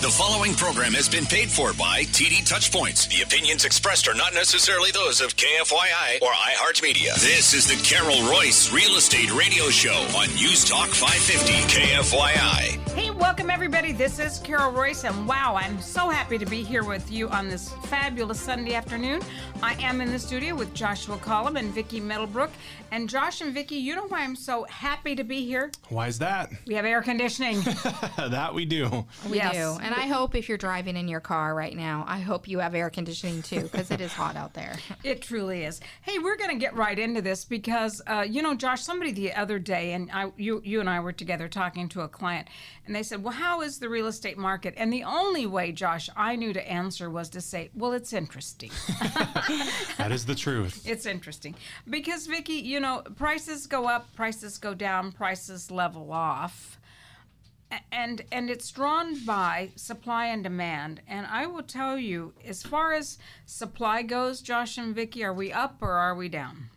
The 0.00 0.08
following 0.08 0.54
program 0.54 0.94
has 0.94 1.10
been 1.10 1.26
paid 1.26 1.50
for 1.50 1.74
by 1.74 2.04
TD 2.04 2.48
Touchpoints. 2.48 3.06
The 3.14 3.20
opinions 3.20 3.66
expressed 3.66 4.08
are 4.08 4.14
not 4.14 4.32
necessarily 4.32 4.90
those 4.92 5.20
of 5.20 5.36
KFYI 5.36 6.22
or 6.22 6.32
iHeartMedia. 6.32 7.16
This 7.16 7.52
is 7.52 7.66
the 7.66 7.76
Carol 7.84 8.16
Royce 8.30 8.72
Real 8.72 8.96
Estate 8.96 9.30
Radio 9.34 9.68
Show 9.68 9.92
on 10.16 10.28
News 10.36 10.64
Talk 10.64 10.88
550 10.88 11.52
KFYI. 11.68 12.94
Hey, 12.94 13.09
welcome 13.20 13.50
everybody. 13.50 13.92
This 13.92 14.18
is 14.18 14.38
Carol 14.38 14.72
Royce, 14.72 15.04
and 15.04 15.28
wow, 15.28 15.54
I'm 15.54 15.78
so 15.80 16.08
happy 16.08 16.38
to 16.38 16.46
be 16.46 16.62
here 16.62 16.82
with 16.82 17.12
you 17.12 17.28
on 17.28 17.48
this 17.48 17.72
fabulous 17.84 18.40
Sunday 18.40 18.74
afternoon. 18.74 19.20
I 19.62 19.74
am 19.74 20.00
in 20.00 20.10
the 20.10 20.18
studio 20.18 20.54
with 20.54 20.72
Joshua 20.72 21.18
Collum 21.18 21.56
and 21.56 21.72
Vicki 21.72 22.00
Middlebrook. 22.00 22.50
And 22.92 23.08
Josh 23.08 23.40
and 23.40 23.52
Vicki, 23.54 23.76
you 23.76 23.94
know 23.94 24.06
why 24.08 24.22
I'm 24.22 24.34
so 24.34 24.64
happy 24.64 25.14
to 25.14 25.22
be 25.22 25.44
here? 25.44 25.70
Why 25.90 26.08
is 26.08 26.18
that? 26.20 26.50
We 26.66 26.74
have 26.74 26.84
air 26.84 27.02
conditioning. 27.02 27.60
that 28.16 28.52
we 28.54 28.64
do. 28.64 29.06
We 29.28 29.36
Yes. 29.36 29.52
do. 29.54 29.78
And 29.84 29.94
I 29.94 30.06
hope 30.06 30.34
if 30.34 30.48
you're 30.48 30.58
driving 30.58 30.96
in 30.96 31.06
your 31.06 31.20
car 31.20 31.54
right 31.54 31.76
now, 31.76 32.04
I 32.08 32.18
hope 32.20 32.48
you 32.48 32.58
have 32.58 32.74
air 32.74 32.90
conditioning 32.90 33.42
too, 33.42 33.62
because 33.62 33.90
it 33.90 34.00
is 34.00 34.12
hot 34.12 34.34
out 34.36 34.54
there. 34.54 34.76
It 35.02 35.22
truly 35.22 35.64
is. 35.64 35.80
Hey, 36.02 36.18
we're 36.18 36.36
going 36.36 36.50
to 36.50 36.56
get 36.56 36.74
right 36.76 36.98
into 36.98 37.22
this 37.22 37.44
because, 37.44 38.02
uh, 38.06 38.24
you 38.28 38.42
know, 38.42 38.54
Josh, 38.54 38.82
somebody 38.82 39.12
the 39.12 39.32
other 39.32 39.58
day, 39.58 39.92
and 39.92 40.10
I, 40.12 40.30
you, 40.36 40.60
you 40.64 40.80
and 40.80 40.90
I 40.90 41.00
were 41.00 41.12
together 41.12 41.48
talking 41.48 41.88
to 41.90 42.02
a 42.02 42.08
client, 42.08 42.48
and 42.86 42.94
they 42.94 43.02
said, 43.10 43.22
"Well, 43.24 43.34
how 43.34 43.60
is 43.60 43.78
the 43.78 43.88
real 43.88 44.06
estate 44.06 44.38
market?" 44.38 44.72
And 44.76 44.92
the 44.92 45.02
only 45.04 45.44
way, 45.44 45.72
Josh, 45.72 46.08
I 46.16 46.36
knew 46.36 46.52
to 46.52 46.70
answer 46.70 47.10
was 47.10 47.28
to 47.30 47.40
say, 47.40 47.70
"Well, 47.74 47.92
it's 47.92 48.12
interesting." 48.12 48.70
That 49.98 50.12
is 50.12 50.24
the 50.24 50.34
truth. 50.34 50.88
it's 50.88 51.04
interesting 51.04 51.54
because 51.88 52.26
Vicky, 52.26 52.54
you 52.54 52.80
know, 52.80 53.02
prices 53.16 53.66
go 53.66 53.86
up, 53.86 54.14
prices 54.14 54.56
go 54.56 54.72
down, 54.72 55.12
prices 55.12 55.70
level 55.70 56.12
off. 56.12 56.78
And 57.92 58.22
and 58.32 58.48
it's 58.48 58.70
drawn 58.70 59.24
by 59.24 59.70
supply 59.76 60.26
and 60.26 60.42
demand. 60.42 61.02
And 61.06 61.26
I 61.26 61.46
will 61.46 61.62
tell 61.62 61.98
you, 61.98 62.32
as 62.44 62.62
far 62.62 62.92
as 62.94 63.18
supply 63.44 64.02
goes, 64.02 64.40
Josh 64.40 64.78
and 64.78 64.94
Vicky, 64.94 65.22
are 65.22 65.34
we 65.34 65.52
up 65.52 65.76
or 65.82 65.92
are 65.92 66.14
we 66.14 66.28
down? 66.28 66.69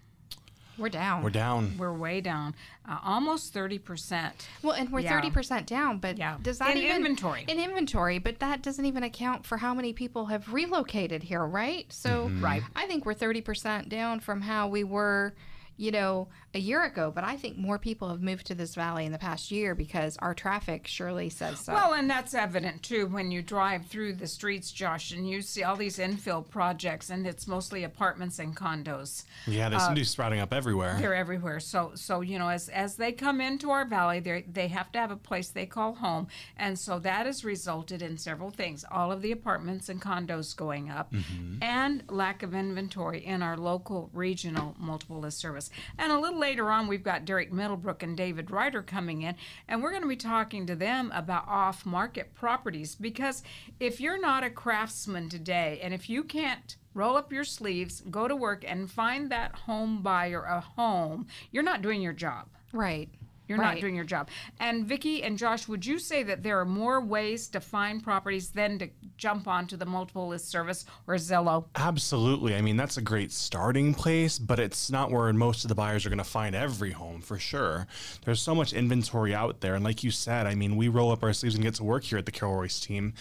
We're 0.78 0.90
down. 0.90 1.24
We're 1.24 1.30
down. 1.30 1.78
We're 1.78 1.94
way 1.94 2.20
down, 2.22 2.56
uh, 2.90 2.98
almost 3.04 3.54
thirty 3.54 3.78
percent. 3.78 4.48
Well, 4.62 4.74
and 4.74 4.90
we're 4.92 5.02
Yeah. 5.02 5.16
thirty 5.16 5.30
percent 5.30 5.68
down, 5.68 6.00
but 6.00 6.18
Yeah. 6.18 6.38
does 6.42 6.58
that 6.60 6.72
In 6.72 6.78
even 6.78 6.96
inventory. 6.98 7.46
in 7.48 7.60
inventory? 7.60 8.18
But 8.18 8.40
that 8.40 8.62
doesn't 8.62 8.86
even 8.86 9.04
account 9.04 9.46
for 9.46 9.58
how 9.58 9.74
many 9.74 9.94
people 9.94 10.26
have 10.28 10.52
relocated 10.52 11.24
here, 11.24 11.46
right? 11.46 11.92
So, 11.94 12.30
Right. 12.40 12.64
I 12.76 12.88
think 12.88 13.06
we're 13.06 13.14
thirty 13.14 13.42
percent 13.42 13.88
down 13.90 14.20
from 14.20 14.42
how 14.42 14.68
we 14.68 14.84
were, 14.84 15.36
you 15.78 15.92
know, 15.92 16.28
a 16.54 16.60
year 16.60 16.84
ago. 16.84 17.12
But 17.14 17.24
I 17.24 17.36
think 17.36 17.58
more 17.58 17.80
people 17.80 18.10
have 18.10 18.22
moved 18.22 18.48
to 18.48 18.56
this 18.56 18.76
valley 18.76 19.06
in 19.06 19.12
the 19.12 19.18
past 19.18 19.52
year 19.52 19.76
because 19.76 20.18
our 20.18 20.34
traffic 20.34 20.88
surely 20.88 21.30
says 21.30 21.60
so. 21.60 21.74
Well, 21.74 21.94
and 21.94 22.10
that's 22.10 22.34
evident 22.34 22.84
too 22.84 23.08
when 23.08 23.32
you 23.32 23.42
drive 23.42 23.86
through 23.86 24.14
the 24.14 24.28
streets, 24.28 24.72
Josh, 24.72 25.12
and 25.12 25.28
you 25.28 25.42
see 25.42 25.64
all 25.64 25.76
these 25.76 25.98
infill 25.98 26.48
projects, 26.48 27.10
and 27.10 27.26
it's 27.26 27.48
mostly 27.48 27.84
apartments 27.84 28.40
and 28.40 28.56
condos. 28.56 29.24
Yeah, 29.48 29.70
there's 29.70 29.84
seem 29.84 29.96
to 29.96 30.02
be 30.02 30.06
sprouting 30.06 30.40
up 30.40 30.54
everywhere. 30.54 30.98
They're 31.00 31.16
everywhere. 31.16 31.60
So, 31.60 31.92
so 31.96 32.22
you 32.22 32.40
know, 32.40 32.50
as 32.50 32.70
as 32.70 32.96
they 32.96 33.12
come 33.12 33.42
into 33.42 33.72
our 33.72 33.86
valley, 33.86 34.20
they 34.20 34.46
they 34.52 34.68
have 34.68 34.92
to 34.94 35.00
have 35.00 35.12
a 35.12 35.16
place 35.16 35.50
they 35.50 35.66
call 35.66 35.96
home, 35.96 36.28
and 36.58 36.78
so 36.78 37.00
that 37.00 37.26
has 37.26 37.44
resulted 37.44 38.02
in 38.02 38.18
several 38.18 38.52
things: 38.52 38.86
all 38.92 39.12
of 39.12 39.22
the 39.22 39.32
apartments 39.32 39.90
and 39.90 40.02
condos 40.02 40.56
going 40.56 40.90
up, 40.90 41.12
mm-hmm. 41.12 41.62
and 41.62 42.04
lack 42.10 42.44
of 42.44 42.54
inventory 42.54 43.26
in 43.26 43.42
our 43.42 43.58
local 43.58 44.10
regional 44.14 44.76
multiple 44.80 45.20
list 45.20 45.40
service. 45.40 45.70
And 45.98 46.12
a 46.12 46.20
little 46.20 46.43
later 46.44 46.70
on, 46.70 46.88
we've 46.88 47.04
got 47.04 47.24
Derek 47.24 47.54
Middlebrook 47.54 48.04
and 48.04 48.18
David 48.18 48.52
Rider 48.52 48.82
coming 48.82 49.22
in, 49.22 49.36
and 49.70 49.82
we're 49.82 49.92
going 49.92 50.02
to 50.02 50.10
be 50.10 50.18
talking 50.18 50.68
to 50.68 50.76
them 50.76 51.10
about 51.16 51.48
off-market 51.48 52.36
properties 52.36 52.96
because 52.96 53.44
if 53.80 54.02
you're 54.02 54.20
not 54.20 54.44
a 54.44 54.50
craftsman 54.50 55.30
today, 55.30 55.80
and 55.82 55.94
if 55.94 56.10
you 56.10 56.22
can't 56.22 56.76
roll 56.94 57.16
up 57.16 57.32
your 57.32 57.46
sleeves, 57.46 58.02
go 58.12 58.28
to 58.28 58.36
work, 58.36 58.66
and 58.68 58.92
find 58.92 59.32
that 59.32 59.56
home 59.56 60.02
buyer 60.02 60.44
a 60.44 60.60
home, 60.60 61.28
you're 61.50 61.64
not 61.64 61.82
doing 61.82 62.02
your 62.02 62.12
job. 62.12 62.50
right. 62.74 63.08
You're 63.48 63.58
not 63.58 63.80
doing 63.80 63.96
your 63.96 64.06
job. 64.06 64.30
And 64.60 64.86
Vicki 64.86 65.24
and 65.24 65.38
Josh, 65.38 65.68
would 65.68 65.86
you 65.86 66.00
say 66.00 66.24
that 66.24 66.44
there 66.44 66.60
are 66.60 66.66
more 66.66 67.02
ways 67.02 67.48
to 67.50 67.60
find 67.60 68.02
properties 68.02 68.50
than 68.50 68.80
to 68.80 68.90
jump 69.18 69.48
onto 69.48 69.76
the 69.76 69.86
multiple 69.86 70.28
list 70.28 70.50
service 70.50 70.86
or 71.08 71.16
Zillow? 71.16 71.66
Absolutely. 71.76 72.56
I 72.56 72.62
mean, 72.62 72.78
that's 72.78 72.98
a 72.98 73.02
great 73.02 73.32
starting 73.32 73.94
place, 73.94 74.40
but 74.40 74.60
it's 74.60 74.90
not 74.90 75.12
where 75.12 75.32
most 75.34 75.66
of 75.66 75.70
the 75.70 75.76
buyers 75.76 76.06
are 76.06 76.10
going 76.10 76.18
to 76.18 76.24
find 76.24 76.56
every 76.56 76.92
home 76.92 77.22
for 77.22 77.38
sure. 77.38 77.88
There's 78.26 78.42
so 78.42 78.56
much 78.56 78.74
inventory 78.74 79.36
out 79.36 79.62
there. 79.62 79.76
And 79.76 79.84
like 79.84 80.04
you 80.04 80.12
said, 80.12 80.48
I 80.48 80.56
mean, 80.56 80.76
we 80.76 80.88
roll 80.88 81.12
up 81.12 81.24
our 81.24 81.34
sleeves 81.34 81.56
and 81.56 81.64
get 81.64 81.76
to 81.76 81.84
work 81.84 82.04
here 82.04 82.18
at 82.18 82.26
the 82.26 82.32
Carol 82.32 82.56
Royce 82.56 82.80
team. 82.80 83.14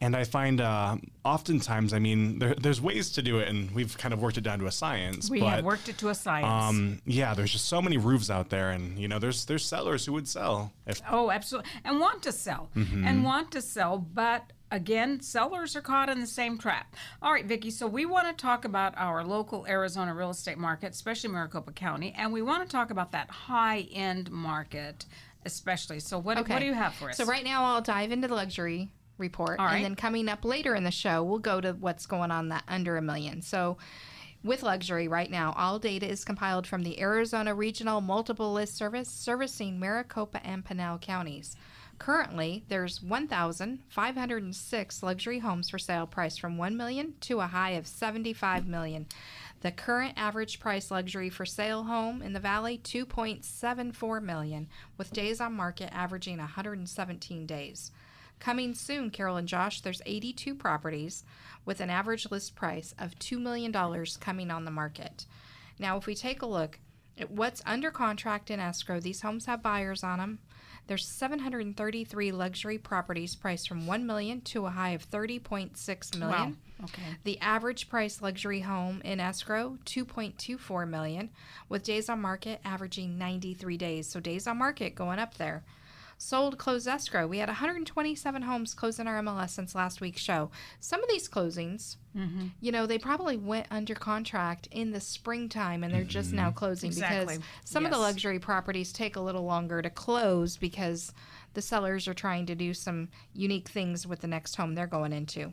And 0.00 0.14
I 0.14 0.24
find 0.24 0.60
uh, 0.60 0.96
oftentimes, 1.24 1.92
I 1.92 1.98
mean, 1.98 2.38
there, 2.38 2.54
there's 2.54 2.80
ways 2.80 3.10
to 3.12 3.22
do 3.22 3.38
it, 3.38 3.48
and 3.48 3.70
we've 3.70 3.96
kind 3.96 4.12
of 4.12 4.20
worked 4.20 4.36
it 4.36 4.42
down 4.42 4.58
to 4.58 4.66
a 4.66 4.72
science. 4.72 5.30
We 5.30 5.40
but, 5.40 5.48
have 5.48 5.64
worked 5.64 5.88
it 5.88 5.98
to 5.98 6.08
a 6.08 6.14
science. 6.14 6.46
Um, 6.46 7.00
yeah, 7.06 7.32
there's 7.32 7.52
just 7.52 7.66
so 7.66 7.80
many 7.80 7.96
roofs 7.96 8.28
out 8.28 8.50
there, 8.50 8.70
and 8.70 8.98
you 8.98 9.08
know, 9.08 9.18
there's 9.18 9.44
there's 9.46 9.64
sellers 9.64 10.04
who 10.04 10.12
would 10.12 10.28
sell 10.28 10.72
if 10.86 11.00
Oh, 11.10 11.30
absolutely. 11.30 11.70
And 11.84 12.00
want 12.00 12.22
to 12.24 12.32
sell. 12.32 12.70
Mm-hmm. 12.76 13.06
And 13.06 13.24
want 13.24 13.50
to 13.52 13.62
sell, 13.62 13.98
but 13.98 14.52
again, 14.70 15.20
sellers 15.20 15.76
are 15.76 15.80
caught 15.80 16.08
in 16.08 16.20
the 16.20 16.26
same 16.26 16.58
trap. 16.58 16.94
All 17.22 17.32
right, 17.32 17.46
Vicki, 17.46 17.70
so 17.70 17.86
we 17.86 18.04
want 18.04 18.26
to 18.26 18.34
talk 18.34 18.64
about 18.64 18.94
our 18.98 19.24
local 19.24 19.64
Arizona 19.66 20.12
real 20.12 20.30
estate 20.30 20.58
market, 20.58 20.92
especially 20.92 21.30
Maricopa 21.30 21.72
County, 21.72 22.14
and 22.18 22.32
we 22.32 22.42
want 22.42 22.68
to 22.68 22.70
talk 22.70 22.90
about 22.90 23.12
that 23.12 23.30
high-end 23.30 24.30
market 24.30 25.06
especially. 25.46 26.00
So 26.00 26.18
what, 26.18 26.38
what 26.48 26.58
do 26.58 26.64
you 26.64 26.72
have 26.72 26.94
for 26.94 27.10
us? 27.10 27.18
So 27.18 27.26
right 27.26 27.44
now 27.44 27.64
I'll 27.64 27.82
dive 27.82 28.12
into 28.12 28.28
the 28.28 28.34
luxury 28.34 28.88
report, 29.18 29.58
right. 29.58 29.76
and 29.76 29.84
then 29.84 29.94
coming 29.94 30.28
up 30.28 30.44
later 30.44 30.74
in 30.74 30.84
the 30.84 30.90
show, 30.90 31.22
we'll 31.22 31.38
go 31.38 31.60
to 31.60 31.72
what's 31.72 32.06
going 32.06 32.30
on 32.30 32.48
that 32.48 32.64
under 32.68 32.96
a 32.96 33.02
million. 33.02 33.42
So. 33.42 33.76
With 34.42 34.62
luxury 34.62 35.08
right 35.08 35.30
now, 35.30 35.54
all 35.56 35.78
data 35.78 36.06
is 36.06 36.22
compiled 36.22 36.66
from 36.66 36.82
the 36.82 37.00
Arizona 37.00 37.54
Regional 37.54 38.02
Multiple 38.02 38.52
List 38.52 38.76
Service 38.76 39.08
servicing 39.08 39.80
Maricopa 39.80 40.46
and 40.46 40.62
Pinal 40.62 40.98
counties. 40.98 41.56
Currently, 41.98 42.64
there's 42.68 43.02
1,506 43.02 45.02
luxury 45.02 45.38
homes 45.38 45.70
for 45.70 45.78
sale 45.78 46.06
priced 46.06 46.38
from 46.40 46.58
1 46.58 46.76
million 46.76 47.14
to 47.22 47.40
a 47.40 47.46
high 47.46 47.70
of 47.70 47.86
75 47.86 48.66
million. 48.66 49.06
The 49.60 49.70
current 49.70 50.12
average 50.18 50.60
price 50.60 50.90
luxury 50.90 51.30
for 51.30 51.46
sale 51.46 51.84
home 51.84 52.20
in 52.20 52.34
the 52.34 52.40
valley 52.40 52.78
2.74 52.84 54.22
million 54.22 54.68
with 54.98 55.12
days 55.12 55.40
on 55.40 55.54
market 55.54 55.88
averaging 55.90 56.36
117 56.38 57.46
days. 57.46 57.90
Coming 58.44 58.74
soon, 58.74 59.08
Carol 59.08 59.38
and 59.38 59.48
Josh, 59.48 59.80
there's 59.80 60.02
82 60.04 60.54
properties 60.54 61.24
with 61.64 61.80
an 61.80 61.88
average 61.88 62.30
list 62.30 62.54
price 62.54 62.94
of 62.98 63.18
$2 63.18 63.40
million 63.40 63.72
coming 64.20 64.50
on 64.50 64.66
the 64.66 64.70
market. 64.70 65.24
Now, 65.78 65.96
if 65.96 66.04
we 66.04 66.14
take 66.14 66.42
a 66.42 66.46
look 66.46 66.78
at 67.18 67.30
what's 67.30 67.62
under 67.64 67.90
contract 67.90 68.50
in 68.50 68.60
escrow, 68.60 69.00
these 69.00 69.22
homes 69.22 69.46
have 69.46 69.62
buyers 69.62 70.04
on 70.04 70.18
them. 70.18 70.40
There's 70.86 71.08
733 71.08 72.32
luxury 72.32 72.76
properties 72.76 73.34
priced 73.34 73.66
from 73.66 73.86
1 73.86 74.04
million 74.04 74.42
to 74.42 74.66
a 74.66 74.70
high 74.70 74.90
of 74.90 75.10
30.6 75.10 76.18
million. 76.18 76.30
Wow. 76.30 76.52
Okay. 76.84 77.16
The 77.24 77.40
average 77.40 77.88
price 77.88 78.20
luxury 78.20 78.60
home 78.60 79.00
in 79.06 79.20
escrow 79.20 79.78
2.24 79.86 80.86
million 80.86 81.30
with 81.70 81.82
days 81.82 82.10
on 82.10 82.20
market 82.20 82.60
averaging 82.62 83.16
93 83.16 83.78
days. 83.78 84.10
So 84.10 84.20
days 84.20 84.46
on 84.46 84.58
market 84.58 84.94
going 84.94 85.18
up 85.18 85.38
there. 85.38 85.64
Sold 86.18 86.58
closed 86.58 86.88
escrow. 86.88 87.26
We 87.26 87.38
had 87.38 87.48
127 87.48 88.42
homes 88.42 88.74
close 88.74 88.98
in 88.98 89.06
our 89.06 89.20
MLS 89.22 89.50
since 89.50 89.74
last 89.74 90.00
week's 90.00 90.20
show. 90.20 90.50
Some 90.80 91.02
of 91.02 91.08
these 91.08 91.28
closings, 91.28 91.96
mm-hmm. 92.16 92.48
you 92.60 92.72
know, 92.72 92.86
they 92.86 92.98
probably 92.98 93.36
went 93.36 93.66
under 93.70 93.94
contract 93.94 94.68
in 94.70 94.92
the 94.92 95.00
springtime 95.00 95.84
and 95.84 95.92
they're 95.92 96.04
just 96.04 96.32
now 96.32 96.48
mm-hmm. 96.48 96.58
closing 96.58 96.88
Exactly. 96.88 97.36
because 97.36 97.44
some 97.64 97.84
of 97.84 97.92
the 97.92 97.98
luxury 97.98 98.38
properties 98.38 98.92
take 98.92 99.16
a 99.16 99.20
little 99.20 99.44
longer 99.44 99.82
to 99.82 99.90
close 99.90 100.56
because 100.56 101.12
the 101.54 101.62
sellers 101.62 102.06
are 102.06 102.14
trying 102.14 102.46
to 102.46 102.54
do 102.54 102.74
some 102.74 103.08
unique 103.32 103.68
things 103.68 104.06
with 104.06 104.20
the 104.20 104.26
next 104.26 104.56
home 104.56 104.74
they're 104.74 104.86
going 104.86 105.12
into. 105.12 105.52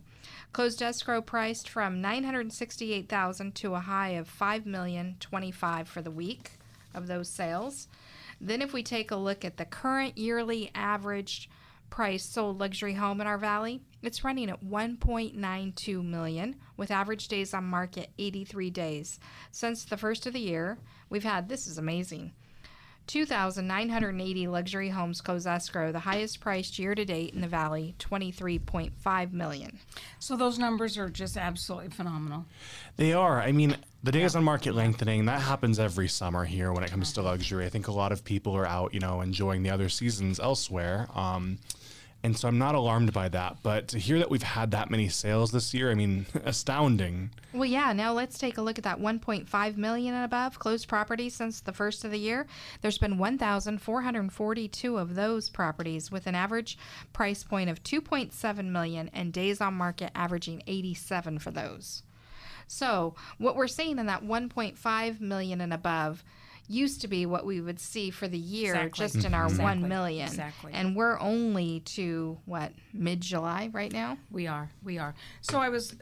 Closed 0.51 0.81
escrow 0.81 1.21
priced 1.21 1.69
from 1.69 2.01
968,000 2.01 3.56
to 3.56 3.75
a 3.75 3.80
high 3.80 4.09
of 4.09 4.27
5,025 4.27 5.88
for 5.88 6.01
the 6.01 6.12
week 6.12 6.51
of 6.94 7.07
those 7.07 7.30
sales. 7.30 7.88
Then 8.43 8.63
if 8.63 8.73
we 8.73 8.81
take 8.81 9.11
a 9.11 9.15
look 9.15 9.45
at 9.45 9.57
the 9.57 9.65
current 9.65 10.17
yearly 10.17 10.71
average 10.73 11.47
price 11.91 12.25
sold 12.25 12.59
luxury 12.59 12.95
home 12.95 13.21
in 13.21 13.27
our 13.27 13.38
valley, 13.38 13.81
it's 14.01 14.23
running 14.23 14.49
at 14.49 14.65
1.92 14.65 16.03
million 16.03 16.55
with 16.75 16.89
average 16.89 17.27
days 17.27 17.53
on 17.53 17.65
market 17.65 18.09
83 18.17 18.71
days. 18.71 19.19
Since 19.51 19.85
the 19.85 19.97
first 19.97 20.25
of 20.25 20.33
the 20.33 20.39
year, 20.39 20.79
we've 21.07 21.23
had 21.23 21.49
this 21.49 21.67
is 21.67 21.77
amazing. 21.77 22.31
2,980 23.07 24.48
luxury 24.48 24.89
homes 24.89 25.21
close 25.21 25.45
escrow, 25.45 25.92
the 25.92 26.00
highest 26.00 26.39
priced 26.39 26.80
year 26.80 26.95
to 26.95 27.03
date 27.03 27.33
in 27.33 27.42
the 27.42 27.48
valley, 27.48 27.95
23.5 28.00 29.33
million. 29.33 29.80
So 30.19 30.36
those 30.36 30.57
numbers 30.57 30.98
are 30.98 31.09
just 31.09 31.38
absolutely 31.38 31.89
phenomenal. 31.89 32.45
They 32.98 33.13
are. 33.13 33.42
I 33.42 33.51
mean, 33.51 33.77
the 34.03 34.12
days 34.12 34.36
on 34.36 34.44
market 34.44 34.75
lengthening, 34.75 35.25
that 35.25 35.42
happens 35.42 35.80
every 35.80 36.07
summer 36.07 36.45
here 36.45 36.71
when 36.71 36.83
it 36.83 36.92
comes 36.92 37.13
to 37.13 37.21
luxury. 37.21 37.65
I 37.65 37.69
think 37.69 37.88
a 37.88 37.92
lot 37.92 38.12
of 38.12 38.24
people 38.24 38.56
are 38.56 38.68
out, 38.68 38.94
you 38.94 39.00
know, 39.00 39.21
enjoying 39.21 39.63
the 39.63 39.69
other 39.69 39.89
seasons 39.89 40.39
elsewhere. 40.39 41.07
Um, 41.13 41.57
And 42.23 42.38
so 42.38 42.47
I'm 42.47 42.59
not 42.59 42.75
alarmed 42.75 43.13
by 43.13 43.29
that. 43.29 43.57
But 43.63 43.88
to 43.89 44.00
hear 44.00 44.19
that 44.19 44.29
we've 44.29 44.44
had 44.44 44.71
that 44.71 44.91
many 44.91 45.09
sales 45.09 45.51
this 45.51 45.73
year, 45.73 45.89
I 45.89 45.95
mean, 45.95 46.27
astounding. 46.45 47.31
Well, 47.53 47.65
yeah. 47.65 47.94
Now 47.94 48.13
let's 48.13 48.38
take 48.38 48.57
a 48.57 48.62
look 48.62 48.77
at 48.77 48.83
that 48.83 49.00
1.5 49.00 49.77
million 49.77 50.13
and 50.13 50.25
above 50.25 50.59
closed 50.59 50.88
properties 50.88 51.33
since 51.33 51.62
the 51.62 51.73
first 51.73 52.06
of 52.06 52.12
the 52.12 52.19
year. 52.19 52.45
There's 52.81 53.00
been 53.00 53.18
1,442 53.18 54.97
of 54.97 55.15
those 55.15 55.50
properties 55.50 56.12
with 56.12 56.27
an 56.27 56.35
average 56.35 56.77
price 57.12 57.44
point 57.44 57.69
of 57.69 57.83
2.7 57.83 58.65
million 58.65 59.09
and 59.13 59.33
days 59.33 59.59
on 59.59 59.73
market 59.73 60.12
averaging 60.13 60.62
87 60.68 61.39
for 61.39 61.51
those. 61.51 62.03
So 62.68 63.15
what 63.38 63.56
we're 63.57 63.68
seeing 63.68 64.00
in 64.00 64.06
that 64.06 64.23
1.5 64.23 65.19
million 65.19 65.59
and 65.59 65.73
above 65.73 66.23
used 66.71 67.01
to 67.01 67.07
be 67.07 67.25
what 67.25 67.45
we 67.45 67.62
would 67.62 67.79
see 67.79 68.09
for 68.09 68.27
the 68.27 68.38
year 68.38 68.73
Exactly. 68.73 69.06
just 69.06 69.15
in 69.15 69.21
mm-hmm. 69.23 69.35
our 69.35 69.45
Exactly. 69.45 69.81
1 69.81 69.89
million. 69.89 70.27
Exactly. 70.27 70.71
And 70.73 70.95
we're 70.95 71.19
only 71.19 71.81
to 71.81 72.38
what 72.45 72.71
mid-July 72.94 73.69
right 73.71 73.91
now? 73.91 74.18
We 74.29 74.47
are, 74.47 74.69
we 74.83 74.97
are. 74.97 75.13
So 75.41 75.59
I 75.59 75.69
was, 75.69 75.95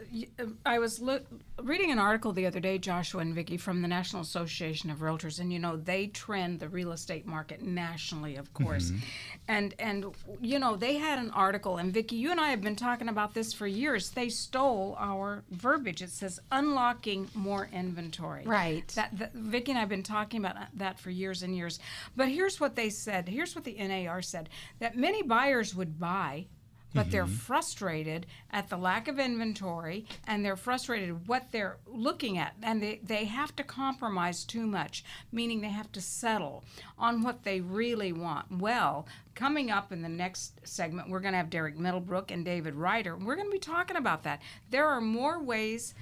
I 0.66 0.80
was 0.80 1.00
lo- 1.00 1.21
reading 1.63 1.92
an 1.92 2.00
article 2.00 2.31
the 2.33 2.45
other 2.45 2.60
day, 2.60 2.77
Joshua 2.77 3.21
and 3.21 3.33
Vicky, 3.33 3.57
from 3.57 3.81
the 3.81 3.88
National 3.88 4.21
Association 4.21 4.89
of 4.89 5.00
Realtors, 5.00 5.39
and 5.39 5.51
you 5.51 5.60
know 5.60 5.75
they 5.77 6.07
trend 6.07 6.60
the 6.60 6.69
real 6.69 6.92
estate 6.92 7.25
market 7.25 7.62
nationally, 7.62 8.36
of 8.36 8.54
course, 8.54 8.92
mm-hmm. 8.92 9.06
and 9.48 9.75
and 9.80 10.06
you 10.42 10.60
know 10.60 10.75
they 10.75 10.98
had 10.98 11.19
an 11.19 11.31
article, 11.31 11.77
and 11.77 11.94
Vicky, 11.94 12.16
you 12.16 12.31
and 12.31 12.39
I 12.39 12.50
have 12.50 12.62
been 12.62 12.75
talking 12.75 13.10
about 13.10 13.33
this 13.33 13.54
for 13.54 13.68
years. 13.68 14.12
They 14.12 14.30
stole 14.30 14.95
our 15.00 15.44
verbiage. 15.51 16.01
It 16.01 16.12
says 16.12 16.39
unlocking 16.51 17.30
more 17.33 17.69
inventory. 17.71 18.44
Right. 18.45 18.88
That, 18.89 19.18
that 19.18 19.33
Vicky 19.33 19.71
and 19.71 19.77
I 19.77 19.81
have 19.81 19.89
been 19.89 20.04
talking 20.04 20.39
about 20.39 20.56
that 20.73 21.00
for 21.00 21.09
years 21.09 21.44
and 21.44 21.56
years. 21.56 21.79
But 22.15 22.29
here's 22.29 22.59
what 22.59 22.75
they 22.75 22.89
said. 22.89 23.27
Here's 23.27 23.56
what 23.56 23.63
the 23.63 23.75
NAR 23.75 24.21
said: 24.21 24.50
that 24.79 24.97
many 24.97 25.21
buyers 25.21 25.75
would 25.75 26.00
buy 26.00 26.47
but 26.94 27.11
they're 27.11 27.25
mm-hmm. 27.25 27.33
frustrated 27.33 28.25
at 28.51 28.69
the 28.69 28.77
lack 28.77 29.07
of 29.07 29.19
inventory 29.19 30.06
and 30.27 30.44
they're 30.44 30.56
frustrated 30.56 31.27
what 31.27 31.51
they're 31.51 31.77
looking 31.85 32.38
at 32.38 32.56
and 32.63 32.81
they, 32.81 33.00
they 33.03 33.25
have 33.25 33.56
to 33.56 33.63
compromise 33.63 34.44
too 34.44 34.65
much 34.65 35.03
meaning 35.31 35.61
they 35.61 35.69
have 35.69 35.91
to 35.91 36.01
settle 36.01 36.63
on 36.97 37.21
what 37.21 37.44
they 37.44 37.61
really 37.61 38.11
want 38.11 38.51
well 38.51 39.07
coming 39.35 39.69
up 39.69 39.91
in 39.91 40.01
the 40.01 40.09
next 40.09 40.59
segment 40.67 41.09
we're 41.09 41.19
going 41.19 41.33
to 41.33 41.38
have 41.38 41.50
derek 41.50 41.77
middlebrook 41.77 42.31
and 42.31 42.45
david 42.45 42.75
rider 42.75 43.15
we're 43.15 43.35
going 43.35 43.47
to 43.47 43.51
be 43.51 43.59
talking 43.59 43.97
about 43.97 44.23
that 44.23 44.41
there 44.69 44.88
are 44.88 45.01
more 45.01 45.41
ways 45.41 45.94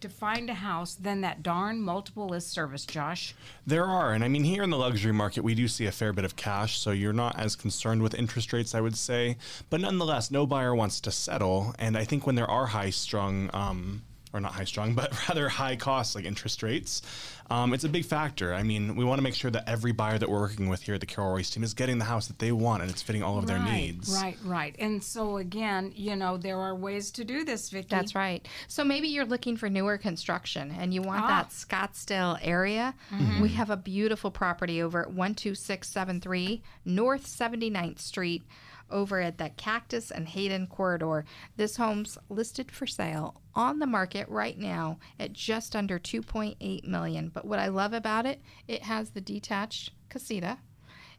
to 0.00 0.08
find 0.08 0.48
a 0.50 0.54
house 0.54 0.94
than 0.94 1.20
that 1.20 1.42
darn 1.42 1.80
multiple 1.80 2.26
list 2.26 2.48
service 2.50 2.84
josh 2.84 3.34
There 3.66 3.84
are, 3.84 4.12
and 4.12 4.24
I 4.24 4.28
mean, 4.28 4.44
here 4.44 4.62
in 4.62 4.70
the 4.70 4.76
luxury 4.76 5.12
market, 5.12 5.42
we 5.42 5.54
do 5.54 5.68
see 5.68 5.86
a 5.86 5.92
fair 5.92 6.12
bit 6.12 6.24
of 6.24 6.36
cash, 6.36 6.78
so 6.78 6.90
you're 6.90 7.12
not 7.12 7.38
as 7.38 7.56
concerned 7.56 8.02
with 8.02 8.14
interest 8.14 8.52
rates, 8.52 8.74
I 8.74 8.80
would 8.80 8.96
say. 8.96 9.36
But 9.70 9.80
nonetheless, 9.80 10.30
no 10.30 10.46
buyer 10.46 10.74
wants 10.74 11.00
to 11.00 11.10
settle, 11.10 11.74
and 11.78 11.96
I 11.96 12.04
think 12.04 12.26
when 12.26 12.36
there 12.36 12.50
are 12.50 12.66
high 12.66 12.90
strung, 12.90 13.50
um, 13.52 14.02
or 14.36 14.40
not 14.40 14.52
high 14.52 14.64
strung, 14.64 14.94
but 15.00 15.12
rather 15.28 15.48
high 15.48 15.76
costs 15.76 16.14
like 16.14 16.24
interest 16.24 16.62
rates, 16.62 17.02
um, 17.48 17.72
it's 17.74 17.84
a 17.84 17.88
big 17.88 18.04
factor. 18.04 18.52
I 18.52 18.62
mean, 18.64 18.96
we 18.96 19.04
want 19.04 19.18
to 19.18 19.22
make 19.22 19.34
sure 19.34 19.50
that 19.52 19.68
every 19.68 19.92
buyer 19.92 20.18
that 20.18 20.28
we're 20.28 20.40
working 20.40 20.68
with 20.68 20.82
here 20.82 20.94
at 20.96 21.00
the 21.00 21.06
Carol 21.06 21.32
Royce 21.32 21.48
team 21.50 21.62
is 21.62 21.74
getting 21.74 21.98
the 21.98 22.04
house 22.04 22.26
that 22.26 22.38
they 22.40 22.50
want 22.52 22.82
and 22.82 22.90
it's 22.90 23.02
fitting 23.02 23.22
all 23.22 23.38
of 23.38 23.46
their 23.46 23.58
needs. 23.60 24.12
right 24.20 24.36
right 24.44 24.74
and 24.80 25.02
so 25.02 25.36
again 25.36 25.92
you 25.94 26.16
know 26.16 26.36
there 26.36 26.58
are 26.58 26.74
ways 26.74 27.10
to 27.12 27.24
do 27.24 27.44
this 27.44 27.70
Vicky. 27.70 27.86
That's 27.88 28.14
right. 28.14 28.46
So 28.68 28.82
maybe 28.84 29.06
you're 29.08 29.24
looking 29.24 29.56
for 29.56 29.70
newer 29.70 29.96
construction 29.96 30.74
and 30.78 30.92
you 30.92 31.02
want 31.02 31.22
Ah. 31.24 31.28
that 31.28 31.50
Scottsdale 31.50 32.38
area. 32.42 32.94
We 33.40 33.50
have 33.50 33.70
a 33.70 33.76
beautiful 33.76 34.30
property 34.32 34.82
over 34.82 35.02
at 35.02 35.08
12673 35.14 36.62
North 36.84 37.26
79th 37.26 37.98
Street 38.00 38.42
over 38.90 39.20
at 39.20 39.38
the 39.38 39.50
Cactus 39.50 40.10
and 40.10 40.28
Hayden 40.28 40.66
corridor. 40.66 41.24
This 41.56 41.76
home's 41.76 42.18
listed 42.28 42.70
for 42.70 42.86
sale 42.86 43.40
on 43.54 43.78
the 43.78 43.86
market 43.86 44.28
right 44.28 44.58
now 44.58 44.98
at 45.18 45.32
just 45.32 45.74
under 45.74 45.98
2.8 45.98 46.84
million. 46.86 47.30
But 47.32 47.44
what 47.44 47.58
I 47.58 47.68
love 47.68 47.92
about 47.92 48.26
it, 48.26 48.40
it 48.68 48.82
has 48.84 49.10
the 49.10 49.20
detached 49.20 49.92
casita. 50.08 50.58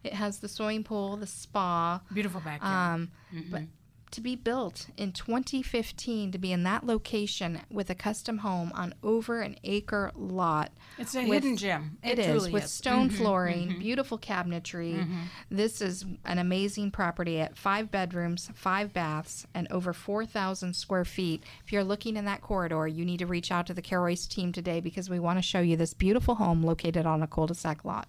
It 0.04 0.14
has 0.14 0.40
the 0.40 0.48
swimming 0.48 0.84
pool, 0.84 1.18
the 1.18 1.28
spa, 1.28 2.02
beautiful 2.14 2.40
backyard 2.40 3.02
um, 3.02 3.12
But 3.52 3.64
to 4.12 4.22
be 4.22 4.36
built 4.36 4.88
in 4.98 5.12
2015, 5.12 6.32
to 6.32 6.38
be 6.38 6.52
in 6.52 6.64
that 6.64 6.86
location 6.86 7.62
with 7.70 7.90
a 7.90 7.96
custom 7.96 8.40
home 8.40 8.72
on 8.74 8.94
over 9.04 9.42
an 9.42 9.58
acre 9.64 10.12
lot. 10.16 10.72
It's 10.98 11.16
a 11.16 11.20
with- 11.26 11.44
hidden 11.44 11.58
gem. 11.58 11.98
It 12.04 12.20
It, 12.20 12.28
is 12.28 12.50
with 12.50 12.64
is. 12.64 12.70
Mm-hmm, 12.72 12.78
stone 12.90 13.10
flooring, 13.10 13.80
beautiful 13.80 14.18
cabinetry. 14.18 15.06
This 15.52 15.82
is 15.82 16.06
an 16.26 16.38
amazing 16.38 16.92
property 16.92 17.40
at 17.40 17.58
five 17.58 17.92
bedrooms, 17.92 18.50
five 18.56 18.94
baths, 18.94 19.46
and 19.54 19.68
over 19.72 19.94
4,000 19.94 20.74
square 20.76 21.06
feet. 21.06 21.44
If 21.66 21.72
you're 21.74 21.84
looking 21.84 22.16
in 22.18 22.26
that 22.26 22.42
corridor, 22.42 22.88
you 22.88 23.04
need 23.06 23.20
to 23.20 23.26
reach 23.28 23.52
out 23.52 23.68
to 23.68 23.74
the 23.74 23.82
Carol 23.82 24.06
Royce 24.06 24.26
team 24.28 24.52
today 24.52 24.80
because 24.80 25.10
we 25.10 25.20
want 25.20 25.38
to 25.38 25.44
show 25.44 25.60
you 25.60 25.76
this 25.76 25.94
beautiful 25.94 26.36
home 26.36 26.64
located 26.64 27.06
on 27.06 27.22
a 27.22 27.28
cul-de-sac 27.28 27.84
lot. 27.84 28.08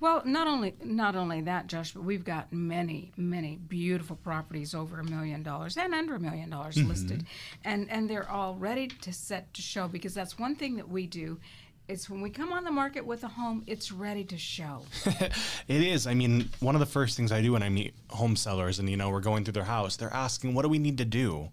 Well, 0.00 0.22
not 0.24 0.46
only 0.46 0.74
not 0.82 1.16
only 1.16 1.40
that, 1.42 1.66
Josh, 1.66 1.92
but 1.92 2.02
we've 2.04 2.24
got 2.24 2.52
many, 2.52 3.12
many 3.16 3.56
beautiful 3.56 4.16
properties 4.16 4.74
over 4.74 5.00
a 5.00 5.04
million 5.04 5.42
dollars 5.42 5.76
and 5.76 5.94
under 5.94 6.14
a 6.14 6.20
million 6.20 6.50
dollars 6.50 6.76
listed, 6.82 7.26
and 7.64 7.90
and 7.90 8.08
they're 8.08 8.28
all 8.28 8.54
ready 8.54 8.88
to 8.88 9.12
set 9.12 9.52
to 9.54 9.62
show 9.62 9.88
because 9.88 10.14
that's 10.14 10.38
one 10.38 10.54
thing 10.54 10.76
that 10.76 10.88
we 10.88 11.06
do. 11.06 11.38
It's 11.86 12.08
when 12.08 12.22
we 12.22 12.30
come 12.30 12.50
on 12.50 12.64
the 12.64 12.70
market 12.70 13.04
with 13.04 13.24
a 13.24 13.28
home, 13.28 13.62
it's 13.66 13.92
ready 13.92 14.24
to 14.24 14.38
show. 14.38 14.82
It 15.68 15.82
is. 15.82 16.06
I 16.06 16.14
mean, 16.14 16.48
one 16.60 16.74
of 16.74 16.80
the 16.80 16.86
first 16.86 17.16
things 17.16 17.30
I 17.30 17.42
do 17.42 17.52
when 17.52 17.62
I 17.62 17.68
meet 17.68 17.94
home 18.08 18.36
sellers 18.36 18.78
and, 18.78 18.88
you 18.88 18.96
know, 18.96 19.10
we're 19.10 19.20
going 19.20 19.44
through 19.44 19.52
their 19.52 19.64
house, 19.64 19.96
they're 19.96 20.12
asking, 20.12 20.54
what 20.54 20.62
do 20.62 20.68
we 20.68 20.78
need 20.78 20.98
to 20.98 21.04
do? 21.04 21.50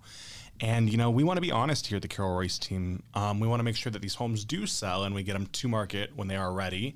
And, 0.62 0.90
you 0.90 0.98
know, 0.98 1.10
we 1.10 1.24
want 1.24 1.38
to 1.38 1.42
be 1.42 1.52
honest 1.52 1.88
here 1.88 1.96
at 1.96 2.02
the 2.02 2.08
Carol 2.08 2.36
Royce 2.36 2.58
team. 2.60 3.04
Um, 3.14 3.40
we 3.40 3.48
want 3.48 3.60
to 3.60 3.64
make 3.64 3.76
sure 3.76 3.92
that 3.92 4.02
these 4.02 4.16
homes 4.16 4.46
do 4.46 4.68
sell 4.68 5.04
and 5.04 5.16
we 5.16 5.24
get 5.24 5.34
them 5.34 5.48
to 5.48 5.68
market 5.68 6.12
when 6.16 6.28
they 6.28 6.36
are 6.36 6.54
ready. 6.54 6.96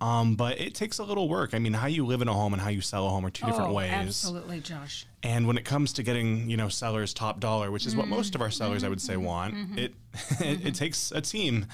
Um, 0.00 0.34
but 0.34 0.58
it 0.58 0.74
takes 0.74 0.98
a 0.98 1.04
little 1.04 1.28
work. 1.28 1.52
I 1.52 1.58
mean, 1.58 1.74
how 1.74 1.86
you 1.86 2.06
live 2.06 2.22
in 2.22 2.28
a 2.28 2.32
home 2.32 2.54
and 2.54 2.62
how 2.62 2.70
you 2.70 2.80
sell 2.80 3.06
a 3.06 3.10
home 3.10 3.26
are 3.26 3.30
two 3.30 3.44
different 3.44 3.70
oh, 3.70 3.74
ways. 3.74 3.90
absolutely, 3.92 4.60
Josh. 4.60 5.06
And 5.22 5.46
when 5.46 5.58
it 5.58 5.64
comes 5.66 5.92
to 5.94 6.02
getting, 6.02 6.48
you 6.48 6.56
know, 6.56 6.70
sellers 6.70 7.12
top 7.12 7.38
dollar, 7.38 7.70
which 7.70 7.86
is 7.86 7.94
what 7.94 8.08
most 8.08 8.34
of 8.34 8.40
our 8.40 8.50
sellers, 8.50 8.82
I 8.82 8.88
would 8.88 9.02
say, 9.02 9.18
want, 9.18 9.78
it, 9.78 9.92
it 10.40 10.66
it 10.66 10.74
takes 10.74 11.12
a 11.12 11.20
team. 11.20 11.66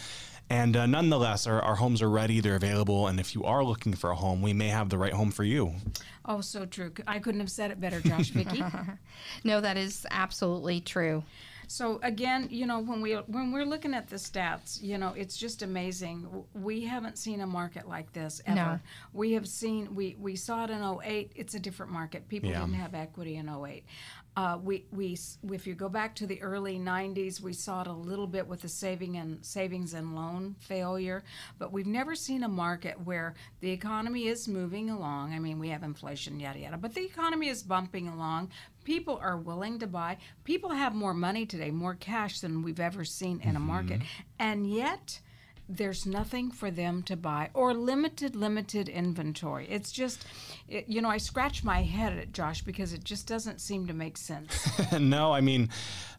And 0.49 0.76
uh, 0.76 0.87
nonetheless, 0.87 1.46
our, 1.46 1.61
our 1.61 1.75
homes 1.75 2.02
are 2.02 2.11
ready, 2.11 2.40
they're 2.40 2.55
available, 2.55 3.08
and 3.08 3.19
if 3.19 3.34
you 3.34 3.43
are 3.44 3.64
looking 3.64 3.94
for 3.94 4.11
a 4.11 4.14
home, 4.14 4.43
we 4.43 4.52
may 4.52 4.69
have 4.69 4.90
the 4.90 4.99
right 4.99 5.12
home 5.12 5.32
for 5.32 5.43
you. 5.43 5.75
Oh, 6.25 6.40
so 6.40 6.67
true. 6.67 6.93
I 7.06 7.19
couldn't 7.19 7.40
have 7.40 7.50
said 7.50 7.73
it 7.73 7.81
better, 7.81 8.00
Josh. 8.00 8.31
Vicky. 8.31 8.62
No, 9.44 9.61
that 9.61 9.76
is 9.76 10.06
absolutely 10.11 10.81
true. 10.81 11.25
So 11.68 11.98
again, 12.02 12.49
you 12.50 12.66
know, 12.66 12.78
when 12.80 13.00
we 13.00 13.14
when 13.14 13.52
we're 13.52 13.64
looking 13.64 13.94
at 13.94 14.08
the 14.08 14.16
stats, 14.16 14.82
you 14.82 14.99
know, 14.99 15.12
it's 15.16 15.37
just 15.37 15.62
amazing. 15.62 16.44
We 16.54 16.85
haven't 16.85 17.18
seen 17.18 17.40
a 17.40 17.46
market 17.46 17.88
like 17.88 18.12
this 18.12 18.40
ever. 18.46 18.54
No. 18.56 18.80
We 19.12 19.32
have 19.32 19.49
seen 19.49 19.94
we 19.94 20.16
we 20.18 20.37
saw 20.37 20.64
it 20.64 20.70
in 20.70 20.82
08. 20.82 21.32
It's 21.35 21.54
a 21.54 21.61
different 21.61 21.92
market. 21.92 22.28
People 22.28 22.50
Yeah. 22.50 22.61
didn't 22.61 22.75
have 22.75 22.94
equity 22.94 23.37
in 23.37 23.49
08. 23.49 23.85
Uh, 24.37 24.59
we 24.62 24.85
we 24.93 25.16
if 25.50 25.66
you 25.66 25.75
go 25.75 25.88
back 25.88 26.14
to 26.14 26.26
the 26.26 26.43
early 26.43 26.78
90s, 26.78 27.40
we 27.40 27.55
saw 27.55 27.81
it 27.81 27.87
a 27.87 27.93
little 27.93 28.26
bit 28.26 28.47
with 28.47 28.61
the 28.61 28.69
saving 28.69 29.16
and 29.16 29.43
savings 29.45 29.95
and 29.95 30.14
loan 30.14 30.55
failure, 30.59 31.25
but 31.59 31.73
we've 31.73 31.87
never 31.87 32.14
seen 32.14 32.43
a 32.43 32.49
market 32.49 33.00
where 33.05 33.35
the 33.61 33.71
economy 33.71 34.26
is 34.26 34.47
moving 34.47 34.90
along. 34.90 35.33
I 35.33 35.38
mean, 35.38 35.59
we 35.59 35.71
have 35.71 35.83
inflation, 35.83 36.38
yada 36.38 36.59
yada, 36.59 36.76
but 36.76 36.93
the 36.95 37.05
economy 37.05 37.49
is 37.49 37.62
bumping 37.62 38.09
along. 38.09 38.50
People 38.85 39.19
are 39.23 39.38
willing 39.38 39.78
to 39.78 39.87
buy. 39.87 40.19
People 40.45 40.71
have 40.71 40.95
more 40.95 41.14
money 41.14 41.47
today, 41.47 41.71
more 41.71 41.95
cash 41.95 42.40
than 42.40 42.62
we've 42.62 42.78
ever 42.78 43.05
seen 43.05 43.40
in 43.40 43.57
a 43.57 43.61
market, 43.61 44.02
and 44.38 44.71
yet 44.71 45.21
there's 45.68 46.06
nothing 46.06 46.50
for 46.50 46.70
them 46.70 47.02
to 47.02 47.16
buy 47.16 47.50
or 47.54 47.75
limited 47.75 48.37
limited 48.37 48.88
inventory. 48.88 49.66
It's 49.68 49.90
just 49.90 50.25
it, 50.68 50.88
you 50.88 51.00
know 51.00 51.08
i 51.08 51.18
scratch 51.18 51.62
my 51.62 51.82
head 51.82 52.16
at 52.16 52.32
josh 52.32 52.62
because 52.62 52.92
it 52.92 53.04
just 53.04 53.26
doesn't 53.26 53.61
seem 53.61 53.87
to 53.87 53.92
make 53.94 54.16
sense. 54.16 54.68
No, 54.99 55.32
I 55.32 55.40
mean, 55.40 55.68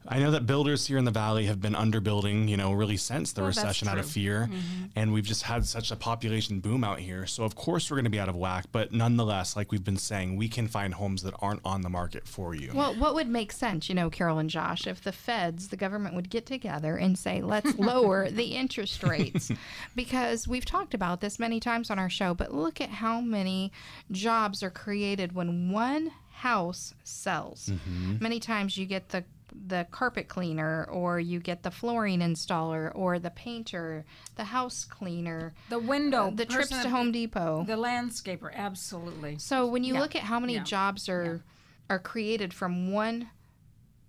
I 0.09 0.19
know 0.19 0.31
that 0.31 0.45
builders 0.45 0.87
here 0.87 0.97
in 0.97 1.05
the 1.05 1.11
valley 1.11 1.45
have 1.45 1.61
been 1.61 1.73
underbuilding, 1.73 2.47
you 2.47 2.57
know, 2.57 2.71
really 2.71 2.97
since 2.97 3.33
the 3.33 3.41
Well, 3.41 3.49
recession 3.49 3.87
out 3.87 3.97
of 3.97 4.09
fear, 4.09 4.49
mm-hmm. 4.51 4.85
and 4.95 5.13
we've 5.13 5.25
just 5.25 5.43
had 5.43 5.65
such 5.65 5.91
a 5.91 5.95
population 5.95 6.59
boom 6.59 6.83
out 6.83 6.99
here. 6.99 7.25
So 7.25 7.43
of 7.43 7.55
course 7.55 7.89
we're 7.89 7.97
going 7.97 8.05
to 8.05 8.09
be 8.09 8.19
out 8.19 8.29
of 8.29 8.35
whack, 8.35 8.65
but 8.71 8.93
nonetheless, 8.93 9.55
like 9.55 9.71
we've 9.71 9.83
been 9.83 9.97
saying, 9.97 10.37
we 10.37 10.47
can 10.47 10.67
find 10.67 10.93
homes 10.93 11.23
that 11.23 11.33
aren't 11.39 11.61
on 11.65 11.81
the 11.81 11.89
market 11.89 12.27
for 12.27 12.55
you. 12.55 12.71
Well, 12.73 12.95
what 12.95 13.15
would 13.15 13.27
make 13.27 13.51
sense, 13.51 13.89
you 13.89 13.95
know, 13.95 14.09
Carol 14.09 14.37
and 14.37 14.49
Josh, 14.49 14.87
if 14.87 15.01
the 15.01 15.11
feds, 15.11 15.67
the 15.67 15.77
government 15.77 16.15
would 16.15 16.29
get 16.29 16.45
together 16.45 16.95
and 16.95 17.17
say, 17.17 17.41
let's 17.41 17.75
lower 17.77 18.29
the 18.29 18.55
interest 18.55 19.03
rates? 19.03 19.51
Because 19.95 20.47
we've 20.47 20.65
talked 20.65 20.93
about 20.93 21.21
this 21.21 21.39
many 21.39 21.59
times 21.59 21.89
on 21.89 21.99
our 21.99 22.09
show, 22.09 22.33
but 22.33 22.53
look 22.53 22.79
at 22.79 22.89
how 22.89 23.19
many 23.19 23.71
jobs 24.11 24.63
are 24.63 24.69
created 24.69 25.33
when 25.33 25.71
one 25.71 26.11
house 26.37 26.93
sells. 27.03 27.69
Mm-hmm. 27.69 28.17
Many 28.21 28.39
times 28.39 28.77
you 28.77 28.85
get 28.85 29.09
the 29.09 29.23
the 29.67 29.87
carpet 29.91 30.27
cleaner 30.27 30.85
or 30.91 31.19
you 31.19 31.39
get 31.39 31.63
the 31.63 31.71
flooring 31.71 32.19
installer 32.19 32.91
or 32.95 33.17
the 33.19 33.29
painter 33.31 34.05
the 34.35 34.43
house 34.45 34.83
cleaner 34.85 35.53
the 35.69 35.79
window 35.79 36.27
uh, 36.27 36.31
the 36.31 36.45
trips 36.45 36.69
to 36.81 36.89
home 36.89 37.11
depot 37.11 37.63
the 37.65 37.73
landscaper 37.77 38.53
absolutely 38.53 39.37
so 39.39 39.65
when 39.65 39.83
you 39.83 39.93
Yeah. 39.93 39.99
look 40.01 40.15
at 40.15 40.23
how 40.23 40.39
many 40.39 40.55
Yeah. 40.55 40.63
jobs 40.63 41.07
are 41.09 41.43
are 41.89 41.99
created 41.99 42.53
from 42.53 42.91
one 42.91 43.29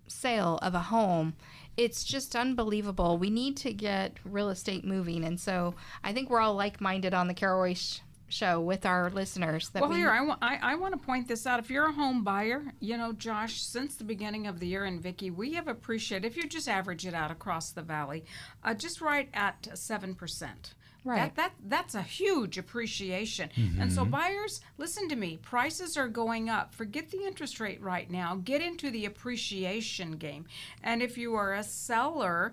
sale 0.06 0.58
of 0.62 0.74
a 0.74 0.80
home 0.80 1.34
it's 1.76 2.02
just 2.02 2.34
unbelievable 2.34 3.18
we 3.18 3.30
need 3.30 3.56
to 3.58 3.72
get 3.72 4.14
real 4.24 4.48
estate 4.48 4.84
moving 4.84 5.22
and 5.24 5.38
so 5.38 5.74
i 6.02 6.12
think 6.12 6.28
we're 6.30 6.40
all 6.40 6.54
like-minded 6.54 7.12
on 7.14 7.28
the 7.28 7.34
royce 7.46 8.00
show 8.28 8.60
with 8.60 8.86
our 8.86 9.10
listeners 9.10 9.70
that 9.70 9.82
Well, 9.82 9.90
we, 9.90 9.96
here 9.96 10.10
I 10.10 10.22
want 10.22 10.38
I, 10.42 10.58
I 10.62 10.74
want 10.74 10.92
to 10.92 10.98
point 10.98 11.28
this 11.28 11.46
out. 11.46 11.58
If 11.58 11.70
you're 11.70 11.88
a 11.88 11.92
home 11.92 12.22
buyer, 12.24 12.62
you 12.80 12.96
know, 12.96 13.12
Josh, 13.12 13.62
since 13.62 13.96
the 13.96 14.04
beginning 14.04 14.46
of 14.46 14.60
the 14.60 14.66
year, 14.66 14.84
and 14.84 15.00
Vicki, 15.00 15.30
we 15.30 15.54
have 15.54 15.68
appreciated. 15.68 16.26
If 16.26 16.36
you 16.36 16.48
just 16.48 16.68
average 16.68 17.06
it 17.06 17.14
out 17.14 17.30
across 17.30 17.70
the 17.70 17.82
valley, 17.82 18.24
uh, 18.62 18.74
just 18.74 19.00
right 19.00 19.28
at 19.34 19.68
seven 19.74 20.14
percent. 20.14 20.74
Right. 21.04 21.34
That, 21.36 21.36
that 21.36 21.52
that's 21.68 21.94
a 21.94 22.02
huge 22.02 22.58
appreciation. 22.58 23.48
And 23.80 23.90
so 23.90 24.04
buyers, 24.04 24.60
listen 24.76 25.08
to 25.08 25.16
me. 25.16 25.38
Prices 25.38 25.96
are 25.96 26.08
going 26.08 26.50
up. 26.50 26.74
Forget 26.74 27.10
the 27.10 27.24
interest 27.24 27.60
rate 27.60 27.80
right 27.80 28.10
now. 28.10 28.40
Get 28.44 28.60
into 28.60 28.90
the 28.90 29.06
appreciation 29.06 30.12
game. 30.16 30.46
And 30.82 31.00
if 31.00 31.16
you 31.16 31.34
are 31.34 31.54
a 31.54 31.62
seller, 31.62 32.52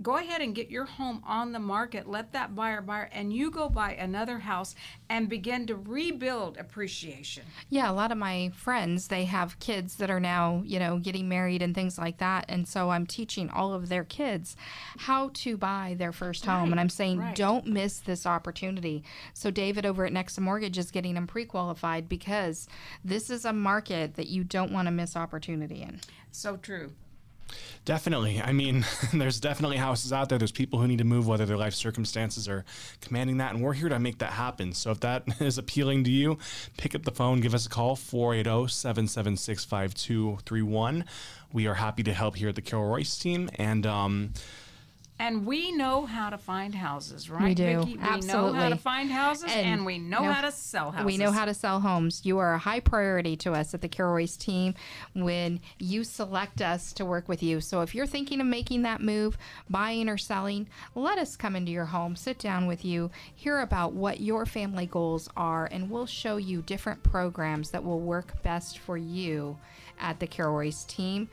go 0.00 0.16
ahead 0.16 0.40
and 0.40 0.54
get 0.54 0.70
your 0.70 0.84
home 0.84 1.22
on 1.26 1.52
the 1.52 1.58
market. 1.58 2.08
Let 2.08 2.32
that 2.32 2.54
buyer 2.54 2.80
buy, 2.80 3.08
and 3.12 3.32
you 3.32 3.50
go 3.50 3.68
buy 3.68 3.92
another 3.94 4.38
house 4.38 4.74
and 5.08 5.28
begin 5.28 5.66
to 5.66 5.76
rebuild 5.76 6.56
appreciation. 6.56 7.44
Yeah, 7.68 7.90
a 7.90 7.92
lot 7.92 8.12
of 8.12 8.18
my 8.18 8.50
friends, 8.54 9.08
they 9.08 9.24
have 9.24 9.58
kids 9.58 9.96
that 9.96 10.10
are 10.10 10.20
now, 10.20 10.62
you 10.64 10.78
know, 10.78 10.98
getting 10.98 11.28
married 11.28 11.62
and 11.62 11.74
things 11.74 11.98
like 11.98 12.18
that. 12.18 12.44
And 12.48 12.66
so 12.68 12.90
I'm 12.90 13.06
teaching 13.06 13.50
all 13.50 13.72
of 13.74 13.88
their 13.88 14.04
kids 14.04 14.56
how 14.98 15.30
to 15.34 15.56
buy 15.56 15.96
their 15.98 16.12
first 16.12 16.46
home. 16.46 16.70
And 16.70 16.80
I'm 16.80 16.88
saying, 16.88 17.18
right. 17.18 17.34
don't 17.34 17.66
miss 17.66 17.98
this 18.00 18.26
opportunity. 18.26 19.02
So 19.34 19.50
David 19.50 19.84
over 19.84 20.06
at 20.06 20.12
Nexa 20.12 20.40
Mortgage 20.40 20.78
is 20.78 20.90
getting 20.90 21.14
them 21.14 21.26
pre 21.26 21.44
qualified 21.44 22.08
because 22.08 22.68
this 23.04 23.30
is 23.30 23.44
a 23.44 23.52
market 23.52 24.14
that 24.14 24.28
you 24.28 24.44
don't 24.44 24.72
want 24.72 24.86
to 24.86 24.92
miss 24.92 25.16
opportunity 25.16 25.82
in. 25.82 26.00
So 26.30 26.56
true. 26.56 26.92
Definitely. 27.84 28.40
I 28.40 28.52
mean, 28.52 28.84
there's 29.12 29.40
definitely 29.40 29.76
houses 29.76 30.12
out 30.12 30.28
there. 30.28 30.38
There's 30.38 30.52
people 30.52 30.78
who 30.78 30.86
need 30.86 30.98
to 30.98 31.04
move, 31.04 31.26
whether 31.26 31.46
their 31.46 31.56
life 31.56 31.74
circumstances 31.74 32.48
are 32.48 32.64
commanding 33.00 33.38
that. 33.38 33.54
And 33.54 33.62
we're 33.62 33.72
here 33.72 33.88
to 33.88 33.98
make 33.98 34.18
that 34.18 34.32
happen. 34.32 34.72
So 34.72 34.90
if 34.90 35.00
that 35.00 35.24
is 35.40 35.58
appealing 35.58 36.04
to 36.04 36.10
you, 36.10 36.38
pick 36.76 36.94
up 36.94 37.04
the 37.04 37.12
phone, 37.12 37.40
give 37.40 37.54
us 37.54 37.66
a 37.66 37.68
call, 37.68 37.96
480 37.96 38.70
776 38.72 39.64
5231. 39.64 41.04
We 41.52 41.66
are 41.66 41.74
happy 41.74 42.02
to 42.02 42.12
help 42.12 42.36
here 42.36 42.50
at 42.50 42.54
the 42.54 42.62
Carol 42.62 42.88
Royce 42.88 43.18
team. 43.18 43.48
And, 43.54 43.86
um, 43.86 44.32
And 45.20 45.44
we 45.46 45.72
know 45.72 46.06
how 46.06 46.30
to 46.30 46.38
find 46.38 46.72
houses, 46.74 47.28
right? 47.28 47.42
We 47.48 47.54
do. 47.54 47.80
Vicki? 47.80 47.96
We 47.98 48.20
know 48.20 48.52
how 48.52 48.68
to 48.68 48.76
find 48.76 49.10
houses 49.10 49.50
and, 49.52 49.66
And 49.66 49.86
we 49.86 49.98
know 49.98 50.22
know- 50.22 50.32
how 50.32 50.42
to 50.42 50.52
sell 50.52 50.92
houses. 50.92 51.06
We 51.06 51.16
know 51.16 51.32
how 51.32 51.44
to 51.44 51.54
sell 51.54 51.80
homes. 51.80 52.20
You 52.24 52.38
are 52.38 52.54
a 52.54 52.58
high 52.58 52.78
priority 52.80 53.36
to 53.38 53.52
us 53.52 53.74
at 53.74 53.80
the 53.80 53.88
Carol 53.88 54.14
Royce 54.14 54.36
team 54.36 54.74
when 55.14 55.60
you 55.78 56.04
select 56.04 56.62
us 56.62 56.92
to 56.94 57.04
work 57.04 57.28
with 57.28 57.42
you. 57.42 57.60
So 57.60 57.80
if 57.82 57.94
you're 57.96 58.06
thinking 58.06 58.40
of 58.40 58.46
making 58.46 58.82
that 58.82 59.00
move, 59.00 59.36
buying 59.68 60.08
or 60.08 60.18
selling, 60.18 60.68
let 60.94 61.18
us 61.18 61.36
come 61.36 61.56
into 61.56 61.72
your 61.72 61.86
home, 61.86 62.14
sit 62.14 62.38
down 62.38 62.66
with 62.66 62.84
you, 62.84 63.10
hear 63.34 63.58
about 63.60 63.94
what 63.94 64.20
your 64.20 64.46
family 64.46 64.86
goals 64.86 65.28
are, 65.36 65.66
and 65.72 65.90
we'll 65.90 66.06
show 66.06 66.36
you 66.36 66.62
different 66.62 67.02
programs 67.02 67.70
that 67.70 67.82
will 67.82 68.00
work 68.00 68.40
best 68.44 68.78
for 68.78 68.96
you 68.96 69.58
at 70.00 70.20
the 70.20 70.26
Carol 70.28 70.54
Royce 70.56 70.84
team. 70.84 71.28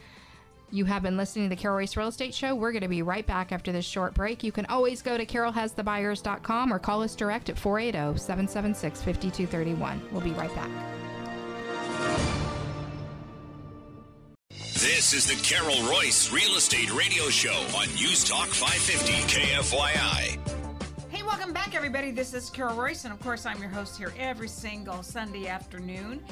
You 0.72 0.86
have 0.86 1.04
been 1.04 1.16
listening 1.16 1.46
to 1.46 1.56
the 1.56 1.62
Carol 1.62 1.78
Royce 1.78 1.96
Real 1.96 2.08
Estate 2.08 2.34
Show. 2.34 2.56
We're 2.56 2.72
going 2.72 2.82
to 2.82 2.88
be 2.88 3.04
right 3.04 3.26
back 3.26 3.52
after 3.52 3.72
this 3.72 3.86
short 3.86 4.14
break. 4.14 4.44
You 4.44 4.52
can 4.52 4.66
always 4.66 5.02
go 5.02 5.16
to 5.18 5.26
carolhasthebuyers.com 5.26 6.74
or 6.74 6.80
call 6.80 7.04
us 7.04 7.16
direct 7.16 7.50
at 7.50 7.58
480 7.58 8.20
776 8.20 9.02
5231. 9.02 10.02
We'll 10.12 10.22
be 10.22 10.32
right 10.32 10.54
back. 10.56 10.70
This 14.50 15.14
is 15.14 15.28
the 15.28 15.36
Carol 15.44 15.82
Royce 15.88 16.32
Real 16.32 16.56
Estate 16.56 16.94
Radio 16.94 17.30
Show 17.30 17.54
on 17.78 17.88
News 17.96 18.24
Talk 18.24 18.48
550 18.48 19.14
KFYI. 19.40 20.40
Hey, 21.10 21.24
welcome 21.24 21.54
back, 21.54 21.76
everybody. 21.76 22.12
This 22.12 22.34
is 22.34 22.50
Carol 22.50 22.76
Royce, 22.76 23.06
and 23.06 23.14
of 23.14 23.20
course, 23.22 23.46
I'm 23.46 23.60
your 23.60 23.70
host 23.70 23.98
here 23.98 24.14
every 24.18 24.48
single 24.48 25.04
Sunday 25.04 25.48
afternoon. 25.48 26.24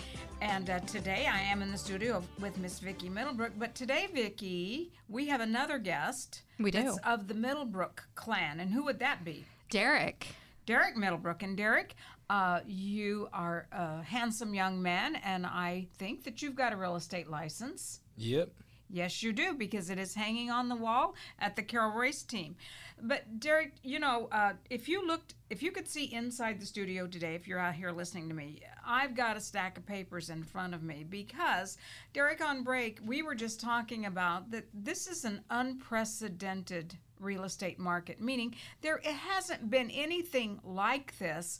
And 0.43 0.69
uh, 0.69 0.81
today 0.81 1.25
I 1.31 1.39
am 1.39 1.61
in 1.61 1.71
the 1.71 1.77
studio 1.77 2.21
with 2.37 2.57
Miss 2.57 2.79
Vicki 2.79 3.07
Middlebrook. 3.07 3.53
But 3.57 3.75
today, 3.75 4.09
Vicki, 4.13 4.91
we 5.07 5.25
have 5.27 5.39
another 5.39 5.79
guest. 5.79 6.41
We 6.59 6.69
do. 6.69 6.83
that's 6.83 6.97
of 7.05 7.29
the 7.29 7.33
Middlebrook 7.33 8.03
clan. 8.15 8.59
And 8.59 8.69
who 8.69 8.83
would 8.83 8.99
that 8.99 9.23
be? 9.23 9.45
Derek. 9.69 10.27
Derek 10.65 10.97
Middlebrook. 10.97 11.43
And 11.43 11.55
Derek, 11.55 11.95
uh, 12.29 12.59
you 12.67 13.29
are 13.31 13.67
a 13.71 14.03
handsome 14.03 14.53
young 14.53 14.81
man, 14.81 15.15
and 15.23 15.45
I 15.45 15.87
think 15.97 16.25
that 16.25 16.41
you've 16.41 16.55
got 16.55 16.73
a 16.73 16.75
real 16.75 16.97
estate 16.97 17.29
license. 17.29 18.01
Yep. 18.17 18.49
Yes, 18.89 19.23
you 19.23 19.31
do, 19.31 19.53
because 19.53 19.89
it 19.89 19.97
is 19.97 20.13
hanging 20.13 20.51
on 20.51 20.67
the 20.67 20.75
wall 20.75 21.15
at 21.39 21.55
the 21.55 21.63
Carol 21.63 21.93
Royce 21.93 22.21
team. 22.21 22.57
But 23.05 23.41
Derek, 23.41 23.73
you 23.83 23.99
know, 23.99 24.29
uh, 24.31 24.53
if 24.69 24.87
you 24.87 25.05
looked, 25.05 25.35
if 25.49 25.61
you 25.61 25.71
could 25.71 25.89
see 25.89 26.05
inside 26.05 26.61
the 26.61 26.65
studio 26.65 27.05
today, 27.05 27.35
if 27.35 27.49
you're 27.49 27.59
out 27.59 27.75
here 27.75 27.91
listening 27.91 28.29
to 28.29 28.33
me, 28.33 28.61
I've 28.85 29.13
got 29.13 29.35
a 29.35 29.41
stack 29.41 29.77
of 29.77 29.85
papers 29.85 30.29
in 30.29 30.41
front 30.41 30.73
of 30.73 30.83
me 30.83 31.05
because 31.07 31.77
Derek, 32.13 32.41
on 32.41 32.63
break, 32.63 32.99
we 33.05 33.21
were 33.21 33.35
just 33.35 33.59
talking 33.59 34.05
about 34.05 34.51
that. 34.51 34.67
This 34.73 35.07
is 35.07 35.25
an 35.25 35.41
unprecedented 35.49 36.97
real 37.19 37.43
estate 37.43 37.77
market, 37.77 38.21
meaning 38.21 38.55
there 38.81 39.01
it 39.03 39.05
hasn't 39.13 39.69
been 39.69 39.91
anything 39.91 40.61
like 40.63 41.17
this 41.19 41.59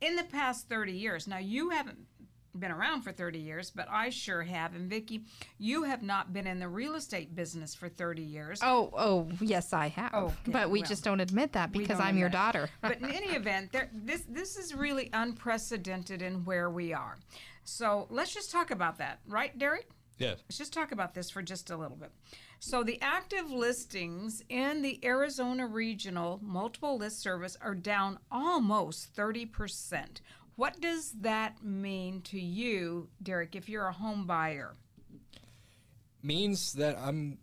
in 0.00 0.16
the 0.16 0.24
past 0.24 0.70
30 0.70 0.92
years. 0.92 1.28
Now, 1.28 1.38
you 1.38 1.68
haven't 1.68 2.06
been 2.58 2.70
around 2.70 3.02
for 3.02 3.12
30 3.12 3.38
years, 3.38 3.70
but 3.70 3.88
I 3.90 4.10
sure 4.10 4.42
have. 4.42 4.74
And 4.74 4.88
Vicki, 4.88 5.24
you 5.58 5.84
have 5.84 6.02
not 6.02 6.32
been 6.32 6.46
in 6.46 6.58
the 6.58 6.68
real 6.68 6.94
estate 6.94 7.34
business 7.34 7.74
for 7.74 7.88
30 7.88 8.22
years. 8.22 8.60
Oh, 8.62 8.90
oh, 8.96 9.28
yes, 9.40 9.72
I 9.72 9.88
have. 9.88 10.10
Oh, 10.12 10.24
okay, 10.26 10.34
but 10.48 10.70
we 10.70 10.80
well, 10.80 10.88
just 10.88 11.04
don't 11.04 11.20
admit 11.20 11.52
that 11.52 11.72
because 11.72 12.00
I'm 12.00 12.18
your 12.18 12.28
daughter. 12.28 12.68
but 12.80 12.98
in 12.98 13.10
any 13.10 13.28
event, 13.36 13.72
there, 13.72 13.90
this 13.92 14.24
this 14.28 14.56
is 14.56 14.74
really 14.74 15.10
unprecedented 15.12 16.22
in 16.22 16.44
where 16.44 16.70
we 16.70 16.92
are. 16.92 17.16
So 17.64 18.06
let's 18.10 18.34
just 18.34 18.50
talk 18.50 18.70
about 18.70 18.98
that, 18.98 19.20
right, 19.26 19.56
Derek? 19.58 19.88
Yes. 20.18 20.38
Let's 20.44 20.58
just 20.58 20.72
talk 20.72 20.92
about 20.92 21.14
this 21.14 21.30
for 21.30 21.42
just 21.42 21.70
a 21.70 21.76
little 21.76 21.96
bit. 21.96 22.12
So, 22.60 22.84
the 22.84 23.00
active 23.02 23.50
listings 23.50 24.44
in 24.48 24.82
the 24.82 25.00
Arizona 25.04 25.66
Regional 25.66 26.38
Multiple 26.42 26.96
List 26.96 27.20
Service 27.20 27.56
are 27.60 27.74
down 27.74 28.20
almost 28.30 29.16
30%. 29.16 30.20
What 30.56 30.80
does 30.80 31.12
that 31.20 31.62
mean 31.62 32.22
to 32.22 32.40
you, 32.40 33.08
Derek, 33.22 33.56
if 33.56 33.68
you're 33.68 33.86
a 33.86 33.92
home 33.92 34.26
buyer? 34.26 34.74
Means 36.22 36.74
that 36.74 36.98
I'm 36.98 37.38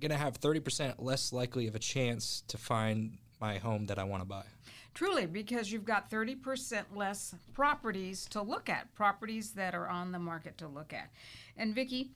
gonna 0.00 0.16
have 0.16 0.36
thirty 0.36 0.60
percent 0.60 1.02
less 1.02 1.32
likely 1.32 1.66
of 1.68 1.74
a 1.74 1.78
chance 1.78 2.42
to 2.48 2.58
find 2.58 3.18
my 3.40 3.58
home 3.58 3.86
that 3.86 3.98
I 3.98 4.04
want 4.04 4.22
to 4.22 4.26
buy. 4.26 4.44
Truly, 4.92 5.26
because 5.26 5.70
you've 5.70 5.84
got 5.84 6.10
30% 6.10 6.84
less 6.94 7.34
properties 7.54 8.26
to 8.30 8.42
look 8.42 8.68
at, 8.68 8.92
properties 8.94 9.52
that 9.52 9.74
are 9.74 9.88
on 9.88 10.10
the 10.10 10.18
market 10.18 10.58
to 10.58 10.68
look 10.68 10.92
at. 10.92 11.10
And 11.56 11.74
Vicki, 11.74 12.10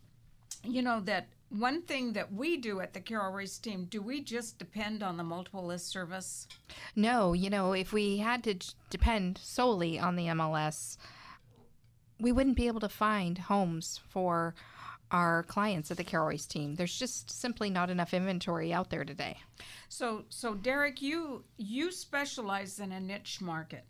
you 0.63 0.83
know 0.83 1.01
that 1.01 1.29
one 1.51 1.83
thing 1.83 2.13
that 2.15 2.33
we 2.33 2.57
do 2.57 2.81
at 2.81 2.93
the 2.93 3.01
Carol 3.01 3.33
Royce 3.33 3.59
team, 3.59 3.87
do 3.89 4.03
we 4.03 4.21
just 4.21 4.59
depend 4.59 5.03
on 5.03 5.17
the 5.17 5.23
multiple 5.23 5.65
list 5.65 5.89
service? 5.89 6.49
No, 6.97 7.33
you 7.33 7.51
know, 7.51 7.73
if 7.73 7.93
we 7.93 8.19
had 8.19 8.43
to 8.45 8.57
depend 8.91 9.39
solely 9.39 9.99
on 9.99 10.17
the 10.17 10.27
MLS, 10.27 10.97
we 12.21 12.33
wouldn't 12.33 12.57
be 12.57 12.67
able 12.67 12.81
to 12.81 12.89
find 12.89 13.39
homes 13.39 14.01
for 14.09 14.55
our 15.11 15.45
clients 15.45 15.91
at 15.91 15.97
the 15.97 16.05
Carol 16.05 16.29
Royce 16.29 16.47
team. 16.47 16.75
There's 16.75 16.99
just 16.99 17.31
simply 17.31 17.71
not 17.71 17.91
enough 17.91 18.15
inventory 18.15 18.73
out 18.73 18.91
there 18.91 19.05
today. 19.05 19.39
So, 19.89 20.25
so 20.29 20.55
Derek, 20.55 21.01
you 21.01 21.45
you 21.57 21.93
specialize 21.93 22.81
in 22.81 22.91
a 22.91 23.01
niche 23.01 23.41
market. 23.41 23.85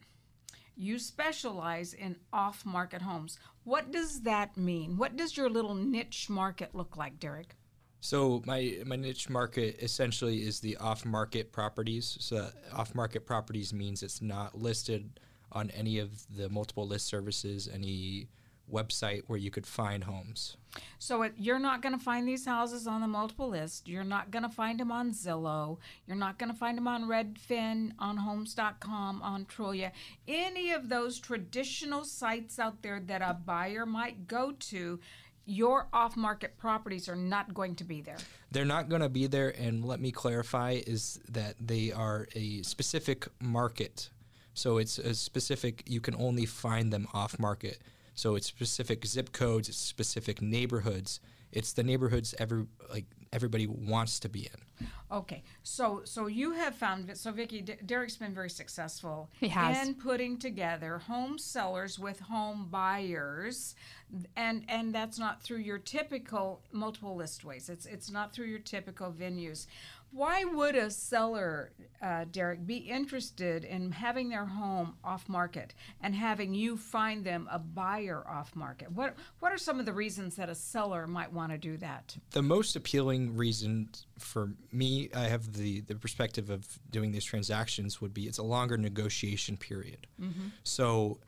You 0.77 0.99
specialize 0.99 1.95
in 1.95 2.17
off-market 2.33 3.03
homes. 3.03 3.39
What 3.63 3.93
does 3.93 4.23
that 4.23 4.57
mean? 4.57 4.97
What 4.97 5.17
does 5.17 5.37
your 5.37 5.49
little 5.49 5.75
niche 5.75 6.29
market 6.29 6.75
look 6.75 6.97
like, 6.97 7.21
Derek? 7.21 7.55
So 8.01 8.43
my 8.45 8.83
my 8.85 8.97
niche 8.97 9.31
market 9.31 9.79
essentially 9.81 10.47
is 10.47 10.61
the 10.61 10.77
off-market 10.77 11.53
properties. 11.53 12.19
So 12.21 12.51
off-market 12.73 13.25
properties 13.25 13.73
means 13.73 14.03
it's 14.03 14.21
not 14.21 14.59
listed 14.59 15.21
on 15.53 15.71
any 15.71 15.99
of 15.99 16.11
the 16.37 16.49
multiple 16.49 16.87
list 16.87 17.07
services, 17.07 17.69
any 17.73 18.29
website 18.73 19.23
where 19.27 19.39
you 19.39 19.51
could 19.51 19.67
find 19.67 20.05
homes. 20.05 20.57
So 20.99 21.23
it, 21.23 21.35
you're 21.37 21.59
not 21.59 21.83
going 21.83 21.97
to 21.97 22.03
find 22.03 22.27
these 22.27 22.47
houses 22.47 22.87
on 22.87 23.01
the 23.01 23.07
multiple 23.07 23.49
list. 23.49 23.89
You're 23.89 24.05
not 24.05 24.31
going 24.31 24.43
to 24.43 24.49
find 24.49 24.81
them 24.81 24.91
on 24.91 25.13
Zillow. 25.13 25.79
You're 26.07 26.17
not 26.17 26.39
going 26.39 26.51
to 26.51 26.59
find 26.59 26.77
them 26.77 26.89
on 26.89 27.05
Redfin, 27.05 27.93
on 27.99 28.17
Homes.com, 28.17 29.23
on 29.23 29.45
Trulia. 29.45 29.93
Any 30.27 30.73
of 30.73 30.89
those 30.89 31.19
traditional 31.21 32.05
sites 32.05 32.59
out 32.59 32.83
there 32.83 33.01
that 33.07 33.23
a 33.23 33.35
buyer 33.35 33.87
might 33.87 34.27
go 34.27 34.53
to, 34.53 34.99
your 35.47 35.89
off-market 35.93 36.57
properties 36.57 37.09
are 37.09 37.17
not 37.17 37.53
going 37.53 37.75
to 37.77 37.85
be 37.85 38.01
there. 38.01 38.17
They're 38.51 38.65
not 38.65 38.89
going 38.89 39.03
to 39.03 39.09
be 39.09 39.27
there, 39.27 39.51
and 39.51 39.85
let 39.85 40.01
me 40.01 40.11
clarify: 40.11 40.81
is 40.87 41.21
that 41.29 41.57
they 41.61 41.93
are 41.93 42.27
a 42.35 42.63
specific 42.63 43.29
market. 43.41 44.09
So 44.55 44.79
it's 44.79 44.99
a 44.99 45.15
specific. 45.15 45.83
You 45.87 46.01
can 46.01 46.15
only 46.15 46.47
find 46.47 46.93
them 46.93 47.07
off 47.13 47.39
market. 47.39 47.83
So 48.15 48.37
it's 48.37 48.47
specific 48.47 49.05
zip 49.07 49.33
codes, 49.33 49.69
it's 49.69 49.79
specific 49.79 50.41
neighborhoods. 50.41 51.21
It's 51.53 51.73
the 51.73 51.85
neighborhoods 51.85 52.35
every 52.39 52.67
like 52.91 53.05
everybody 53.33 53.67
wants 53.67 54.19
to 54.21 54.29
be 54.29 54.49
in. 54.53 54.89
Okay, 55.13 55.45
so 55.63 56.03
so 56.05 56.27
you 56.27 56.53
have 56.53 56.75
found 56.75 57.17
so 57.17 57.31
Vicky 57.31 57.61
D- 57.61 57.77
Derek's 57.87 58.17
been 58.17 58.35
very 58.35 58.51
successful 58.51 59.31
He 59.39 59.49
has. 59.49 59.87
in 59.87 59.95
putting 59.95 60.37
together 60.39 60.99
home 60.99 61.39
sellers 61.39 61.97
with 61.97 62.19
home 62.19 62.69
buyers, 62.71 63.77
and 64.37 64.65
and 64.69 64.93
that's 64.93 65.19
not 65.19 65.43
through 65.43 65.59
your 65.59 65.79
typical 65.79 66.63
multiple 66.73 67.15
list 67.15 67.45
ways. 67.45 67.69
It's 67.69 67.87
it's 67.87 68.11
not 68.11 68.33
through 68.33 68.47
your 68.47 68.59
typical 68.59 69.13
venues. 69.13 69.67
Why 70.15 70.45
would 70.45 70.77
a 70.77 70.93
seller, 70.93 71.73
uh, 72.01 72.27
Derek, 72.31 72.65
be 72.65 72.77
interested 72.77 73.65
in 73.65 73.91
having 73.91 74.29
their 74.29 74.47
home 74.47 74.95
off 75.03 75.29
market 75.29 75.75
and 76.01 76.15
having 76.15 76.55
you 76.55 76.77
find 76.77 77.25
them 77.25 77.49
a 77.51 77.59
buyer 77.59 78.25
off 78.29 78.55
market? 78.55 78.93
What 78.93 79.17
what 79.41 79.51
are 79.51 79.59
some 79.59 79.81
of 79.81 79.87
the 79.87 79.93
reasons 79.93 80.37
that 80.37 80.49
a 80.49 80.55
seller 80.55 81.09
might 81.09 81.33
want 81.33 81.51
to 81.51 81.59
do 81.59 81.77
that? 81.79 82.17
the 82.31 82.43
most 82.43 82.77
appealing 82.77 83.37
reason 83.37 83.89
for 84.17 84.53
me, 84.71 85.11
I 85.15 85.25
have 85.25 85.55
the 85.55 85.81
the 85.81 85.97
perspective 85.97 86.49
of 86.49 86.79
doing 86.93 87.11
these 87.11 87.25
transactions 87.25 88.01
would 88.01 88.15
be 88.15 88.29
it's 88.29 88.39
a 88.39 88.45
longer 88.45 88.77
negotiation 88.77 89.57
period. 89.57 90.07
So 90.63 91.19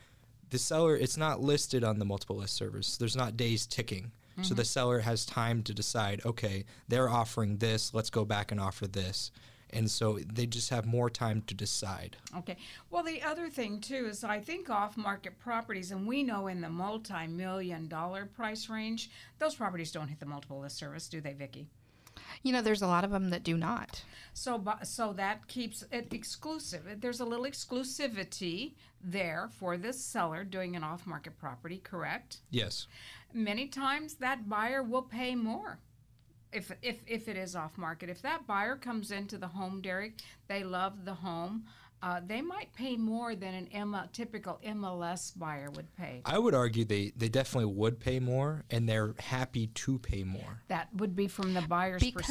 the 0.51 0.59
seller, 0.59 0.97
it's 0.97 1.17
not 1.17 1.41
listed 1.41 1.83
on 1.83 1.99
the 1.99 2.05
multiple 2.05 2.37
list 2.37 2.55
service. 2.55 2.97
There's 2.97 3.17
not 3.17 3.37
days 3.37 3.67
ticking. 3.67 4.13
So 4.43 4.55
the 4.55 4.63
mm-hmm. 4.63 4.67
seller 4.67 4.99
has 5.01 5.25
time 5.25 5.63
to 5.63 5.73
decide, 5.73 6.21
okay, 6.27 6.65
they're 6.89 7.09
offering 7.09 7.57
this, 7.57 7.95
let's 7.95 8.11
go 8.11 8.25
back 8.25 8.53
and 8.53 8.61
offer 8.61 8.87
this. 8.87 9.31
And 9.71 9.91
so 9.91 10.19
they 10.19 10.47
just 10.47 10.71
have 10.71 10.87
more 10.87 11.11
time 11.11 11.43
to 11.47 11.55
decide. 11.55 12.17
Okay. 12.39 12.57
Well, 12.91 13.03
the 13.03 13.23
other 13.23 13.49
thing 13.49 13.81
too 13.81 14.07
is 14.07 14.23
I 14.23 14.41
think 14.41 14.71
off-market 14.71 15.39
properties, 15.39 15.91
and 15.91 16.07
we 16.07 16.23
know 16.23 16.47
in 16.47 16.61
the 16.61 16.69
multi-million 16.69 17.89
dollar 17.89 18.27
price 18.27 18.69
range, 18.69 19.11
those 19.39 19.55
properties 19.55 19.91
don't 19.91 20.09
hit 20.09 20.21
the 20.21 20.27
multiple 20.27 20.61
list 20.61 20.77
service, 20.77 21.09
do 21.09 21.21
they, 21.21 21.33
Vicky? 21.33 21.67
You 22.43 22.53
know, 22.53 22.63
there's 22.63 22.83
a 22.83 22.87
lot 22.87 23.05
of 23.05 23.11
them 23.11 23.31
that 23.31 23.43
do 23.43 23.57
not. 23.57 24.03
So, 24.33 24.63
so 24.85 25.13
that 25.15 25.49
keeps 25.49 25.85
it 25.91 26.13
exclusive. 26.13 26.83
There's 27.01 27.21
a 27.21 27.25
little 27.25 27.47
exclusivity 27.47 28.75
there 29.03 29.49
for 29.59 29.77
this 29.77 30.03
seller 30.03 30.45
doing 30.45 30.77
an 30.77 30.85
off-market 30.85 31.39
property, 31.39 31.79
correct? 31.79 32.39
Yes. 32.51 32.87
Many 33.37 33.69
times 33.69 34.15
that 34.15 34.49
buyer 34.49 34.83
will 34.83 35.03
pay 35.03 35.35
more. 35.35 35.79
If, 36.53 36.73
if, 36.81 37.03
if 37.07 37.29
it 37.29 37.37
is 37.37 37.55
off 37.55 37.77
market, 37.77 38.09
if 38.09 38.23
that 38.23 38.47
buyer 38.47 38.77
comes 38.77 39.11
into 39.11 39.37
the 39.37 39.49
home, 39.49 39.83
Derek, 39.83 40.15
they 40.49 40.65
love 40.65 41.05
the 41.05 41.13
home, 41.13 41.65
uh, 42.03 42.21
they 42.27 42.41
might 42.41 42.73
pay 42.73 42.97
more 42.97 43.35
than 43.35 43.53
an 43.53 43.69
M- 43.73 43.97
typical 44.13 44.59
MLS 44.67 45.39
buyer 45.39 45.71
would 45.73 45.95
pay. 45.97 46.23
I 46.25 46.39
would 46.39 46.55
argue 46.55 46.85
they, 46.87 47.13
they 47.17 47.29
definitely 47.29 47.75
would 47.75 48.01
pay 48.01 48.21
more 48.21 48.65
and 48.71 48.89
they're 48.89 49.15
happy 49.19 49.67
to 49.69 49.99
pay 49.99 50.23
more. 50.25 50.63
That 50.69 50.89
would 50.95 51.15
be 51.15 51.27
from 51.29 51.53
the 51.53 51.63
buyer's 51.63 52.03
Because 52.03 52.23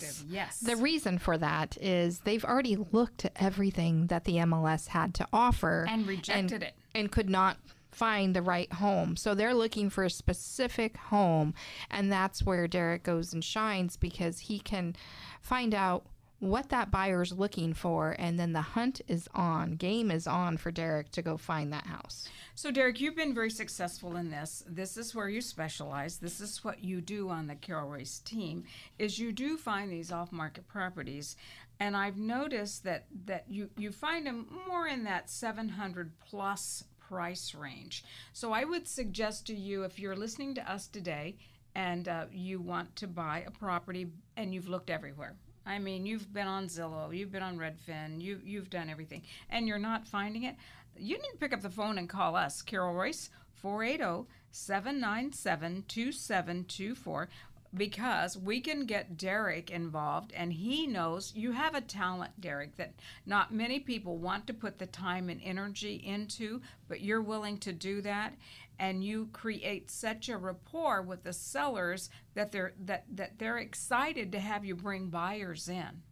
perspective. 0.00 0.24
Yes. 0.28 0.60
the 0.60 0.76
reason 0.76 1.18
for 1.18 1.36
that 1.38 1.76
is 1.80 2.20
they've 2.20 2.44
already 2.44 2.76
looked 2.76 3.24
at 3.24 3.32
everything 3.36 4.08
that 4.08 4.24
the 4.24 4.34
MLS 4.36 4.88
had 4.88 5.14
to 5.14 5.26
offer 5.32 5.86
And 5.88 6.06
rejected 6.06 6.62
it. 6.62 6.74
and 6.94 7.10
could 7.10 7.30
not 7.30 7.56
find 7.92 8.34
the 8.34 8.42
right 8.42 8.72
home. 8.72 9.16
So 9.16 9.34
they're 9.34 9.54
looking 9.54 9.90
for 9.90 10.04
a 10.04 10.10
specific 10.10 10.96
home 10.96 11.54
and 11.90 12.10
that's 12.10 12.44
where 12.44 12.66
Derek 12.66 13.02
goes 13.04 13.32
and 13.32 13.44
shines 13.44 13.96
because 13.96 14.40
he 14.40 14.58
can 14.58 14.96
find 15.40 15.74
out 15.74 16.06
what 16.42 16.70
that 16.70 16.90
buyer's 16.90 17.32
looking 17.32 17.72
for 17.72 18.16
and 18.18 18.36
then 18.36 18.52
the 18.52 18.60
hunt 18.60 19.00
is 19.06 19.28
on. 19.32 19.76
Game 19.76 20.10
is 20.10 20.26
on 20.26 20.56
for 20.56 20.72
Derek 20.72 21.12
to 21.12 21.22
go 21.22 21.36
find 21.36 21.72
that 21.72 21.86
house. 21.86 22.28
So, 22.56 22.72
Derek, 22.72 23.00
you've 23.00 23.14
been 23.14 23.32
very 23.32 23.50
successful 23.50 24.16
in 24.16 24.30
this. 24.30 24.64
This 24.66 24.96
is 24.96 25.14
where 25.14 25.28
you 25.28 25.40
specialize. 25.40 26.18
This 26.18 26.40
is 26.40 26.64
what 26.64 26.82
you 26.82 27.00
do 27.00 27.28
on 27.28 27.46
the 27.46 27.54
Carol 27.54 27.88
Royce 27.88 28.18
team. 28.18 28.64
Is 28.98 29.18
you 29.18 29.32
do 29.32 29.56
find 29.56 29.90
these 29.90 30.12
off-market 30.12 30.66
properties, 30.66 31.36
and 31.80 31.96
I've 31.96 32.18
noticed 32.18 32.84
that 32.84 33.06
that 33.24 33.44
you 33.48 33.70
you 33.78 33.90
find 33.90 34.26
them 34.26 34.46
more 34.68 34.86
in 34.86 35.04
that 35.04 35.30
700 35.30 36.12
plus 36.20 36.84
price 37.12 37.54
range. 37.54 38.04
So, 38.32 38.52
I 38.52 38.64
would 38.64 38.88
suggest 38.88 39.46
to 39.48 39.54
you 39.54 39.84
if 39.84 39.98
you're 39.98 40.16
listening 40.16 40.54
to 40.54 40.72
us 40.72 40.86
today 40.86 41.36
and 41.74 42.08
uh, 42.08 42.24
you 42.32 42.58
want 42.58 42.96
to 42.96 43.06
buy 43.06 43.44
a 43.46 43.50
property 43.50 44.06
and 44.38 44.54
you've 44.54 44.68
looked 44.68 44.88
everywhere. 44.88 45.34
I 45.66 45.78
mean, 45.78 46.06
you've 46.06 46.32
been 46.32 46.46
on 46.46 46.68
Zillow, 46.68 47.14
you've 47.14 47.30
been 47.30 47.42
on 47.42 47.58
Redfin, 47.58 48.22
you 48.22 48.40
you've 48.42 48.70
done 48.70 48.88
everything, 48.88 49.22
and 49.50 49.68
you're 49.68 49.78
not 49.78 50.06
finding 50.06 50.44
it. 50.44 50.56
You 50.96 51.16
need 51.16 51.32
to 51.32 51.38
pick 51.38 51.52
up 51.52 51.60
the 51.60 51.68
phone 51.68 51.98
and 51.98 52.08
call 52.08 52.34
us, 52.34 52.62
Carol 52.62 52.94
Royce, 52.94 53.28
480 53.56 54.26
797 54.50 55.84
2724, 55.86 57.28
because 57.74 58.36
we 58.36 58.60
can 58.60 58.84
get 58.84 59.16
Derek 59.16 59.70
involved, 59.70 60.32
and 60.34 60.52
he 60.52 60.86
knows 60.86 61.32
you 61.34 61.52
have 61.52 61.74
a 61.74 61.80
talent, 61.80 62.40
Derek, 62.40 62.76
that 62.76 62.94
not 63.24 63.52
many 63.52 63.80
people 63.80 64.18
want 64.18 64.46
to 64.46 64.54
put 64.54 64.78
the 64.78 64.86
time 64.86 65.28
and 65.28 65.40
energy 65.42 65.94
into, 65.94 66.60
but 66.88 67.00
you're 67.00 67.22
willing 67.22 67.58
to 67.58 67.72
do 67.72 68.02
that. 68.02 68.34
And 68.78 69.04
you 69.04 69.28
create 69.32 69.90
such 69.90 70.28
a 70.28 70.36
rapport 70.36 71.02
with 71.02 71.22
the 71.22 71.32
sellers 71.32 72.10
that 72.34 72.52
they're 72.52 72.72
that, 72.84 73.04
that 73.14 73.38
they're 73.38 73.58
excited 73.58 74.32
to 74.32 74.40
have 74.40 74.64
you 74.64 74.74
bring 74.74 75.08
buyers 75.08 75.68
in. 75.68 76.02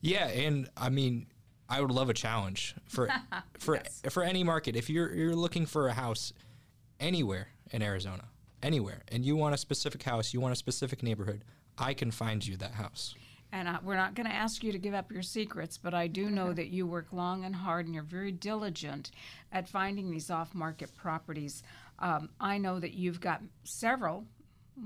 Yeah, 0.00 0.28
and 0.28 0.68
I 0.76 0.90
mean, 0.90 1.26
I 1.68 1.80
would 1.80 1.90
love 1.90 2.08
a 2.08 2.14
challenge 2.14 2.76
for 2.88 3.08
for 3.58 3.80
for 4.10 4.22
any 4.22 4.44
market. 4.44 4.76
If 4.76 4.88
you're 4.88 5.12
you're 5.12 5.36
looking 5.36 5.66
for 5.66 5.88
a 5.88 5.92
house 5.92 6.32
anywhere 7.00 7.48
in 7.72 7.82
Arizona, 7.82 8.28
anywhere, 8.62 9.02
and 9.08 9.24
you 9.24 9.36
want 9.36 9.54
a 9.54 9.58
specific 9.58 10.02
house, 10.02 10.32
you 10.32 10.40
want 10.40 10.52
a 10.52 10.56
specific 10.56 11.02
neighborhood, 11.02 11.44
I 11.78 11.94
can 11.94 12.10
find 12.10 12.46
you 12.46 12.56
that 12.58 12.72
house. 12.72 13.14
And 13.52 13.68
I, 13.68 13.78
we're 13.82 13.96
not 13.96 14.14
going 14.14 14.28
to 14.28 14.34
ask 14.34 14.62
you 14.62 14.70
to 14.72 14.78
give 14.78 14.94
up 14.94 15.10
your 15.10 15.22
secrets, 15.22 15.76
but 15.76 15.94
I 15.94 16.06
do 16.06 16.30
know 16.30 16.52
that 16.52 16.68
you 16.68 16.86
work 16.86 17.12
long 17.12 17.44
and 17.44 17.54
hard 17.54 17.86
and 17.86 17.94
you're 17.94 18.04
very 18.04 18.30
diligent 18.30 19.10
at 19.50 19.68
finding 19.68 20.10
these 20.10 20.30
off 20.30 20.54
market 20.54 20.94
properties. 20.94 21.62
Um, 21.98 22.30
I 22.40 22.58
know 22.58 22.78
that 22.78 22.94
you've 22.94 23.20
got 23.20 23.42
several, 23.64 24.24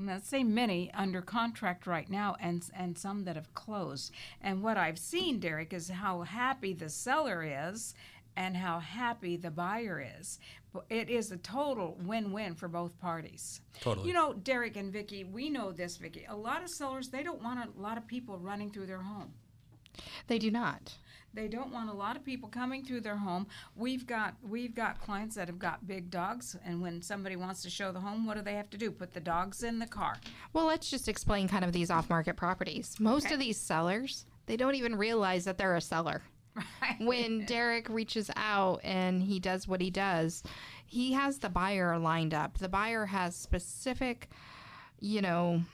let's 0.01 0.29
say 0.29 0.43
many, 0.43 0.91
under 0.95 1.21
contract 1.21 1.87
right 1.87 2.09
now 2.09 2.37
and, 2.41 2.65
and 2.75 2.97
some 2.97 3.25
that 3.25 3.37
have 3.37 3.53
closed. 3.55 4.13
And 4.41 4.63
what 4.63 4.79
I've 4.79 4.99
seen, 4.99 5.41
Derek, 5.41 5.75
is 5.75 5.91
how 5.91 6.23
happy 6.23 6.73
the 6.73 6.89
seller 6.89 7.45
is 7.71 7.95
and 8.37 8.57
how 8.57 8.79
happy 8.79 9.37
the 9.37 9.51
buyer 9.51 10.05
is. 10.19 10.39
It 10.91 11.09
is 11.09 11.31
a 11.31 11.37
total 11.37 11.97
win-win 12.03 12.55
for 12.55 12.69
both 12.69 12.99
parties. 12.99 13.61
Totally. 13.81 14.09
You 14.09 14.15
know, 14.15 14.33
Derek 14.33 14.77
and 14.77 14.93
Vicky, 14.93 15.25
we 15.25 15.49
know 15.49 15.71
this, 15.71 15.97
Vicky. 15.97 16.27
A 16.29 16.37
lot 16.37 16.63
of 16.63 16.69
sellers 16.69 17.09
they 17.09 17.23
don't 17.23 17.43
want 17.43 17.61
a 17.61 17.81
lot 17.81 17.97
of 17.97 18.07
people 18.07 18.39
running 18.39 18.71
through 18.71 18.87
their 18.87 19.03
home. 19.03 19.33
They 20.27 20.39
do 20.39 20.51
not. 20.51 20.97
They 21.33 21.49
don't 21.49 21.73
want 21.73 21.91
a 21.91 21.93
lot 21.93 22.17
of 22.17 22.25
people 22.25 22.49
coming 22.49 22.85
through 22.85 23.01
their 23.01 23.17
home. 23.17 23.49
We've 23.75 24.07
got 24.07 24.35
we've 24.41 24.75
got 24.75 25.01
clients 25.01 25.35
that 25.35 25.49
have 25.49 25.59
got 25.59 25.87
big 25.87 26.09
dogs, 26.11 26.57
and 26.65 26.81
when 26.81 27.03
somebody 27.03 27.35
wants 27.35 27.63
to 27.63 27.71
show 27.71 27.91
the 27.91 28.01
home, 28.01 28.25
what 28.25 28.37
do 28.37 28.43
they 28.43 28.55
have 28.55 28.71
to 28.71 28.79
do? 28.79 28.93
Put 28.93 29.13
the 29.13 29.21
dogs 29.21 29.65
in 29.65 29.81
the 29.81 29.87
car. 29.87 30.17
Well, 30.53 30.67
let's 30.67 30.89
just 30.89 31.09
explain 31.09 31.49
kind 31.49 31.65
of 31.65 31.73
these 31.73 31.91
off 31.91 32.09
market 32.09 32.37
properties. 32.37 32.97
Most 33.01 33.33
of 33.33 33.41
these 33.41 33.57
sellers, 33.57 34.27
they 34.47 34.57
don't 34.57 34.77
even 34.77 34.95
realize 34.95 35.45
that 35.45 35.59
they're 35.59 35.75
a 35.75 35.81
seller. 35.81 36.23
When 36.99 37.45
Derek 37.47 37.89
reaches 37.89 38.31
out 38.37 38.81
and 38.85 39.23
he 39.23 39.41
does 39.41 39.67
what 39.67 39.81
he 39.81 39.91
does, 39.91 40.43
he 40.87 41.13
has 41.13 41.39
the 41.39 41.49
buyer 41.49 41.99
lined 41.99 42.35
up. 42.35 42.59
The 42.59 42.69
buyer 42.69 43.07
has 43.07 43.35
specific, 43.35 44.29
you 45.01 45.21
know, 45.21 45.65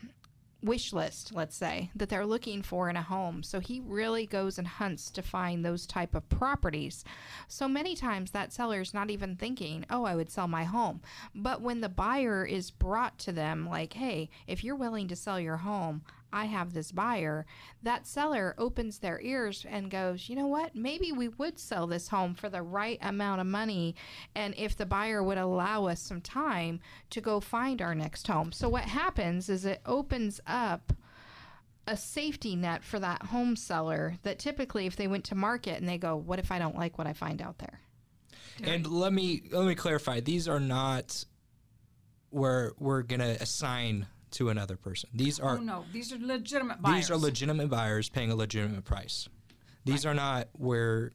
wish 0.62 0.92
list, 0.92 1.32
let's 1.34 1.56
say, 1.56 1.90
that 1.94 2.08
they're 2.08 2.26
looking 2.26 2.62
for 2.62 2.88
in 2.90 2.96
a 2.96 3.02
home. 3.02 3.42
So 3.42 3.60
he 3.60 3.80
really 3.80 4.26
goes 4.26 4.58
and 4.58 4.66
hunts 4.66 5.10
to 5.12 5.22
find 5.22 5.64
those 5.64 5.86
type 5.86 6.14
of 6.14 6.28
properties. 6.28 7.04
So 7.48 7.66
many 7.68 7.94
times 7.94 8.30
that 8.30 8.52
seller's 8.52 8.94
not 8.94 9.10
even 9.10 9.36
thinking, 9.36 9.86
"Oh, 9.90 10.04
I 10.04 10.16
would 10.16 10.30
sell 10.30 10.48
my 10.48 10.64
home." 10.64 11.00
But 11.34 11.62
when 11.62 11.80
the 11.80 11.88
buyer 11.88 12.44
is 12.44 12.70
brought 12.70 13.18
to 13.20 13.32
them 13.32 13.68
like, 13.68 13.94
"Hey, 13.94 14.28
if 14.46 14.62
you're 14.62 14.76
willing 14.76 15.08
to 15.08 15.16
sell 15.16 15.40
your 15.40 15.58
home, 15.58 16.02
I 16.32 16.46
have 16.46 16.72
this 16.72 16.92
buyer," 16.92 17.46
that 17.82 18.06
seller 18.06 18.54
opens 18.58 18.98
their 18.98 19.20
ears 19.20 19.66
and 19.68 19.90
goes, 19.90 20.28
"You 20.28 20.36
know 20.36 20.46
what? 20.46 20.74
Maybe 20.74 21.12
we 21.12 21.28
would 21.28 21.58
sell 21.58 21.86
this 21.86 22.08
home 22.08 22.34
for 22.34 22.48
the 22.48 22.62
right 22.62 22.98
amount 23.02 23.40
of 23.40 23.46
money 23.46 23.94
and 24.34 24.54
if 24.56 24.76
the 24.76 24.86
buyer 24.86 25.22
would 25.22 25.38
allow 25.38 25.86
us 25.86 26.00
some 26.00 26.20
time 26.20 26.80
to 27.10 27.20
go 27.20 27.40
find 27.40 27.82
our 27.82 27.94
next 27.94 28.26
home." 28.26 28.52
So 28.52 28.68
what 28.68 28.84
happens 28.84 29.48
is 29.48 29.64
it 29.64 29.80
opens 29.84 30.40
up 30.46 30.92
a 31.86 31.96
safety 31.96 32.54
net 32.54 32.84
for 32.84 33.00
that 33.00 33.24
home 33.24 33.56
seller 33.56 34.18
that 34.22 34.38
typically 34.38 34.86
if 34.86 34.96
they 34.96 35.08
went 35.08 35.24
to 35.24 35.34
market 35.34 35.78
and 35.80 35.88
they 35.88 35.98
go, 35.98 36.14
"What 36.14 36.38
if 36.38 36.52
I 36.52 36.58
don't 36.58 36.76
like 36.76 36.98
what 36.98 37.06
I 37.06 37.12
find 37.12 37.42
out 37.42 37.58
there?" 37.58 37.80
And 38.62 38.86
let 38.86 39.12
me 39.12 39.42
let 39.50 39.66
me 39.66 39.74
clarify: 39.74 40.20
these 40.20 40.46
are 40.46 40.60
not 40.60 41.24
where 42.28 42.72
we're 42.78 43.02
gonna 43.02 43.36
assign 43.40 44.06
to 44.32 44.48
another 44.48 44.76
person. 44.76 45.10
These 45.14 45.40
oh, 45.40 45.44
are 45.44 45.58
Oh 45.58 45.60
no, 45.60 45.84
these 45.92 46.12
are 46.12 46.18
legitimate 46.18 46.80
buyers. 46.82 46.96
these 46.96 47.10
are 47.10 47.16
legitimate 47.16 47.68
buyers 47.68 48.08
paying 48.08 48.30
a 48.30 48.34
legitimate 48.34 48.84
price. 48.84 49.28
These 49.84 50.06
are 50.06 50.14
not 50.14 50.48
where 50.52 51.12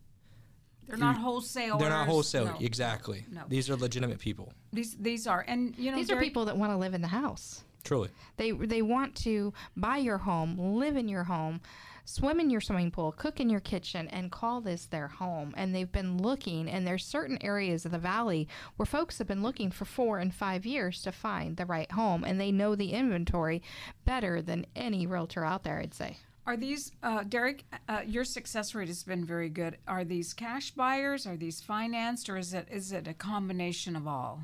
They're 0.87 0.97
not 0.97 1.17
wholesale. 1.17 1.77
They're 1.77 1.89
not 1.89 2.07
wholesale. 2.07 2.45
No. 2.45 2.57
Exactly. 2.59 3.25
No. 3.31 3.43
These 3.47 3.69
are 3.69 3.75
legitimate 3.75 4.19
people. 4.19 4.53
These 4.73 4.95
these 4.97 5.27
are, 5.27 5.45
and 5.47 5.75
you 5.77 5.91
know, 5.91 5.97
These 5.97 6.11
are 6.11 6.19
people 6.19 6.45
that 6.45 6.57
want 6.57 6.71
to 6.71 6.77
live 6.77 6.93
in 6.93 7.01
the 7.01 7.07
house. 7.07 7.63
Truly. 7.83 8.09
They 8.37 8.51
they 8.51 8.81
want 8.81 9.15
to 9.17 9.53
buy 9.77 9.97
your 9.97 10.17
home, 10.17 10.57
live 10.57 10.97
in 10.97 11.07
your 11.07 11.23
home, 11.23 11.61
swim 12.05 12.39
in 12.39 12.49
your 12.49 12.61
swimming 12.61 12.91
pool, 12.91 13.11
cook 13.11 13.39
in 13.39 13.49
your 13.49 13.59
kitchen, 13.59 14.07
and 14.07 14.31
call 14.31 14.61
this 14.61 14.85
their 14.85 15.07
home. 15.07 15.53
And 15.57 15.73
they've 15.73 15.91
been 15.91 16.21
looking, 16.21 16.69
and 16.69 16.87
there's 16.87 17.05
certain 17.05 17.37
areas 17.41 17.85
of 17.85 17.91
the 17.91 17.97
valley 17.97 18.47
where 18.77 18.85
folks 18.85 19.17
have 19.17 19.27
been 19.27 19.43
looking 19.43 19.71
for 19.71 19.85
four 19.85 20.19
and 20.19 20.33
five 20.33 20.65
years 20.65 21.01
to 21.01 21.11
find 21.11 21.57
the 21.57 21.65
right 21.65 21.91
home, 21.91 22.23
and 22.23 22.39
they 22.39 22.51
know 22.51 22.75
the 22.75 22.93
inventory 22.93 23.61
better 24.05 24.41
than 24.41 24.65
any 24.75 25.05
realtor 25.05 25.43
out 25.43 25.63
there. 25.63 25.79
I'd 25.79 25.93
say. 25.93 26.17
Are 26.47 26.55
these, 26.55 26.91
uh, 27.01 27.23
Derek? 27.23 27.63
Uh, 27.89 28.01
your 28.05 28.23
success 28.23 28.75
rate 28.75 28.87
has 28.87 29.03
been 29.03 29.25
very 29.25 29.49
good. 29.49 29.77
Are 29.87 30.03
these 30.03 30.31
cash 30.33 30.71
buyers? 30.71 31.25
Are 31.25 31.35
these 31.35 31.59
financed, 31.59 32.29
or 32.29 32.37
is 32.37 32.53
it 32.53 32.67
is 32.71 32.91
it 32.91 33.07
a 33.07 33.13
combination 33.15 33.95
of 33.95 34.07
all? 34.07 34.41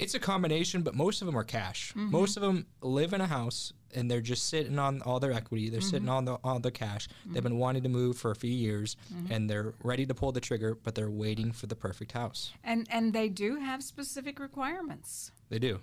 It's 0.00 0.14
a 0.14 0.18
combination, 0.18 0.82
but 0.82 0.94
most 0.94 1.20
of 1.22 1.26
them 1.26 1.36
are 1.36 1.44
cash. 1.44 1.90
Mm-hmm. 1.90 2.10
Most 2.10 2.36
of 2.36 2.42
them 2.42 2.66
live 2.82 3.12
in 3.12 3.20
a 3.20 3.26
house 3.26 3.72
and 3.94 4.08
they're 4.10 4.20
just 4.20 4.48
sitting 4.48 4.78
on 4.78 5.02
all 5.02 5.18
their 5.20 5.32
equity. 5.32 5.68
They're 5.68 5.80
sitting 5.80 6.02
Mm-hmm. 6.02 6.10
on 6.10 6.24
the 6.24 6.34
all 6.44 6.58
their 6.60 6.70
cash. 6.70 7.08
They've 7.26 7.42
been 7.42 7.58
wanting 7.58 7.82
to 7.82 7.88
move 7.88 8.16
for 8.16 8.30
a 8.30 8.36
few 8.36 8.52
years 8.52 8.96
Mm-hmm. 9.12 9.32
and 9.32 9.50
they're 9.50 9.74
ready 9.82 10.06
to 10.06 10.14
pull 10.14 10.32
the 10.32 10.40
trigger, 10.40 10.76
but 10.82 10.94
they're 10.94 11.10
waiting 11.10 11.52
for 11.52 11.66
the 11.66 11.76
perfect 11.76 12.12
house. 12.12 12.52
And 12.64 12.86
and 12.90 13.12
they 13.12 13.28
do 13.28 13.56
have 13.56 13.82
specific 13.82 14.38
requirements. 14.38 15.32
They 15.48 15.58
do. 15.58 15.80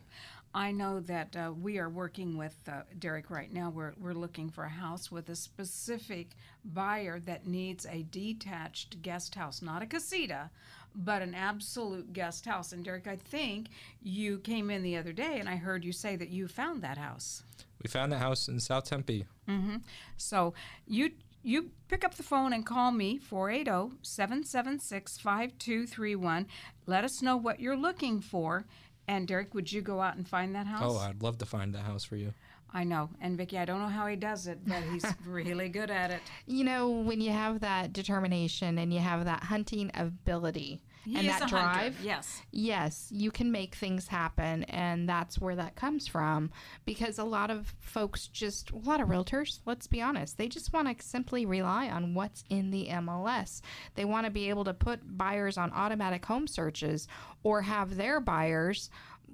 I 0.55 0.71
know 0.71 1.01
that 1.01 1.35
uh, 1.35 1.51
we 1.51 1.77
are 1.77 1.89
working 1.89 2.35
with 2.37 2.55
uh, 2.67 2.81
Derek 2.97 3.29
right 3.29 3.53
now. 3.53 3.69
We're, 3.69 3.93
we're 3.99 4.13
looking 4.13 4.49
for 4.49 4.63
a 4.63 4.69
house 4.69 5.11
with 5.11 5.29
a 5.29 5.35
specific 5.35 6.31
buyer 6.63 7.19
that 7.19 7.45
needs 7.45 7.85
a 7.85 8.03
detached 8.09 9.01
guest 9.03 9.35
house, 9.35 9.61
not 9.61 9.83
a 9.83 9.85
casita, 9.85 10.49
but 10.95 11.21
an 11.21 11.35
absolute 11.35 12.13
guest 12.13 12.45
house. 12.45 12.71
And 12.71 12.83
Derek, 12.83 13.07
I 13.07 13.15
think 13.15 13.69
you 14.01 14.39
came 14.39 14.69
in 14.69 14.83
the 14.83 14.97
other 14.97 15.13
day 15.13 15.39
and 15.39 15.47
I 15.47 15.55
heard 15.55 15.85
you 15.85 15.91
say 15.91 16.15
that 16.15 16.29
you 16.29 16.47
found 16.47 16.81
that 16.81 16.97
house. 16.97 17.43
We 17.83 17.89
found 17.89 18.11
the 18.11 18.17
house 18.17 18.47
in 18.47 18.59
South 18.59 18.85
Tempe. 18.85 19.25
Mm-hmm. 19.47 19.77
So 20.17 20.53
you 20.87 21.11
you 21.43 21.69
pick 21.87 22.03
up 22.03 22.15
the 22.15 22.23
phone 22.23 22.51
and 22.51 22.65
call 22.65 22.91
me 22.91 23.21
oh, 23.31 23.93
480-776-5231. 24.03 26.45
Let 26.85 27.05
us 27.05 27.21
know 27.21 27.37
what 27.37 27.61
you're 27.61 27.77
looking 27.77 28.19
for. 28.19 28.65
And 29.07 29.27
Derek, 29.27 29.53
would 29.53 29.71
you 29.71 29.81
go 29.81 30.01
out 30.01 30.17
and 30.17 30.27
find 30.27 30.53
that 30.55 30.67
house? 30.67 30.81
Oh, 30.83 30.97
I'd 30.97 31.23
love 31.23 31.37
to 31.37 31.45
find 31.45 31.73
that 31.73 31.83
house 31.83 32.03
for 32.03 32.17
you. 32.17 32.33
I 32.73 32.83
know. 32.83 33.09
And 33.21 33.37
Vicky, 33.37 33.57
I 33.57 33.65
don't 33.65 33.79
know 33.79 33.87
how 33.87 34.07
he 34.07 34.15
does 34.15 34.47
it, 34.47 34.59
but 34.67 34.83
he's 34.91 35.05
really 35.25 35.69
good 35.69 35.89
at 35.89 36.11
it. 36.11 36.21
You 36.45 36.63
know, 36.63 36.89
when 36.89 37.21
you 37.21 37.31
have 37.31 37.61
that 37.61 37.93
determination 37.93 38.77
and 38.77 38.93
you 38.93 38.99
have 38.99 39.25
that 39.25 39.43
hunting 39.43 39.89
ability 39.93 40.81
He 41.05 41.15
and 41.15 41.27
that 41.29 41.37
a 41.41 41.45
hunter, 41.45 41.55
drive, 41.55 41.99
Yes. 42.03 42.41
yes, 42.51 43.07
you 43.09 43.31
can 43.31 43.51
make 43.51 43.75
things 43.75 44.09
happen. 44.09 44.63
And 44.65 45.07
that's 45.07 45.39
where 45.39 45.55
that 45.55 45.75
comes 45.75 46.07
from. 46.07 46.51
Because 46.85 47.17
a 47.17 47.23
lot 47.23 47.49
of 47.49 47.73
folks 47.79 48.27
just, 48.27 48.71
a 48.71 48.75
lot 48.77 48.99
of 48.99 49.07
realtors, 49.07 49.59
let's 49.65 49.87
be 49.87 50.01
honest, 50.01 50.37
they 50.37 50.49
just 50.49 50.73
want 50.73 50.87
to 50.99 51.05
simply 51.05 51.45
rely 51.45 51.87
on 51.89 52.13
what's 52.15 52.43
in 52.49 52.71
the 52.71 52.87
MLS. 52.89 53.61
They 53.95 54.05
want 54.05 54.25
to 54.25 54.31
be 54.31 54.49
able 54.49 54.65
to 54.65 54.73
put 54.73 55.17
buyers 55.17 55.57
on 55.57 55.71
automatic 55.71 56.25
home 56.25 56.47
searches 56.47 57.07
or 57.43 57.61
have 57.61 57.95
their 57.95 58.19
buyers 58.19 58.89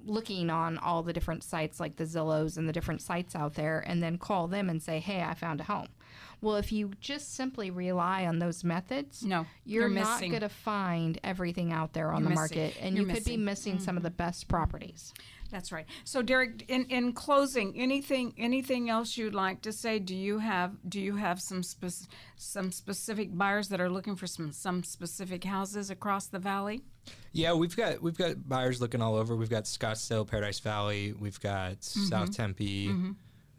looking 0.06 0.50
on 0.50 0.78
all 0.78 1.02
the 1.02 1.12
different 1.12 1.42
sites 1.42 1.80
like 1.80 1.96
the 1.96 2.04
Zillows 2.04 2.56
and 2.56 2.68
the 2.68 2.72
different 2.72 3.02
sites 3.02 3.34
out 3.34 3.54
there 3.54 3.80
and 3.86 4.02
then 4.02 4.18
call 4.18 4.48
them 4.48 4.68
and 4.68 4.82
say, 4.82 5.00
hey, 5.00 5.22
I 5.22 5.34
found 5.34 5.60
a 5.60 5.64
home. 5.64 5.88
Well, 6.44 6.56
if 6.56 6.70
you 6.70 6.90
just 7.00 7.34
simply 7.34 7.70
rely 7.70 8.26
on 8.26 8.38
those 8.38 8.62
methods, 8.62 9.24
No, 9.24 9.46
you're, 9.64 9.88
you're 9.88 10.00
not 10.00 10.20
going 10.20 10.40
to 10.40 10.48
find 10.48 11.18
everything 11.24 11.72
out 11.72 11.92
there 11.94 12.12
on 12.12 12.20
You're 12.22 12.34
the 12.34 12.40
missing. 12.40 12.58
market, 12.58 12.76
and 12.80 12.96
You're 12.96 13.06
you 13.08 13.14
could 13.14 13.24
be 13.24 13.36
missing. 13.36 13.44
missing 13.74 13.78
some 13.80 13.96
of 13.96 14.02
the 14.02 14.10
best 14.10 14.46
properties. 14.46 15.12
That's 15.50 15.70
right. 15.72 15.86
So 16.04 16.20
Derek, 16.20 16.64
in, 16.68 16.84
in 16.86 17.12
closing, 17.12 17.78
anything 17.80 18.34
anything 18.38 18.90
else 18.90 19.16
you'd 19.16 19.34
like 19.36 19.62
to 19.62 19.72
say? 19.72 20.00
Do 20.00 20.14
you 20.16 20.38
have 20.38 20.72
do 20.88 21.00
you 21.00 21.14
have 21.16 21.40
some 21.40 21.62
spec- 21.62 22.08
some 22.36 22.72
specific 22.72 23.36
buyers 23.36 23.68
that 23.68 23.80
are 23.80 23.88
looking 23.90 24.16
for 24.16 24.26
some 24.26 24.50
some 24.52 24.82
specific 24.82 25.44
houses 25.44 25.90
across 25.90 26.26
the 26.26 26.40
valley? 26.40 26.82
Yeah, 27.32 27.52
we've 27.52 27.76
got 27.76 28.02
we've 28.02 28.18
got 28.18 28.48
buyers 28.48 28.80
looking 28.80 29.00
all 29.00 29.14
over. 29.14 29.36
We've 29.36 29.50
got 29.50 29.64
Scottsdale, 29.64 30.26
Paradise 30.26 30.58
Valley. 30.58 31.12
We've 31.12 31.38
got 31.40 31.80
Mm-hmm. 31.80 32.04
South 32.06 32.34
Tempe. 32.36 32.90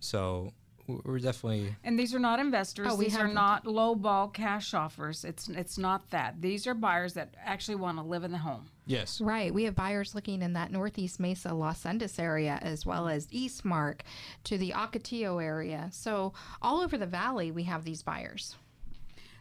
So 0.02 0.20
w- 0.28 0.52
we're 0.88 1.20
definitely 1.20 1.76
And 1.84 1.98
these 1.98 2.14
are 2.14 2.20
not 2.20 2.40
investors. 2.40 2.88
Oh, 2.90 2.96
we 2.96 3.06
these 3.06 3.16
are 3.18 3.26
have- 3.26 3.34
not 3.34 3.66
low 3.66 3.96
ball 3.96 4.28
cash 4.28 4.74
offers. 4.74 5.24
It's 5.26 5.48
it's 5.50 5.78
not 5.78 6.10
that. 6.12 6.42
These 6.42 6.68
are 6.68 6.74
buyers 6.74 7.14
that 7.14 7.34
actually 7.44 7.76
want 7.76 7.98
to 7.98 8.04
live 8.04 8.24
in 8.24 8.32
the 8.32 8.38
home. 8.40 8.70
yes. 8.86 9.20
Right. 9.20 9.54
We 9.54 9.64
have 9.64 9.76
buyers 9.76 10.14
looking 10.14 10.42
in 10.42 10.54
that 10.54 10.72
Northeast 10.72 11.20
Mesa, 11.20 11.54
Las 11.54 11.84
Sendas 11.84 12.20
area, 12.20 12.60
as 12.62 12.86
well 12.86 13.08
as 13.08 13.28
Eastmark 13.28 14.02
to 14.44 14.58
the 14.58 14.72
Ocotillo 14.72 15.44
area. 15.44 15.90
So, 15.92 16.34
all 16.62 16.82
over 16.82 16.98
the 16.98 17.08
valley, 17.08 17.50
we 17.52 17.64
have 17.64 17.84
these 17.84 18.04
buyers. 18.04 18.56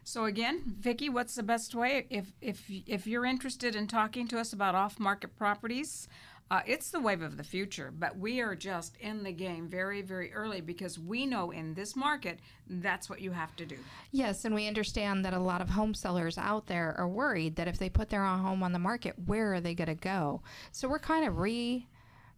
So 0.06 0.26
again, 0.26 0.62
Vicky, 0.66 1.08
what's 1.08 1.34
the 1.34 1.42
best 1.42 1.74
way 1.74 2.06
if 2.10 2.26
if 2.42 2.64
if 2.68 3.06
you're 3.06 3.24
interested 3.24 3.74
in 3.74 3.86
talking 3.86 4.28
to 4.28 4.38
us 4.38 4.52
about 4.52 4.74
off-market 4.74 5.34
properties? 5.36 6.08
Uh, 6.50 6.60
it's 6.66 6.90
the 6.90 7.00
wave 7.00 7.22
of 7.22 7.36
the 7.36 7.44
future, 7.44 7.92
but 7.98 8.18
we 8.18 8.40
are 8.40 8.54
just 8.54 8.96
in 8.98 9.22
the 9.22 9.32
game 9.32 9.66
very, 9.66 10.02
very 10.02 10.32
early 10.32 10.60
because 10.60 10.98
we 10.98 11.24
know 11.24 11.50
in 11.50 11.74
this 11.74 11.96
market 11.96 12.38
that's 12.68 13.08
what 13.08 13.20
you 13.20 13.30
have 13.30 13.56
to 13.56 13.64
do. 13.64 13.76
Yes, 14.12 14.44
and 14.44 14.54
we 14.54 14.68
understand 14.68 15.24
that 15.24 15.32
a 15.32 15.38
lot 15.38 15.62
of 15.62 15.70
home 15.70 15.94
sellers 15.94 16.36
out 16.36 16.66
there 16.66 16.94
are 16.98 17.08
worried 17.08 17.56
that 17.56 17.66
if 17.66 17.78
they 17.78 17.88
put 17.88 18.10
their 18.10 18.24
home 18.24 18.62
on 18.62 18.72
the 18.72 18.78
market, 18.78 19.14
where 19.26 19.54
are 19.54 19.60
they 19.60 19.74
going 19.74 19.88
to 19.88 19.94
go? 19.94 20.42
So 20.70 20.88
we're 20.88 20.98
kind 20.98 21.26
of 21.26 21.38
re 21.38 21.86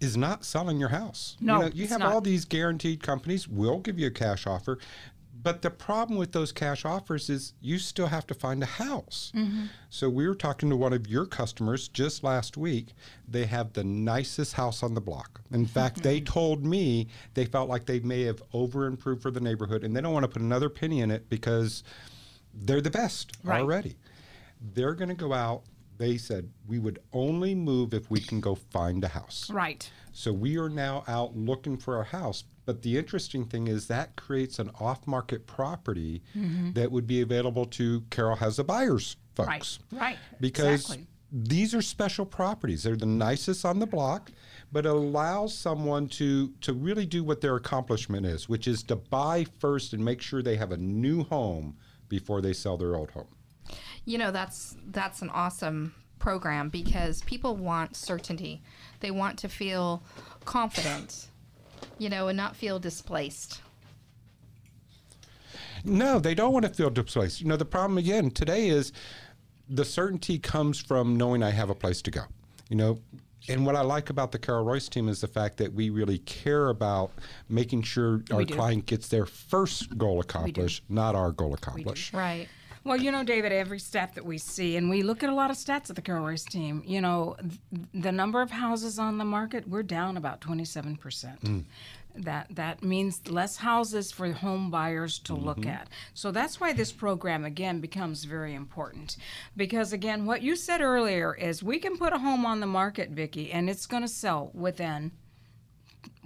is 0.00 0.16
not 0.16 0.44
selling 0.44 0.78
your 0.78 0.90
house. 0.90 1.36
No, 1.40 1.54
you, 1.54 1.60
know, 1.60 1.70
you 1.74 1.86
have 1.88 2.00
not. 2.00 2.12
all 2.12 2.20
these 2.20 2.44
guaranteed 2.44 3.02
companies 3.02 3.48
will 3.48 3.78
give 3.78 3.98
you 3.98 4.08
a 4.08 4.10
cash 4.10 4.46
offer, 4.46 4.78
but 5.42 5.62
the 5.62 5.70
problem 5.70 6.18
with 6.18 6.32
those 6.32 6.52
cash 6.52 6.84
offers 6.84 7.28
is 7.30 7.52
you 7.60 7.78
still 7.78 8.06
have 8.06 8.26
to 8.28 8.34
find 8.34 8.62
a 8.62 8.66
house. 8.66 9.32
Mm-hmm. 9.34 9.66
So 9.90 10.08
we 10.08 10.26
were 10.26 10.34
talking 10.34 10.70
to 10.70 10.76
one 10.76 10.92
of 10.92 11.06
your 11.06 11.26
customers 11.26 11.88
just 11.88 12.24
last 12.24 12.56
week. 12.56 12.94
They 13.28 13.46
have 13.46 13.72
the 13.72 13.84
nicest 13.84 14.54
house 14.54 14.82
on 14.82 14.94
the 14.94 15.00
block. 15.00 15.40
In 15.52 15.66
fact, 15.66 16.02
they 16.02 16.16
Mm-hmm. 16.20 16.32
told 16.32 16.64
me 16.64 17.08
they 17.34 17.44
felt 17.44 17.68
like 17.68 17.86
they 17.86 18.00
may 18.00 18.22
have 18.22 18.42
over 18.52 18.86
improved 18.86 19.22
for 19.22 19.30
the 19.30 19.40
neighborhood, 19.40 19.84
and 19.84 19.94
they 19.96 20.00
don't 20.00 20.12
want 20.12 20.24
to 20.24 20.28
put 20.28 20.42
another 20.42 20.68
penny 20.68 21.00
in 21.00 21.10
it 21.10 21.28
because 21.28 21.82
they're 22.54 22.80
the 22.80 22.90
best 22.90 23.32
Right. 23.44 23.60
already. 23.60 23.96
They're 24.74 24.94
going 24.94 25.10
to 25.10 25.14
go 25.14 25.32
out. 25.32 25.62
They 25.98 26.16
said 26.18 26.50
we 26.66 26.78
would 26.78 26.98
only 27.12 27.54
move 27.54 27.94
if 27.94 28.10
we 28.10 28.20
can 28.20 28.40
go 28.40 28.54
find 28.54 29.02
a 29.04 29.08
house. 29.08 29.48
Right. 29.50 29.90
So 30.12 30.32
we 30.32 30.58
are 30.58 30.68
now 30.68 31.04
out 31.08 31.36
looking 31.36 31.76
for 31.76 32.00
a 32.00 32.04
house. 32.04 32.44
But 32.66 32.82
the 32.82 32.98
interesting 32.98 33.46
thing 33.46 33.68
is 33.68 33.86
that 33.86 34.16
creates 34.16 34.58
an 34.58 34.70
off 34.78 35.06
market 35.06 35.46
property 35.46 36.22
mm-hmm. 36.36 36.72
that 36.72 36.92
would 36.92 37.06
be 37.06 37.22
available 37.22 37.64
to 37.66 38.02
Carol 38.10 38.36
has 38.36 38.58
a 38.58 38.64
buyers 38.64 39.16
folks. 39.34 39.78
Right. 39.92 40.00
Right. 40.00 40.18
Because 40.40 40.82
Exactly. 40.82 41.06
these 41.30 41.74
are 41.74 41.82
special 41.82 42.26
properties. 42.26 42.82
They're 42.82 42.96
the 42.96 43.06
nicest 43.06 43.64
on 43.64 43.78
the 43.78 43.86
block, 43.86 44.32
but 44.72 44.84
it 44.84 44.90
allows 44.90 45.56
someone 45.56 46.08
to 46.08 46.52
to 46.62 46.72
really 46.72 47.06
do 47.06 47.22
what 47.22 47.40
their 47.40 47.56
accomplishment 47.56 48.26
is, 48.26 48.48
which 48.48 48.66
is 48.66 48.82
to 48.84 48.96
buy 48.96 49.46
first 49.58 49.92
and 49.92 50.04
make 50.04 50.20
sure 50.20 50.42
they 50.42 50.56
have 50.56 50.72
a 50.72 50.76
new 50.76 51.22
home 51.24 51.76
before 52.08 52.40
they 52.40 52.52
sell 52.52 52.76
their 52.76 52.96
old 52.96 53.10
home. 53.12 53.28
You 54.04 54.18
know, 54.18 54.30
that's 54.30 54.76
that's 54.88 55.22
an 55.22 55.30
awesome 55.30 55.94
program 56.18 56.68
because 56.68 57.22
people 57.22 57.56
want 57.56 57.94
certainty. 57.94 58.62
They 59.00 59.10
want 59.10 59.38
to 59.40 59.48
feel 59.48 60.02
confident, 60.44 61.28
you 61.98 62.08
know, 62.08 62.28
and 62.28 62.36
not 62.36 62.56
feel 62.56 62.78
displaced. 62.78 63.60
No, 65.84 66.18
they 66.18 66.34
don't 66.34 66.52
want 66.52 66.64
to 66.64 66.72
feel 66.72 66.90
displaced. 66.90 67.40
You 67.40 67.46
know, 67.46 67.56
the 67.56 67.64
problem 67.64 67.98
again 67.98 68.30
today 68.30 68.68
is 68.68 68.92
the 69.68 69.84
certainty 69.84 70.38
comes 70.38 70.80
from 70.80 71.16
knowing 71.16 71.42
I 71.42 71.50
have 71.50 71.70
a 71.70 71.74
place 71.74 72.02
to 72.02 72.10
go. 72.10 72.22
You 72.68 72.76
know, 72.76 72.98
and 73.48 73.64
what 73.64 73.76
I 73.76 73.82
like 73.82 74.10
about 74.10 74.32
the 74.32 74.38
Carol 74.38 74.64
Royce 74.64 74.88
team 74.88 75.08
is 75.08 75.20
the 75.20 75.28
fact 75.28 75.58
that 75.58 75.72
we 75.72 75.90
really 75.90 76.18
care 76.18 76.68
about 76.68 77.12
making 77.48 77.82
sure 77.82 78.22
our 78.32 78.44
client 78.44 78.86
gets 78.86 79.06
their 79.08 79.26
first 79.26 79.96
goal 79.96 80.20
accomplished, 80.20 80.82
not 80.88 81.14
our 81.14 81.30
goal 81.30 81.54
accomplished. 81.54 82.12
Right. 82.12 82.48
Well, 82.86 82.96
you 82.96 83.10
know, 83.10 83.24
David, 83.24 83.50
every 83.50 83.80
stat 83.80 84.14
that 84.14 84.24
we 84.24 84.38
see, 84.38 84.76
and 84.76 84.88
we 84.88 85.02
look 85.02 85.24
at 85.24 85.28
a 85.28 85.34
lot 85.34 85.50
of 85.50 85.56
stats 85.56 85.90
at 85.90 85.96
the 85.96 86.02
Carol 86.02 86.24
Royce 86.24 86.44
team, 86.44 86.84
you 86.86 87.00
know, 87.00 87.34
th- 87.40 87.82
the 87.92 88.12
number 88.12 88.40
of 88.40 88.52
houses 88.52 88.96
on 88.96 89.18
the 89.18 89.24
market, 89.24 89.68
we're 89.68 89.82
down 89.82 90.16
about 90.16 90.40
27%. 90.40 90.96
Mm. 91.40 91.64
That, 92.14 92.46
that 92.54 92.84
means 92.84 93.28
less 93.28 93.56
houses 93.56 94.12
for 94.12 94.30
home 94.30 94.70
buyers 94.70 95.18
to 95.24 95.34
look 95.34 95.58
mm-hmm. 95.58 95.70
at. 95.70 95.88
So 96.14 96.30
that's 96.30 96.60
why 96.60 96.72
this 96.74 96.92
program, 96.92 97.44
again, 97.44 97.80
becomes 97.80 98.22
very 98.22 98.54
important. 98.54 99.16
Because, 99.56 99.92
again, 99.92 100.24
what 100.24 100.42
you 100.42 100.54
said 100.54 100.80
earlier 100.80 101.34
is 101.34 101.64
we 101.64 101.80
can 101.80 101.98
put 101.98 102.12
a 102.12 102.18
home 102.18 102.46
on 102.46 102.60
the 102.60 102.66
market, 102.68 103.10
Vicki, 103.10 103.50
and 103.50 103.68
it's 103.68 103.86
going 103.86 104.04
to 104.04 104.08
sell 104.08 104.52
within 104.54 105.10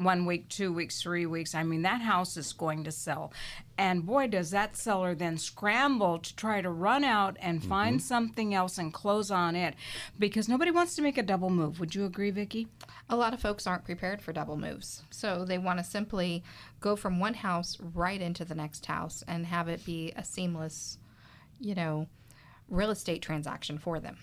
one 0.00 0.26
week, 0.26 0.48
two 0.48 0.72
weeks, 0.72 1.00
three 1.02 1.26
weeks. 1.26 1.54
I 1.54 1.62
mean, 1.62 1.82
that 1.82 2.00
house 2.00 2.36
is 2.36 2.52
going 2.52 2.84
to 2.84 2.90
sell. 2.90 3.32
And 3.78 4.04
boy, 4.04 4.26
does 4.28 4.50
that 4.50 4.76
seller 4.76 5.14
then 5.14 5.38
scramble 5.38 6.18
to 6.18 6.36
try 6.36 6.60
to 6.60 6.70
run 6.70 7.04
out 7.04 7.36
and 7.40 7.60
mm-hmm. 7.60 7.68
find 7.68 8.02
something 8.02 8.54
else 8.54 8.78
and 8.78 8.92
close 8.92 9.30
on 9.30 9.56
it 9.56 9.74
because 10.18 10.48
nobody 10.48 10.70
wants 10.70 10.96
to 10.96 11.02
make 11.02 11.18
a 11.18 11.22
double 11.22 11.50
move. 11.50 11.80
Would 11.80 11.94
you 11.94 12.04
agree, 12.04 12.30
Vicki? 12.30 12.68
A 13.08 13.16
lot 13.16 13.34
of 13.34 13.40
folks 13.40 13.66
aren't 13.66 13.84
prepared 13.84 14.20
for 14.22 14.32
double 14.32 14.56
moves. 14.56 15.02
So 15.10 15.44
they 15.44 15.58
want 15.58 15.78
to 15.78 15.84
simply 15.84 16.42
go 16.80 16.96
from 16.96 17.20
one 17.20 17.34
house 17.34 17.78
right 17.80 18.20
into 18.20 18.44
the 18.44 18.54
next 18.54 18.86
house 18.86 19.22
and 19.26 19.46
have 19.46 19.68
it 19.68 19.84
be 19.84 20.12
a 20.16 20.24
seamless, 20.24 20.98
you 21.58 21.74
know, 21.74 22.06
real 22.70 22.90
estate 22.90 23.20
transaction 23.20 23.78
for 23.78 24.00
them. 24.00 24.16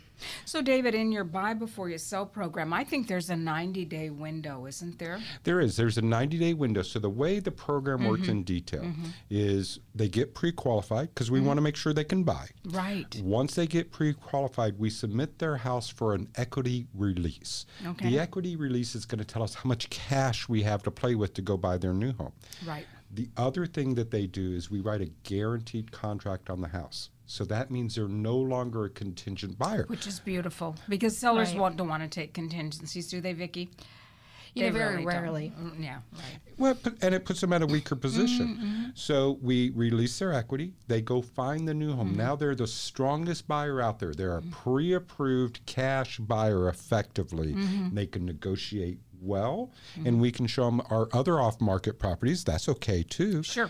So, 0.45 0.61
David, 0.61 0.95
in 0.95 1.11
your 1.11 1.23
buy 1.23 1.53
before 1.53 1.89
you 1.89 1.97
sell 1.97 2.25
program, 2.25 2.73
I 2.73 2.83
think 2.83 3.07
there's 3.07 3.29
a 3.29 3.35
90 3.35 3.85
day 3.85 4.09
window, 4.09 4.65
isn't 4.65 4.97
there? 4.97 5.19
There 5.43 5.59
is. 5.59 5.77
There's 5.77 5.97
a 5.97 6.01
90 6.01 6.39
day 6.39 6.53
window. 6.53 6.81
So 6.81 6.99
the 6.99 7.09
way 7.09 7.39
the 7.39 7.51
program 7.51 8.05
works 8.05 8.23
mm-hmm. 8.23 8.31
in 8.31 8.43
detail 8.43 8.81
mm-hmm. 8.81 9.05
is 9.29 9.79
they 9.93 10.07
get 10.07 10.33
pre 10.33 10.51
qualified 10.51 11.09
because 11.09 11.29
we 11.29 11.39
want 11.39 11.57
to 11.57 11.59
mm-hmm. 11.59 11.65
make 11.65 11.75
sure 11.75 11.93
they 11.93 12.03
can 12.03 12.23
buy. 12.23 12.47
Right. 12.65 13.19
Once 13.23 13.55
they 13.55 13.67
get 13.67 13.91
pre 13.91 14.13
qualified, 14.13 14.79
we 14.79 14.89
submit 14.89 15.39
their 15.39 15.57
house 15.57 15.89
for 15.89 16.13
an 16.13 16.29
equity 16.35 16.87
release. 16.93 17.65
Okay. 17.85 18.09
The 18.09 18.19
equity 18.19 18.55
release 18.55 18.95
is 18.95 19.05
going 19.05 19.19
to 19.19 19.25
tell 19.25 19.43
us 19.43 19.53
how 19.53 19.67
much 19.67 19.89
cash 19.89 20.49
we 20.49 20.63
have 20.63 20.83
to 20.83 20.91
play 20.91 21.15
with 21.15 21.33
to 21.35 21.41
go 21.41 21.57
buy 21.57 21.77
their 21.77 21.93
new 21.93 22.13
home. 22.13 22.33
Right. 22.65 22.85
The 23.11 23.29
other 23.37 23.65
thing 23.65 23.95
that 23.95 24.11
they 24.11 24.27
do 24.27 24.51
is 24.53 24.69
we 24.69 24.81
write 24.81 25.01
a 25.01 25.09
guaranteed 25.23 25.91
contract 25.91 26.49
on 26.49 26.61
the 26.61 26.67
house. 26.67 27.09
So 27.27 27.43
that 27.45 27.69
means 27.69 27.95
they're 27.95 28.07
no 28.07 28.37
longer 28.37 28.85
a 28.85 28.89
contingent 28.89 29.59
buyer. 29.59 29.83
Which 29.87 30.07
is 30.07 30.19
beautiful 30.19 30.75
because 30.89 31.17
sellers 31.17 31.49
Right. 31.51 31.59
won't, 31.59 31.77
don't 31.77 31.89
want 31.89 32.03
to 32.03 32.09
take 32.09 32.33
contingencies, 32.33 33.09
do 33.09 33.19
they, 33.21 33.33
Vicki? 33.33 33.69
You 34.53 34.63
know, 34.63 34.69
They 34.71 34.77
very 34.79 34.89
really 34.95 35.03
don't. 35.13 35.21
rarely. 35.23 35.53
Mm, 35.59 35.83
Yeah, 35.83 35.99
right. 36.13 36.39
Well, 36.57 36.77
and 37.03 37.13
it 37.13 37.25
puts 37.25 37.41
them 37.41 37.53
at 37.53 37.61
a 37.61 37.67
weaker 37.67 37.95
mm-hmm, 37.95 38.01
position. 38.01 38.47
Mm-hmm. 38.47 38.83
So 38.95 39.37
we 39.41 39.69
release 39.71 40.17
their 40.17 40.33
equity. 40.33 40.73
They 40.87 41.01
go 41.01 41.21
find 41.21 41.67
the 41.67 41.73
new 41.75 41.93
home. 41.93 42.09
Mm-hmm. 42.09 42.17
Now 42.17 42.35
they're 42.37 42.55
the 42.55 42.65
strongest 42.65 43.47
buyer 43.47 43.81
out 43.81 43.99
there. 43.99 44.13
They're 44.13 44.37
a 44.37 44.41
pre-approved 44.41 45.59
cash 45.65 46.17
buyer, 46.19 46.69
effectively. 46.69 47.53
They 47.91 48.07
can 48.07 48.25
negotiate 48.25 48.99
well, 49.21 49.71
and 50.05 50.21
we 50.21 50.31
can 50.31 50.47
show 50.47 50.65
them 50.65 50.81
our 50.89 51.09
other 51.11 51.39
off-market 51.39 51.99
properties. 51.99 52.43
That's 52.43 52.69
okay 52.69 53.03
too. 53.03 53.43
Sure. 53.43 53.69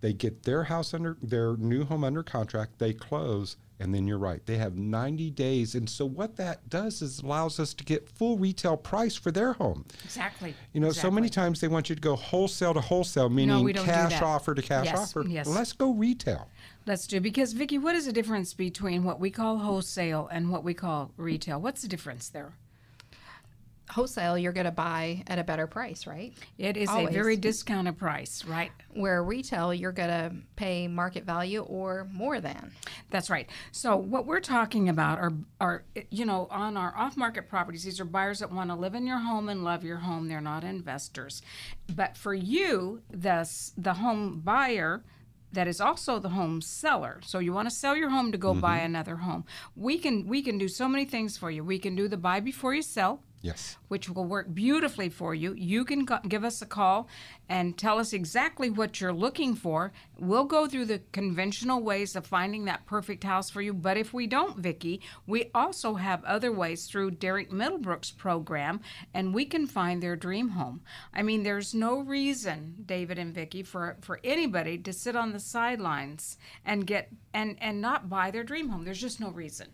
They 0.00 0.12
get 0.12 0.44
their 0.44 0.64
house 0.64 0.94
under 0.94 1.16
their 1.22 1.56
new 1.56 1.84
home 1.84 2.04
under 2.04 2.22
contract. 2.22 2.78
They 2.78 2.92
close. 2.92 3.56
And 3.80 3.94
then 3.94 4.08
you're 4.08 4.18
right. 4.18 4.44
They 4.44 4.56
have 4.56 4.76
90 4.76 5.30
days. 5.30 5.76
And 5.76 5.88
so 5.88 6.04
what 6.04 6.36
that 6.36 6.68
does 6.68 7.00
is 7.00 7.20
allows 7.20 7.60
us 7.60 7.74
to 7.74 7.84
get 7.84 8.08
full 8.08 8.36
retail 8.36 8.76
price 8.76 9.14
for 9.14 9.30
their 9.30 9.52
home. 9.52 9.84
Exactly. 10.04 10.54
You 10.72 10.80
know, 10.80 10.90
so 10.90 11.12
many 11.12 11.28
times 11.28 11.60
they 11.60 11.68
want 11.68 11.88
you 11.88 11.94
to 11.94 12.00
go 12.00 12.16
wholesale 12.16 12.74
to 12.74 12.80
wholesale, 12.80 13.28
meaning 13.28 13.62
we 13.62 13.72
cash 13.72 14.20
offer 14.20 14.54
to 14.54 14.62
cash 14.62 14.86
Yes, 14.86 14.98
offer. 14.98 15.24
yes. 15.28 15.46
Let's 15.46 15.72
go 15.72 15.92
retail. 15.92 16.48
Let's 16.86 17.06
do 17.06 17.20
because 17.20 17.52
Vicki, 17.52 17.78
what 17.78 17.94
is 17.94 18.06
the 18.06 18.12
difference 18.12 18.52
between 18.52 19.04
what 19.04 19.20
we 19.20 19.30
call 19.30 19.58
wholesale 19.58 20.28
and 20.32 20.50
what 20.50 20.64
we 20.64 20.74
call 20.74 21.12
retail? 21.16 21.60
What's 21.60 21.82
the 21.82 21.88
difference 21.88 22.28
there? 22.28 22.54
Wholesale, 23.90 24.36
you're 24.36 24.52
going 24.52 24.66
to 24.66 24.70
buy 24.70 25.22
at 25.26 25.38
a 25.38 25.44
better 25.44 25.66
price, 25.66 26.06
right? 26.06 26.34
It 26.58 26.76
is 26.76 26.88
Always. 26.88 27.08
a 27.08 27.12
very 27.12 27.36
discounted 27.36 27.96
price, 27.96 28.44
right? 28.44 28.70
Where 28.92 29.22
retail, 29.22 29.72
you're 29.72 29.92
going 29.92 30.10
to 30.10 30.34
pay 30.56 30.88
market 30.88 31.24
value 31.24 31.60
or 31.62 32.06
more 32.12 32.40
than. 32.40 32.72
That's 33.10 33.30
right. 33.30 33.48
So 33.72 33.96
what 33.96 34.26
we're 34.26 34.40
talking 34.40 34.88
about 34.88 35.18
are 35.18 35.32
are 35.60 35.84
you 36.10 36.26
know 36.26 36.48
on 36.50 36.76
our 36.76 36.94
off-market 36.96 37.48
properties. 37.48 37.84
These 37.84 38.00
are 38.00 38.04
buyers 38.04 38.40
that 38.40 38.52
want 38.52 38.70
to 38.70 38.76
live 38.76 38.94
in 38.94 39.06
your 39.06 39.18
home 39.18 39.48
and 39.48 39.64
love 39.64 39.84
your 39.84 39.98
home. 39.98 40.28
They're 40.28 40.40
not 40.40 40.64
investors. 40.64 41.42
But 41.94 42.16
for 42.16 42.34
you, 42.34 43.02
the 43.10 43.48
the 43.76 43.94
home 43.94 44.40
buyer 44.40 45.02
that 45.52 45.66
is 45.66 45.80
also 45.80 46.18
the 46.18 46.30
home 46.30 46.60
seller. 46.60 47.20
So 47.24 47.38
you 47.38 47.52
want 47.52 47.68
to 47.68 47.74
sell 47.74 47.96
your 47.96 48.10
home 48.10 48.32
to 48.32 48.38
go 48.38 48.54
buy 48.54 48.78
mm-hmm. 48.78 48.86
another 48.86 49.16
home. 49.16 49.44
We 49.76 49.98
can 49.98 50.26
we 50.26 50.42
can 50.42 50.58
do 50.58 50.68
so 50.68 50.88
many 50.88 51.04
things 51.04 51.36
for 51.36 51.50
you. 51.50 51.64
We 51.64 51.78
can 51.78 51.94
do 51.94 52.08
the 52.08 52.16
buy 52.16 52.40
before 52.40 52.74
you 52.74 52.82
sell 52.82 53.22
Yes. 53.40 53.76
which 53.88 54.08
will 54.10 54.24
work 54.24 54.52
beautifully 54.52 55.08
for 55.08 55.34
you. 55.34 55.54
You 55.54 55.84
can 55.84 56.06
give 56.28 56.44
us 56.44 56.60
a 56.60 56.66
call 56.66 57.08
and 57.48 57.78
tell 57.78 57.98
us 57.98 58.12
exactly 58.12 58.68
what 58.68 59.00
you're 59.00 59.12
looking 59.12 59.54
for. 59.54 59.92
We'll 60.18 60.44
go 60.44 60.66
through 60.66 60.86
the 60.86 61.00
conventional 61.12 61.80
ways 61.82 62.16
of 62.16 62.26
finding 62.26 62.64
that 62.64 62.84
perfect 62.84 63.24
house 63.24 63.48
for 63.48 63.62
you. 63.62 63.72
But 63.72 63.96
if 63.96 64.12
we 64.12 64.26
don't, 64.26 64.58
Vicki, 64.58 65.00
we 65.26 65.50
also 65.54 65.94
have 65.94 66.22
other 66.24 66.52
ways 66.52 66.86
through 66.86 67.12
Derek 67.12 67.50
Middlebrook's 67.52 68.10
program, 68.10 68.80
and 69.14 69.32
we 69.32 69.44
can 69.44 69.66
find 69.66 70.02
their 70.02 70.16
dream 70.16 70.50
home. 70.50 70.82
I 71.14 71.22
mean, 71.22 71.42
there's 71.44 71.74
no 71.74 72.00
reason, 72.00 72.74
David 72.84 73.18
and 73.18 73.34
Vicki, 73.34 73.62
for 73.62 73.96
for 74.00 74.20
anybody 74.24 74.78
to 74.78 74.92
sit 74.92 75.16
on 75.16 75.32
the 75.32 75.40
sidelines 75.40 76.36
and 76.64 76.86
get 76.86 77.10
and 77.32 77.56
and 77.60 77.80
not 77.80 78.08
buy 78.10 78.30
their 78.30 78.44
dream 78.44 78.68
home. 78.68 78.84
There's 78.84 79.00
just 79.00 79.20
no 79.20 79.30
reason. 79.30 79.68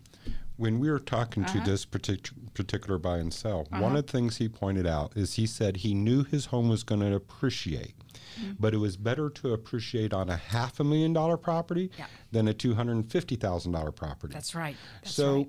When 0.57 0.79
we 0.79 0.88
were 0.88 1.01
talking 1.01 1.45
Uh-huh. 1.45 1.64
to 1.64 1.71
this 1.71 1.85
partic- 1.85 2.31
particular 2.55 2.97
buy 2.99 3.19
and 3.19 3.33
sell, 3.35 3.67
one 3.71 3.97
of 3.97 4.07
the 4.07 4.12
things 4.12 4.37
he 4.37 4.49
pointed 4.49 4.87
out 4.87 5.12
is 5.17 5.35
he 5.35 5.47
said 5.47 5.79
he 5.79 5.95
knew 5.95 6.23
his 6.23 6.47
home 6.47 6.69
was 6.69 6.85
going 6.85 7.01
to 7.01 7.14
appreciate, 7.14 7.95
Mm-hmm. 8.40 8.53
but 8.61 8.73
it 8.75 8.79
was 8.79 8.97
better 8.97 9.29
to 9.31 9.53
appreciate 9.53 10.12
on 10.12 10.29
a 10.29 10.37
half 10.37 10.79
a 10.81 10.85
million 10.85 11.12
dollar 11.12 11.37
property 11.37 11.90
Yeah. 11.99 12.07
than 12.33 12.47
a 12.49 12.55
two 12.55 12.75
hundred 12.75 12.93
and 12.97 13.11
fifty 13.11 13.35
thousand 13.37 13.73
dollar 13.73 13.90
property. 13.93 14.33
That's 14.33 14.55
right. 14.55 14.77
That's 15.03 15.14
so. 15.14 15.37
right. 15.38 15.49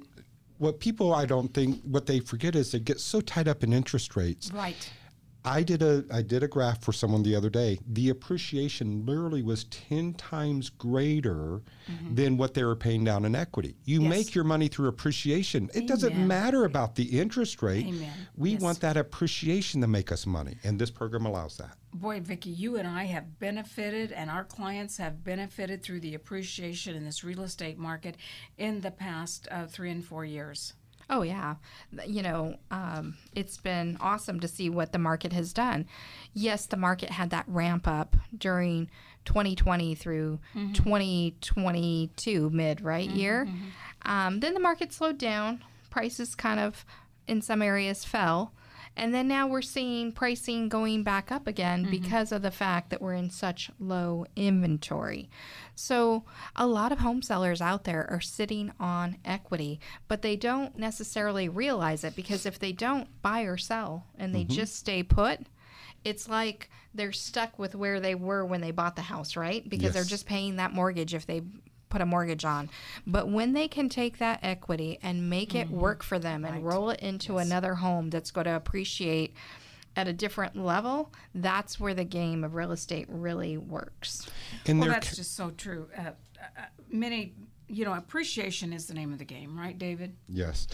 What 0.58 0.80
people, 0.80 1.14
I 1.14 1.26
don't 1.26 1.54
think, 1.54 1.82
what 1.84 2.06
they 2.06 2.20
forget 2.22 2.56
is 2.56 2.72
they 2.72 2.80
get 2.80 3.00
so 3.02 3.20
tied 3.20 3.48
up 3.50 3.62
in 3.62 3.74
interest 3.74 4.16
rates. 4.16 4.52
Right. 4.54 4.90
I 5.46 5.62
did 5.64 5.82
a 5.82 6.04
I 6.12 6.22
did 6.22 6.44
a 6.44 6.48
graph 6.48 6.82
for 6.84 6.92
someone 6.92 7.24
the 7.24 7.36
other 7.36 7.50
day. 7.50 7.80
The 7.88 8.10
appreciation 8.10 9.06
literally 9.06 9.44
was 9.44 9.66
ten 9.66 10.14
times 10.16 10.70
greater 10.70 11.62
than 12.10 12.38
what 12.38 12.54
they 12.54 12.64
were 12.64 12.76
paying 12.76 13.04
down 13.04 13.26
in 13.26 13.36
equity. 13.36 13.76
You 13.86 14.02
Yes. 14.02 14.10
make 14.10 14.36
your 14.36 14.44
money 14.44 14.68
through 14.68 14.88
appreciation. 14.88 15.70
It 15.74 15.88
doesn't 15.88 16.16
matter 16.16 16.66
about 16.66 16.96
the 16.96 17.20
interest 17.20 17.62
rate. 17.62 17.86
Amen. 17.86 18.28
We 18.36 18.52
Yes. 18.52 18.62
want 18.62 18.80
that 18.82 18.98
appreciation 18.98 19.82
to 19.82 19.88
make 19.88 20.12
us 20.12 20.26
money, 20.26 20.58
and 20.64 20.80
this 20.80 20.90
program 20.92 21.26
allows 21.26 21.58
that. 21.58 21.78
Boy, 21.94 22.20
Vicki, 22.20 22.50
you 22.50 22.76
and 22.78 22.88
I 22.88 23.06
have 23.06 23.40
benefited, 23.40 24.12
and 24.12 24.30
our 24.30 24.44
clients 24.44 24.98
have 24.98 25.24
benefited 25.24 25.82
through 25.84 26.02
the 26.02 26.14
appreciation 26.16 26.96
in 26.96 27.06
this 27.06 27.24
real 27.24 27.42
estate 27.42 27.78
market 27.78 28.18
in 28.58 28.82
the 28.82 28.92
past 28.92 29.48
uh, 29.52 29.66
three 29.68 29.92
and 29.92 30.04
four 30.04 30.26
years. 30.26 30.74
Oh 31.10 31.22
yeah, 31.22 31.56
you 32.08 32.22
know, 32.24 32.56
um, 32.72 33.16
it's 33.36 33.58
been 33.58 33.98
awesome 34.02 34.40
to 34.40 34.48
see 34.48 34.70
what 34.70 34.92
the 34.92 34.98
market 34.98 35.34
has 35.34 35.54
done. 35.54 35.86
Yes, 36.34 36.66
the 36.66 36.78
market 36.78 37.12
had 37.12 37.30
that 37.30 37.46
ramp 37.48 37.88
up 37.88 38.16
during 38.36 38.90
2020 39.26 39.94
through 39.96 40.40
2022 40.74 42.50
mid 42.50 42.82
right 42.82 43.10
year. 43.10 43.48
Um, 44.04 44.40
then 44.40 44.54
the 44.54 44.60
market 44.60 44.94
slowed 44.94 45.18
down. 45.18 45.64
Prices 45.90 46.36
kind 46.36 46.60
of 46.60 46.86
in 47.28 47.42
some 47.42 47.62
areas 47.62 48.04
fell. 48.06 48.52
And 48.98 49.14
then 49.14 49.28
now 49.28 49.48
we're 49.48 49.62
seeing 49.62 50.12
pricing 50.12 50.70
going 50.70 51.04
back 51.04 51.32
up 51.32 51.48
again 51.48 51.84
mm-hmm. 51.84 51.92
because 51.92 52.32
of 52.32 52.42
the 52.42 52.52
fact 52.52 52.90
that 52.90 53.02
we're 53.02 53.14
in 53.14 53.30
such 53.30 53.70
low 53.80 54.26
inventory. 54.36 55.30
So, 55.76 56.24
a 56.56 56.66
lot 56.66 56.92
of 56.92 57.00
home 57.00 57.22
sellers 57.22 57.62
out 57.62 57.84
there 57.84 58.10
are 58.10 58.22
sitting 58.22 58.72
on 58.80 59.18
equity, 59.26 59.80
but 60.08 60.22
they 60.22 60.36
don't 60.36 60.78
necessarily 60.78 61.50
realize 61.50 62.04
it 62.04 62.16
because 62.16 62.46
if 62.46 62.58
they 62.60 62.72
don't 62.72 63.22
buy 63.22 63.42
or 63.42 63.58
sell 63.58 64.06
and 64.18 64.34
they 64.34 64.44
mm-hmm. 64.44 64.54
just 64.54 64.76
stay 64.76 65.04
put, 65.04 65.42
it's 66.06 66.30
like 66.30 66.70
they're 66.94 67.12
stuck 67.12 67.60
with 67.60 67.76
where 67.76 68.00
they 68.00 68.16
were 68.16 68.46
when 68.46 68.62
they 68.62 68.72
bought 68.72 68.96
the 68.96 69.02
house, 69.02 69.36
right? 69.36 69.68
Because 69.68 69.94
they're 69.94 70.04
just 70.04 70.26
paying 70.26 70.56
that 70.56 70.72
mortgage 70.72 71.14
if 71.14 71.26
they 71.26 71.42
put 71.90 72.02
a 72.02 72.06
mortgage 72.06 72.46
on. 72.46 72.70
But 73.06 73.30
when 73.30 73.54
they 73.54 73.68
can 73.68 73.90
take 73.90 74.18
that 74.18 74.40
equity 74.42 75.00
and 75.02 75.30
make 75.30 75.56
it 75.56 75.70
work 75.70 76.04
for 76.04 76.20
them 76.20 76.44
and 76.46 76.66
roll 76.66 76.90
it 76.90 77.00
into 77.00 77.38
another 77.38 77.76
home 77.76 78.10
that's 78.10 78.32
going 78.32 78.46
to 78.46 78.56
appreciate 78.56 79.34
at 79.96 80.08
a 80.08 80.14
different 80.14 80.58
level, 80.58 81.14
that's 81.34 81.80
where 81.80 81.94
the 81.94 82.04
game 82.04 82.44
of 82.44 82.54
real 82.56 82.72
estate 82.72 83.06
really 83.10 83.58
works. 83.58 84.28
And 84.66 84.80
Well, 84.80 84.90
they're 84.90 85.00
that's 85.00 85.16
just 85.16 85.36
so 85.36 85.52
true. 85.52 85.88
Uh, 85.98 86.02
uh, 86.02 86.12
uh, 86.58 86.62
many, 86.90 87.34
you 87.70 87.86
know, 87.86 87.94
appreciation 87.94 88.74
is 88.74 88.88
the 88.88 88.94
name 88.94 89.14
of 89.14 89.20
the 89.20 89.26
game, 89.26 89.58
right, 89.58 89.78
David? 89.78 90.16
Yes. 90.28 90.68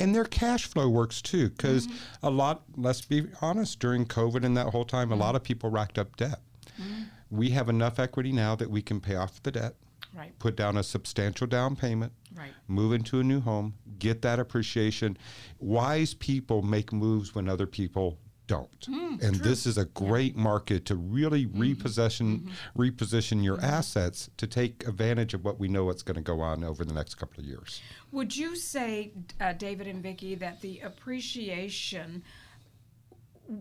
And 0.00 0.12
their 0.12 0.24
cash 0.24 0.66
flow 0.66 0.88
works 0.88 1.22
too, 1.22 1.50
because 1.50 1.86
Mm-hmm. 1.86 2.26
a 2.26 2.30
lot, 2.30 2.62
let's 2.76 3.02
be 3.02 3.26
honest, 3.40 3.78
during 3.78 4.06
COVID 4.06 4.44
and 4.44 4.56
that 4.56 4.68
whole 4.70 4.84
time, 4.84 5.12
a 5.12 5.16
lot 5.16 5.36
of 5.36 5.44
people 5.44 5.70
racked 5.70 5.98
up 5.98 6.16
debt. 6.16 6.40
Mm-hmm. 6.80 7.02
We 7.30 7.50
have 7.50 7.68
enough 7.68 8.00
equity 8.00 8.32
now 8.32 8.56
that 8.56 8.70
we 8.70 8.82
can 8.82 9.00
pay 9.00 9.14
off 9.14 9.40
the 9.42 9.52
debt, 9.52 9.74
Right, 10.16 10.38
put 10.38 10.54
down 10.56 10.76
a 10.76 10.82
substantial 10.82 11.46
down 11.46 11.74
payment, 11.76 12.12
right. 12.36 12.52
move 12.68 12.92
into 12.92 13.18
a 13.18 13.24
new 13.24 13.40
home, 13.40 13.74
get 13.98 14.22
that 14.22 14.38
appreciation. 14.38 15.16
Wise 15.58 16.14
people 16.14 16.62
make 16.62 16.92
moves 16.92 17.34
when 17.34 17.48
other 17.48 17.66
people 17.66 18.18
don't. 18.46 18.80
Mm, 18.82 19.22
and 19.22 19.36
this 19.36 19.64
is 19.64 19.78
a 19.78 19.86
great 19.86 20.36
market 20.36 20.84
to 20.86 20.94
really 20.96 21.46
Mm-hmm. 21.46 21.60
repossession 21.60 22.50
reposition 22.76 23.42
your 23.42 23.58
assets 23.60 24.28
to 24.36 24.46
take 24.46 24.86
advantage 24.86 25.32
of 25.32 25.44
what 25.44 25.58
we 25.58 25.66
know 25.66 25.84
what's 25.86 26.02
going 26.02 26.16
to 26.16 26.20
go 26.22 26.40
on 26.42 26.62
over 26.62 26.84
the 26.84 26.92
next 26.92 27.14
couple 27.14 27.40
of 27.40 27.46
years. 27.46 27.80
Would 28.12 28.36
you 28.36 28.54
say, 28.54 29.12
uh, 29.40 29.54
David 29.54 29.86
and 29.86 30.02
Vicki, 30.02 30.34
that 30.36 30.60
the 30.60 30.80
appreciation 30.80 32.22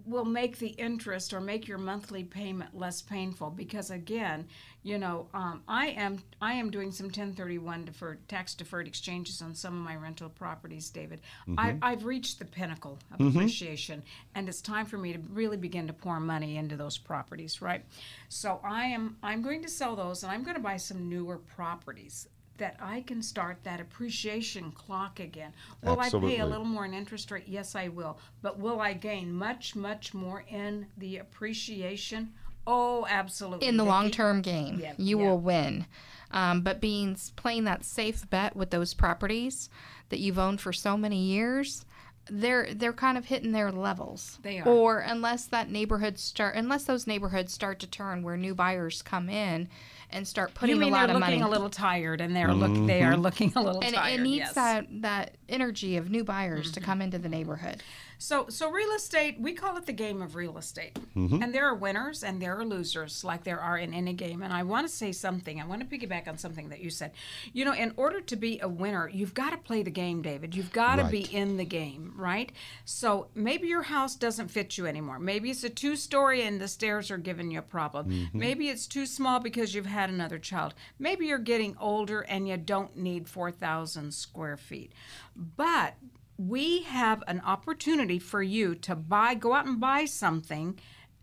will 0.05 0.25
make 0.25 0.57
the 0.57 0.69
interest 0.69 1.33
or 1.33 1.41
make 1.41 1.67
your 1.67 1.77
monthly 1.77 2.23
payment 2.23 2.77
less 2.77 3.01
painful? 3.01 3.49
Because 3.49 3.91
again, 3.91 4.47
you 4.81 4.97
know, 4.97 5.27
um, 5.33 5.63
I 5.67 5.87
am 5.87 6.21
I 6.41 6.53
am 6.53 6.69
doing 6.69 6.91
some 6.91 7.07
1031 7.07 7.85
deferred 7.85 8.27
tax 8.27 8.53
deferred 8.53 8.87
exchanges 8.87 9.41
on 9.41 9.55
some 9.55 9.77
of 9.77 9.83
my 9.83 9.95
rental 9.95 10.29
properties, 10.29 10.89
David. 10.89 11.21
I, 11.57 11.77
I've 11.81 12.05
reached 12.05 12.39
the 12.39 12.45
pinnacle 12.45 12.99
of 13.11 13.25
appreciation, 13.25 14.03
and 14.35 14.47
it's 14.49 14.61
time 14.61 14.85
for 14.85 14.97
me 14.97 15.13
to 15.13 15.19
really 15.31 15.57
begin 15.57 15.87
to 15.87 15.93
pour 15.93 16.19
money 16.19 16.57
into 16.57 16.75
those 16.75 16.97
properties, 16.97 17.61
right? 17.61 17.83
So 18.29 18.59
I 18.63 18.85
am 18.85 19.17
I'm 19.23 19.41
going 19.41 19.61
to 19.63 19.69
sell 19.69 19.95
those, 19.95 20.23
and 20.23 20.31
I'm 20.31 20.43
going 20.43 20.55
to 20.55 20.61
buy 20.61 20.77
some 20.77 21.09
newer 21.09 21.37
properties 21.37 22.27
that 22.57 22.75
I 22.79 23.01
can 23.01 23.21
start 23.21 23.57
that 23.63 23.79
appreciation 23.79 24.71
clock 24.71 25.19
again. 25.19 25.53
Will 25.83 25.99
I 25.99 26.09
pay 26.09 26.39
a 26.39 26.45
little 26.45 26.65
more 26.65 26.85
in 26.85 26.93
interest 26.93 27.31
rate? 27.31 27.45
Yes, 27.47 27.75
I 27.75 27.87
will. 27.87 28.17
But 28.41 28.59
will 28.59 28.79
I 28.79 28.93
gain 28.93 29.33
much, 29.33 29.75
much 29.75 30.13
more 30.13 30.43
in 30.49 30.87
the 30.97 31.17
appreciation? 31.17 32.33
Oh, 32.65 33.05
absolutely. 33.09 33.67
in 33.67 33.77
the 33.77 33.83
long 33.83 34.09
term 34.09 34.41
game, 34.41 34.79
Yeah, 34.79 34.93
you 34.97 35.19
yeah. 35.19 35.25
will 35.25 35.39
win. 35.39 35.85
Um, 36.31 36.61
but 36.61 36.79
being 36.79 37.17
playing 37.35 37.65
that 37.65 37.83
safe 37.83 38.27
bet 38.29 38.55
with 38.55 38.69
those 38.71 38.93
properties 38.93 39.69
that 40.09 40.19
you've 40.19 40.39
owned 40.39 40.61
for 40.61 40.71
so 40.73 40.97
many 40.97 41.21
years, 41.21 41.85
they're 42.29 42.73
they're 42.73 42.93
kind 42.93 43.17
of 43.17 43.25
hitting 43.25 43.51
their 43.51 43.71
levels. 43.71 44.39
They 44.41 44.59
are. 44.59 44.67
Or 44.67 44.99
unless 44.99 45.45
that 45.47 45.69
neighborhood 45.69 46.17
start, 46.17 46.55
unless 46.55 46.85
those 46.85 47.05
neighborhoods 47.05 47.53
start 47.53 47.79
to 47.79 47.87
turn 47.87 48.23
where 48.23 48.37
new 48.37 48.55
buyers 48.55 49.01
come 49.01 49.29
in 49.29 49.67
and 50.09 50.27
start 50.27 50.53
putting 50.53 50.75
You 50.75 50.79
mean 50.81 50.89
a 50.89 50.91
lot 50.95 51.07
they're 51.07 51.15
of 51.15 51.21
looking 51.21 51.39
money. 51.39 51.49
a 51.49 51.51
little 51.51 51.69
tired, 51.69 52.21
and 52.21 52.35
they're 52.35 52.53
look 52.53 52.87
they 52.87 53.01
are 53.03 53.17
looking 53.17 53.51
a 53.55 53.61
little 53.61 53.81
and 53.83 53.93
tired. 53.95 54.11
And 54.13 54.19
it 54.21 54.23
needs 54.23 54.39
yes. 54.45 54.53
that 54.53 54.85
that 55.01 55.35
energy 55.49 55.97
of 55.97 56.09
new 56.09 56.23
buyers 56.23 56.67
Mm-hmm. 56.67 56.73
to 56.73 56.79
come 56.81 57.01
into 57.01 57.17
the 57.17 57.29
neighborhood. 57.29 57.81
So, 58.17 58.47
so 58.49 58.71
real 58.71 58.91
estate, 58.91 59.39
we 59.39 59.53
call 59.53 59.77
it 59.77 59.85
the 59.85 59.93
game 59.93 60.21
of 60.21 60.35
real 60.35 60.57
estate. 60.57 60.97
Mm-hmm. 61.15 61.41
And 61.41 61.53
there 61.53 61.65
are 61.65 61.75
winners 61.75 62.23
and 62.23 62.41
there 62.41 62.57
are 62.57 62.65
losers, 62.65 63.23
like 63.23 63.43
there 63.43 63.59
are 63.59 63.77
in 63.77 63.93
any 63.93 64.13
game. 64.13 64.41
And 64.41 64.53
I 64.53 64.63
want 64.63 64.87
to 64.87 64.93
say 64.93 65.11
something. 65.11 65.61
I 65.61 65.65
want 65.65 65.87
to 65.87 65.97
piggyback 65.97 66.27
on 66.27 66.37
something 66.37 66.69
that 66.69 66.79
you 66.79 66.89
said. 66.89 67.11
You 67.51 67.65
know, 67.65 67.73
in 67.73 67.93
order 67.97 68.21
to 68.21 68.35
be 68.35 68.59
a 68.61 68.67
winner, 68.67 69.09
you've 69.09 69.33
got 69.33 69.51
to 69.51 69.57
play 69.57 69.83
the 69.83 69.91
game, 69.91 70.21
David. 70.21 70.55
You've 70.55 70.71
got 70.71 70.95
to 70.97 71.05
be 71.05 71.21
in 71.21 71.57
the 71.57 71.65
game, 71.65 72.13
right? 72.15 72.51
So 72.85 73.27
maybe 73.35 73.67
your 73.67 73.83
house 73.83 74.15
doesn't 74.15 74.49
fit 74.49 74.77
you 74.77 74.87
anymore. 74.87 75.19
Maybe 75.19 75.49
it's 75.51 75.63
a 75.63 75.69
two 75.69 75.95
story 75.95 76.43
and 76.43 76.59
the 76.59 76.67
stairs 76.67 77.11
are 77.11 77.17
giving 77.17 77.51
you 77.51 77.59
a 77.59 77.63
problem. 77.63 78.09
Mm-hmm. 78.09 78.39
Maybe 78.39 78.69
it's 78.69 78.87
too 78.87 79.05
small 79.05 79.39
because 79.39 79.75
you've 79.75 79.85
had 79.85 80.09
another 80.09 80.39
child. 80.39 80.73
Maybe 80.99 81.27
you're 81.27 81.37
getting 81.37 81.75
older 81.79 82.21
and 82.21 82.47
you 82.47 82.57
don't 82.57 82.97
need 82.97 83.27
4,000 83.27 84.13
square 84.13 84.57
feet. 84.57 84.93
But 85.35 85.95
we 86.37 86.83
have 86.83 87.23
an 87.27 87.41
opportunity 87.45 88.19
for 88.19 88.41
you 88.41 88.75
to 88.75 88.95
buy, 88.95 89.33
go 89.35 89.53
out 89.53 89.65
and 89.65 89.79
buy 89.79 90.05
something, 90.05 90.79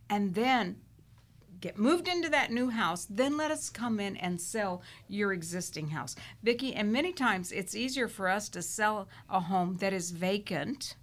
and 0.09 0.35
then 0.35 0.77
get 1.61 1.77
moved 1.79 2.09
into 2.09 2.29
that 2.31 2.51
new 2.51 2.71
house. 2.71 3.07
Then 3.11 3.37
let 3.37 3.51
us 3.51 3.69
come 3.69 4.01
in 4.01 4.17
and 4.17 4.41
sell 4.41 4.83
your 5.09 5.33
existing 5.33 5.89
house, 5.91 6.17
Vicki. 6.43 6.75
And 6.75 6.93
many 6.93 7.13
times 7.13 7.53
it's 7.53 7.75
easier 7.75 8.09
for 8.09 8.29
us 8.29 8.49
to 8.51 8.63
sell 8.63 9.09
a 9.29 9.41
home 9.41 9.77
that 9.79 9.93
is 9.93 10.11
vacant 10.11 10.97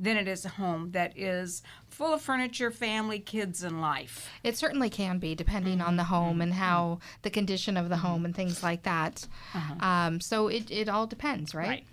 than 0.00 0.16
it 0.16 0.28
is 0.28 0.44
a 0.44 0.50
home 0.50 0.92
that 0.92 1.18
is 1.18 1.60
full 1.88 2.14
of 2.14 2.22
furniture, 2.22 2.70
family, 2.70 3.18
kids, 3.18 3.64
and 3.64 3.80
life. 3.80 4.28
It 4.44 4.56
certainly 4.56 4.88
can 4.88 5.18
be, 5.18 5.34
depending 5.34 5.80
on 5.80 5.96
the 5.96 6.04
Mm-hmm. 6.04 6.14
home 6.14 6.40
and 6.40 6.52
how 6.54 7.00
the 7.22 7.30
condition 7.30 7.76
of 7.76 7.88
the 7.88 7.96
home 7.96 8.24
and 8.24 8.32
things 8.36 8.62
like 8.62 8.84
that. 8.84 9.26
Um, 9.80 10.20
so 10.20 10.46
it, 10.46 10.70
it 10.70 10.88
all 10.88 11.08
depends, 11.08 11.52
right? 11.54 11.64
Uh-huh. 11.64 11.72
Right. 11.72 11.86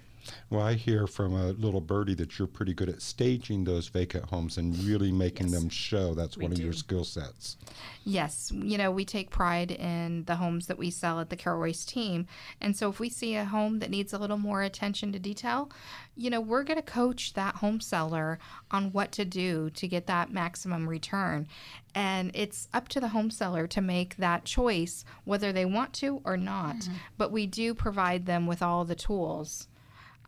Well, 0.49 0.61
I 0.61 0.73
hear 0.73 1.07
from 1.07 1.33
a 1.33 1.51
little 1.51 1.81
birdie 1.81 2.13
that 2.15 2.37
you're 2.37 2.47
pretty 2.47 2.73
good 2.73 2.89
at 2.89 3.01
staging 3.01 3.63
those 3.63 3.87
vacant 3.87 4.25
homes 4.25 4.57
and 4.57 4.77
really 4.83 5.11
making 5.11 5.51
them 5.51 5.69
show. 5.69 6.13
That's 6.13 6.37
one 6.37 6.51
of 6.51 6.59
your 6.59 6.73
skill 6.73 7.03
sets. 7.03 7.57
Yes, 8.03 8.51
you 8.53 8.77
know, 8.77 8.91
we 8.91 9.05
take 9.05 9.29
pride 9.29 9.71
in 9.71 10.25
the 10.25 10.35
homes 10.35 10.67
that 10.67 10.77
we 10.77 10.91
sell 10.91 11.19
at 11.19 11.29
the 11.29 11.35
Carol 11.35 11.59
Royce 11.59 11.85
team. 11.85 12.27
And 12.61 12.75
so 12.75 12.89
if 12.89 12.99
we 12.99 13.09
see 13.09 13.35
a 13.35 13.45
home 13.45 13.79
that 13.79 13.89
needs 13.89 14.13
a 14.13 14.17
little 14.17 14.37
more 14.37 14.61
attention 14.61 15.11
to 15.13 15.19
detail, 15.19 15.71
you 16.15 16.29
know, 16.29 16.41
we're 16.41 16.63
going 16.63 16.77
to 16.77 16.83
coach 16.83 17.33
that 17.33 17.55
home 17.55 17.81
seller 17.81 18.39
on 18.71 18.91
what 18.91 19.11
to 19.13 19.25
do 19.25 19.69
to 19.71 19.87
get 19.87 20.07
that 20.07 20.31
maximum 20.31 20.87
return. 20.87 21.47
And 21.93 22.31
it's 22.33 22.67
up 22.73 22.87
to 22.89 22.99
the 22.99 23.09
home 23.09 23.31
seller 23.31 23.67
to 23.67 23.81
make 23.81 24.17
that 24.17 24.45
choice 24.45 25.03
whether 25.23 25.51
they 25.51 25.65
want 25.65 25.93
to 25.93 26.21
or 26.25 26.37
not. 26.37 26.75
Mm-hmm. 26.75 26.93
But 27.17 27.31
we 27.31 27.47
do 27.47 27.73
provide 27.73 28.25
them 28.25 28.47
with 28.47 28.61
all 28.61 28.85
the 28.85 28.95
tools 28.95 29.67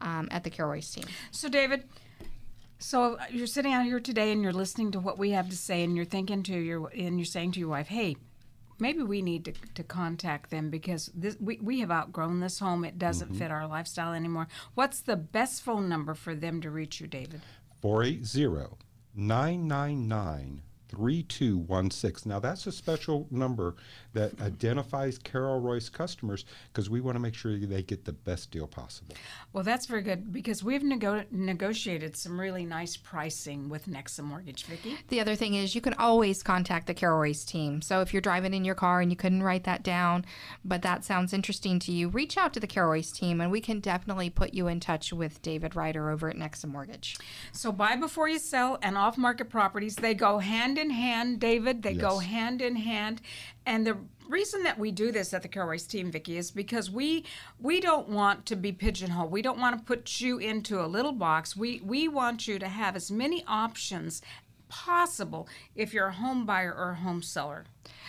um, 0.01 0.27
at 0.31 0.43
the 0.43 0.49
Carol 0.49 0.71
Royce 0.71 0.91
team. 0.91 1.05
So, 1.31 1.49
David, 1.49 1.83
so 2.79 3.17
you're 3.31 3.47
sitting 3.47 3.73
out 3.73 3.85
here 3.85 3.99
today 3.99 4.31
and 4.31 4.41
you're 4.43 4.53
listening 4.53 4.91
to 4.91 4.99
what 4.99 5.17
we 5.17 5.31
have 5.31 5.49
to 5.49 5.57
say, 5.57 5.83
and 5.83 5.95
you're 5.95 6.05
thinking 6.05 6.43
to 6.43 6.57
your, 6.57 6.87
and 6.89 7.19
you're 7.19 7.25
saying 7.25 7.53
to 7.53 7.59
your 7.59 7.69
wife, 7.69 7.87
"Hey, 7.87 8.17
maybe 8.79 9.01
we 9.01 9.21
need 9.21 9.45
to, 9.45 9.53
to 9.75 9.83
contact 9.83 10.49
them 10.49 10.69
because 10.69 11.11
this, 11.13 11.37
we 11.39 11.59
we 11.61 11.79
have 11.79 11.91
outgrown 11.91 12.39
this 12.39 12.59
home. 12.59 12.85
It 12.85 12.99
doesn't 12.99 13.35
fit 13.35 13.51
our 13.51 13.67
lifestyle 13.67 14.13
anymore." 14.13 14.47
What's 14.75 15.01
the 15.01 15.15
best 15.15 15.63
phone 15.63 15.89
number 15.89 16.13
for 16.13 16.35
them 16.35 16.61
to 16.61 16.69
reach 16.69 17.01
you, 17.01 17.07
David? 17.07 17.41
480 17.81 18.75
999 19.15 20.61
3216. 20.89 22.29
Now, 22.29 22.39
that's 22.39 22.67
a 22.67 22.71
special 22.71 23.27
number 23.29 23.75
that 24.17 24.41
identifies 24.41 25.19
Carol 25.19 25.59
Royce 25.59 25.89
customers 25.89 26.43
because 26.73 26.89
we 26.89 27.01
want 27.01 27.15
to 27.15 27.19
make 27.19 27.35
sure 27.35 27.55
they 27.55 27.83
get 27.83 28.03
the 28.03 28.13
best 28.13 28.49
deal 28.49 28.65
possible. 28.65 29.15
Well, 29.53 29.63
that's 29.63 29.85
very 29.85 30.01
good 30.01 30.33
because 30.33 30.63
we've 30.63 30.83
nego- 30.83 31.23
negotiated 31.29 32.17
some 32.17 32.39
really 32.39 32.65
nice 32.65 32.97
pricing 32.97 33.69
with 33.69 33.85
Nexa 33.85 34.21
Mortgage, 34.21 34.65
Vicki. 34.65 34.97
The 35.09 35.19
other 35.19 35.35
thing 35.35 35.53
is 35.53 35.75
you 35.75 35.81
can 35.81 35.93
always 35.93 36.41
contact 36.41 36.87
the 36.87 36.95
Carol 36.95 37.19
Royce 37.19 37.45
team. 37.45 37.83
So 37.83 38.01
if 38.01 38.11
you're 38.11 38.21
driving 38.21 38.55
in 38.55 38.65
your 38.65 38.73
car 38.73 39.01
and 39.01 39.11
you 39.11 39.15
couldn't 39.15 39.43
write 39.43 39.65
that 39.65 39.83
down, 39.83 40.25
but 40.65 40.81
that 40.81 41.05
sounds 41.05 41.31
interesting 41.31 41.77
to 41.81 41.91
you, 41.91 42.09
reach 42.09 42.37
out 42.37 42.55
to 42.55 42.59
the 42.59 42.65
Carol 42.65 42.93
Royce 42.93 43.11
team 43.11 43.39
and 43.39 43.51
we 43.51 43.61
can 43.61 43.79
definitely 43.79 44.31
put 44.31 44.55
you 44.55 44.67
in 44.67 44.79
touch 44.79 45.13
with 45.13 45.43
David 45.43 45.75
Rider 45.75 46.09
over 46.09 46.27
at 46.27 46.35
Nexa 46.35 46.65
Mortgage. 46.65 47.17
So 47.51 47.71
buy 47.71 47.95
before 47.95 48.27
you 48.27 48.39
sell 48.39 48.79
and 48.81 48.97
off 48.97 49.15
market 49.15 49.51
properties, 49.51 49.95
they 49.95 50.15
go 50.15 50.39
hand 50.39 50.79
in 50.79 50.89
hand, 50.89 51.39
David. 51.39 51.83
They 51.83 51.93
go 51.93 52.17
hand 52.17 52.63
in 52.63 52.77
hand. 52.77 53.21
And 53.67 53.85
the 53.85 53.97
reason 54.29 54.63
that 54.63 54.79
we 54.79 54.91
do 54.91 55.11
this 55.11 55.33
at 55.33 55.43
the 55.43 55.59
Royce 55.59 55.85
team, 55.85 56.09
Vicki, 56.09 56.37
is 56.37 56.51
because 56.51 56.89
we 56.89 57.25
we 57.59 57.81
don't 57.81 58.07
want 58.07 58.45
to 58.45 58.55
be 58.55 58.71
pigeonholed. 58.71 59.29
We 59.29 59.41
don't 59.41 59.59
want 59.59 59.77
to 59.77 59.83
put 59.83 60.21
you 60.21 60.37
into 60.37 60.83
a 60.83 60.87
little 60.87 61.11
box. 61.11 61.57
We 61.57 61.81
we 61.83 62.07
want 62.07 62.47
you 62.47 62.59
to 62.59 62.67
have 62.69 62.95
as 62.95 63.11
many 63.11 63.43
options 63.45 64.21
possible 64.69 65.47
if 65.75 65.93
you're 65.93 66.07
a 66.07 66.13
home 66.13 66.45
buyer 66.45 66.73
or 66.73 66.91
a 66.91 66.95
home 66.95 67.21
seller. 67.21 67.65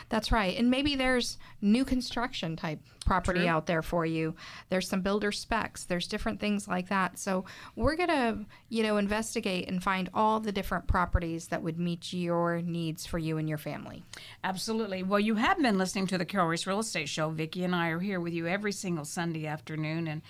That's 0.09 0.32
right. 0.32 0.56
And 0.56 0.70
maybe 0.70 0.96
there's 0.96 1.38
new 1.61 1.84
construction 1.84 2.56
type 2.56 2.80
property 3.04 3.40
True. 3.40 3.48
out 3.48 3.66
there 3.66 3.82
for 3.82 4.04
you. 4.04 4.34
There's 4.68 4.88
some 4.88 5.02
builder 5.02 5.32
specs. 5.32 5.84
There's 5.84 6.06
different 6.06 6.40
things 6.40 6.68
like 6.68 6.88
that. 6.88 7.18
So 7.18 7.44
we're 7.76 7.96
going 7.96 8.09
to, 8.09 8.38
you 8.68 8.82
know, 8.82 8.96
investigate 8.96 9.68
and 9.68 9.82
find 9.82 10.09
all 10.14 10.40
the 10.40 10.52
different 10.52 10.86
properties 10.86 11.48
that 11.48 11.62
would 11.62 11.78
meet 11.78 12.12
your 12.12 12.61
needs 12.62 13.06
for 13.06 13.18
you 13.18 13.38
and 13.38 13.48
your 13.48 13.59
family. 13.59 14.04
Absolutely. 14.44 15.02
Well, 15.02 15.20
you 15.20 15.36
have 15.36 15.61
been 15.61 15.78
listening 15.78 16.06
to 16.09 16.18
the 16.18 16.24
Carol 16.24 16.48
Royce 16.48 16.66
Real 16.66 16.80
Estate 16.80 17.09
Show. 17.09 17.30
Vicki 17.30 17.64
and 17.64 17.74
I 17.74 17.88
are 17.88 18.00
here 18.00 18.20
with 18.20 18.32
you 18.32 18.46
every 18.46 18.72
single 18.72 19.04
Sunday 19.04 19.46
afternoon. 19.46 20.06
And 20.09 20.22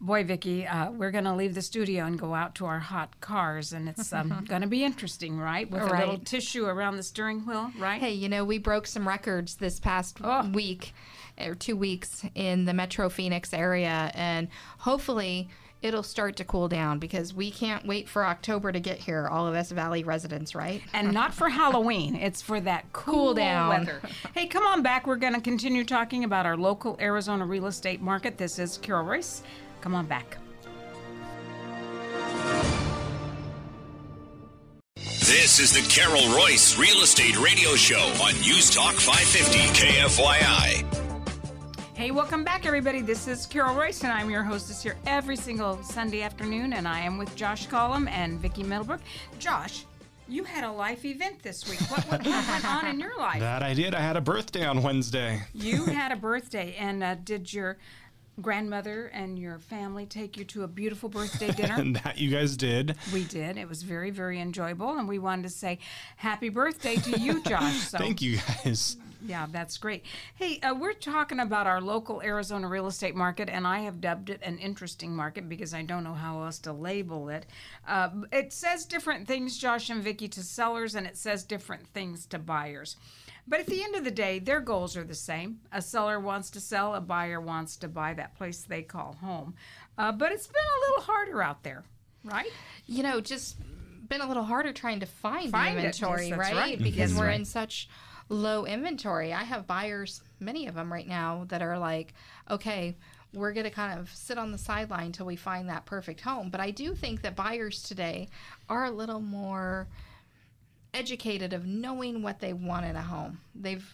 boy, 0.00 0.24
Vicki, 0.24 0.66
uh, 0.66 0.90
we're 0.90 1.10
going 1.10 1.24
to 1.24 1.34
leave 1.34 1.54
the 1.54 1.62
studio 1.62 2.04
and 2.04 2.18
go 2.18 2.34
out 2.34 2.54
to 2.56 2.66
our 2.66 2.78
hot 2.78 3.20
cars. 3.20 3.72
And 3.72 3.88
it's 3.88 4.12
um, 4.12 4.44
going 4.48 4.62
to 4.62 4.66
be 4.68 4.84
interesting, 4.84 5.38
right? 5.38 5.70
With 5.70 5.82
a 5.82 5.86
little 5.98 6.18
tissue 6.18 6.66
around 6.66 6.96
the 6.96 7.02
steering 7.02 7.40
wheel, 7.46 7.70
right? 7.78 8.00
Hey, 8.00 8.12
you 8.12 8.28
know, 8.28 8.44
we 8.44 8.58
broke 8.58 8.86
some 8.86 9.06
records 9.08 9.56
this 9.56 9.80
past 9.80 10.18
Oh. 10.22 10.48
week 10.52 10.92
or 11.40 11.54
two 11.54 11.76
weeks 11.76 12.24
in 12.34 12.64
the 12.64 12.72
Metro 12.74 13.08
Phoenix 13.08 13.52
area, 13.52 14.10
and 14.14 14.48
hopefully 14.78 15.48
it'll 15.82 16.02
start 16.02 16.34
to 16.36 16.44
cool 16.44 16.68
down 16.68 16.98
because 16.98 17.34
we 17.34 17.50
can't 17.50 17.86
wait 17.86 18.08
for 18.08 18.24
October 18.24 18.72
to 18.72 18.80
get 18.80 18.98
here, 18.98 19.28
all 19.28 19.46
of 19.46 19.54
us 19.54 19.70
Valley 19.70 20.02
residents, 20.02 20.54
right? 20.54 20.82
And 20.94 21.12
not 21.12 21.34
for 21.34 21.48
Halloween. 21.50 22.16
It's 22.16 22.40
for 22.40 22.58
that 22.60 22.86
cool, 22.92 23.34
down. 23.34 23.68
weather. 23.68 24.00
Hey, 24.34 24.46
come 24.46 24.64
on 24.66 24.82
back. 24.82 25.06
We're 25.06 25.16
going 25.16 25.34
to 25.34 25.40
continue 25.40 25.84
talking 25.84 26.24
about 26.24 26.46
our 26.46 26.56
local 26.56 26.96
Arizona 27.00 27.44
real 27.46 27.66
estate 27.66 28.00
market. 28.00 28.38
This 28.38 28.58
is 28.58 28.78
Carol 28.78 29.04
Royce. 29.04 29.42
Come 29.80 29.94
on 29.94 30.06
back. 30.06 30.38
This 34.96 35.58
is 35.60 35.72
the 35.72 35.88
Carol 35.92 36.22
Royce 36.36 36.76
Real 36.78 37.02
Estate 37.02 37.38
Radio 37.40 37.74
Show 37.76 38.00
on 38.22 38.34
News 38.40 38.70
Talk 38.70 38.94
550 38.94 39.58
KFYI. 39.80 40.84
Hey, 41.94 42.10
welcome 42.10 42.44
back, 42.44 42.66
everybody. 42.66 43.00
This 43.00 43.26
is 43.26 43.46
Carol 43.46 43.74
Royce, 43.74 44.02
and 44.02 44.12
I'm 44.12 44.28
your 44.28 44.42
hostess 44.42 44.82
here 44.82 44.96
every 45.06 45.36
single 45.36 45.82
Sunday 45.82 46.22
afternoon, 46.22 46.74
and 46.74 46.86
I 46.86 47.00
am 47.00 47.16
with 47.16 47.34
Josh 47.36 47.66
Collum 47.68 48.06
and 48.08 48.38
Vicki 48.38 48.62
Middlebrook. 48.64 49.00
Josh, 49.38 49.84
you 50.28 50.44
had 50.44 50.64
a 50.64 50.70
life 50.70 51.04
event 51.04 51.42
this 51.42 51.68
week. 51.68 51.80
What, 51.90 52.04
what, 52.04 52.26
what 52.26 52.48
went 52.48 52.64
on 52.64 52.86
in 52.86 53.00
your 53.00 53.16
life? 53.16 53.40
That 53.40 53.62
I 53.62 53.72
did. 53.72 53.94
I 53.94 54.00
had 54.00 54.16
a 54.16 54.20
birthday 54.20 54.64
on 54.66 54.82
Wednesday. 54.82 55.42
You 55.54 55.84
had 55.86 56.12
a 56.12 56.16
birthday, 56.16 56.74
and 56.78 57.02
uh, 57.02 57.14
did 57.14 57.52
your 57.52 57.78
grandmother 58.40 59.06
and 59.06 59.38
your 59.38 59.58
family 59.58 60.06
take 60.06 60.36
you 60.36 60.44
to 60.44 60.62
a 60.64 60.68
beautiful 60.68 61.08
birthday 61.08 61.50
dinner? 61.52 61.74
And 61.76 61.96
that 61.96 62.18
you 62.18 62.30
guys 62.30 62.56
did. 62.56 62.96
we 63.12 63.24
did. 63.24 63.56
It 63.56 63.68
was 63.68 63.82
very, 63.82 64.10
very 64.10 64.40
enjoyable, 64.40 64.98
and 64.98 65.08
we 65.08 65.18
wanted 65.18 65.42
to 65.42 65.50
say 65.50 65.78
happy 66.16 66.48
birthday 66.48 66.96
to 66.96 67.20
you, 67.20 67.42
Josh. 67.46 67.88
So 67.88 67.98
Thank 67.98 68.22
you 68.22 68.38
guys. 68.64 68.96
Yeah, 69.24 69.46
that's 69.50 69.78
great. 69.78 70.04
Hey, 70.36 70.60
uh, 70.60 70.74
we're 70.74 70.92
talking 70.92 71.40
about 71.40 71.66
our 71.66 71.80
local 71.80 72.22
Arizona 72.22 72.68
real 72.68 72.86
estate 72.86 73.16
market, 73.16 73.48
and 73.48 73.66
I 73.66 73.80
have 73.80 74.00
dubbed 74.00 74.30
it 74.30 74.40
an 74.42 74.58
interesting 74.58 75.16
market 75.16 75.48
because 75.48 75.74
I 75.74 75.82
don't 75.82 76.04
know 76.04 76.14
how 76.14 76.42
else 76.42 76.58
to 76.60 76.72
label 76.72 77.28
it. 77.28 77.46
Uh, 77.88 78.10
it 78.30 78.52
says 78.52 78.84
different 78.84 79.26
things, 79.26 79.58
Josh 79.58 79.90
and 79.90 80.02
Vicky, 80.02 80.28
to 80.28 80.42
sellers, 80.42 80.94
and 80.94 81.06
it 81.06 81.16
says 81.16 81.42
different 81.42 81.88
things 81.88 82.26
to 82.26 82.38
buyers. 82.38 82.96
But 83.48 83.60
at 83.60 83.66
the 83.66 83.82
end 83.82 83.94
of 83.94 84.04
the 84.04 84.10
day, 84.10 84.38
their 84.40 84.60
goals 84.60 84.96
are 84.96 85.04
the 85.04 85.14
same. 85.14 85.60
A 85.72 85.80
seller 85.80 86.18
wants 86.18 86.50
to 86.50 86.60
sell, 86.60 86.94
a 86.94 87.00
buyer 87.00 87.40
wants 87.40 87.76
to 87.78 87.88
buy 87.88 88.12
that 88.14 88.34
place 88.36 88.62
they 88.62 88.82
call 88.82 89.16
home. 89.20 89.54
Uh, 89.96 90.12
but 90.12 90.32
it's 90.32 90.46
been 90.48 90.56
a 90.56 90.80
little 90.90 91.04
harder 91.04 91.42
out 91.42 91.62
there, 91.62 91.84
right? 92.24 92.50
you 92.86 93.02
know, 93.02 93.20
just 93.20 93.56
been 94.08 94.20
a 94.20 94.26
little 94.26 94.44
harder 94.44 94.72
trying 94.72 95.00
to 95.00 95.06
find, 95.06 95.50
Find 95.50 95.76
the 95.76 95.82
it. 95.82 95.84
Yes, 95.84 96.02
inventory, 96.02 96.32
right? 96.32 96.54
right. 96.54 96.78
Because 96.78 97.10
That's 97.10 97.20
we're 97.20 97.28
right. 97.28 97.38
in 97.38 97.44
such 97.44 97.88
low 98.28 98.64
inventory. 98.66 99.32
I 99.32 99.44
have 99.44 99.66
buyers, 99.66 100.20
many 100.40 100.66
of 100.66 100.74
them 100.74 100.92
right 100.92 101.06
now, 101.06 101.44
that 101.48 101.62
are 101.62 101.78
like, 101.78 102.14
okay, 102.50 102.96
we're 103.32 103.52
going 103.52 103.64
to 103.64 103.70
kind 103.70 103.98
of 103.98 104.10
sit 104.14 104.38
on 104.38 104.50
the 104.50 104.58
sideline 104.58 105.12
till 105.12 105.26
we 105.26 105.36
find 105.36 105.68
that 105.68 105.84
perfect 105.84 106.20
home. 106.20 106.50
But 106.50 106.60
I 106.60 106.70
do 106.70 106.94
think 106.94 107.22
that 107.22 107.36
buyers 107.36 107.82
today 107.82 108.28
are 108.68 108.86
a 108.86 108.90
little 108.90 109.20
more 109.20 109.88
educated 110.96 111.52
of 111.52 111.66
knowing 111.66 112.22
what 112.22 112.40
they 112.40 112.52
want 112.52 112.86
in 112.86 112.96
a 112.96 113.02
home. 113.02 113.40
They've 113.54 113.86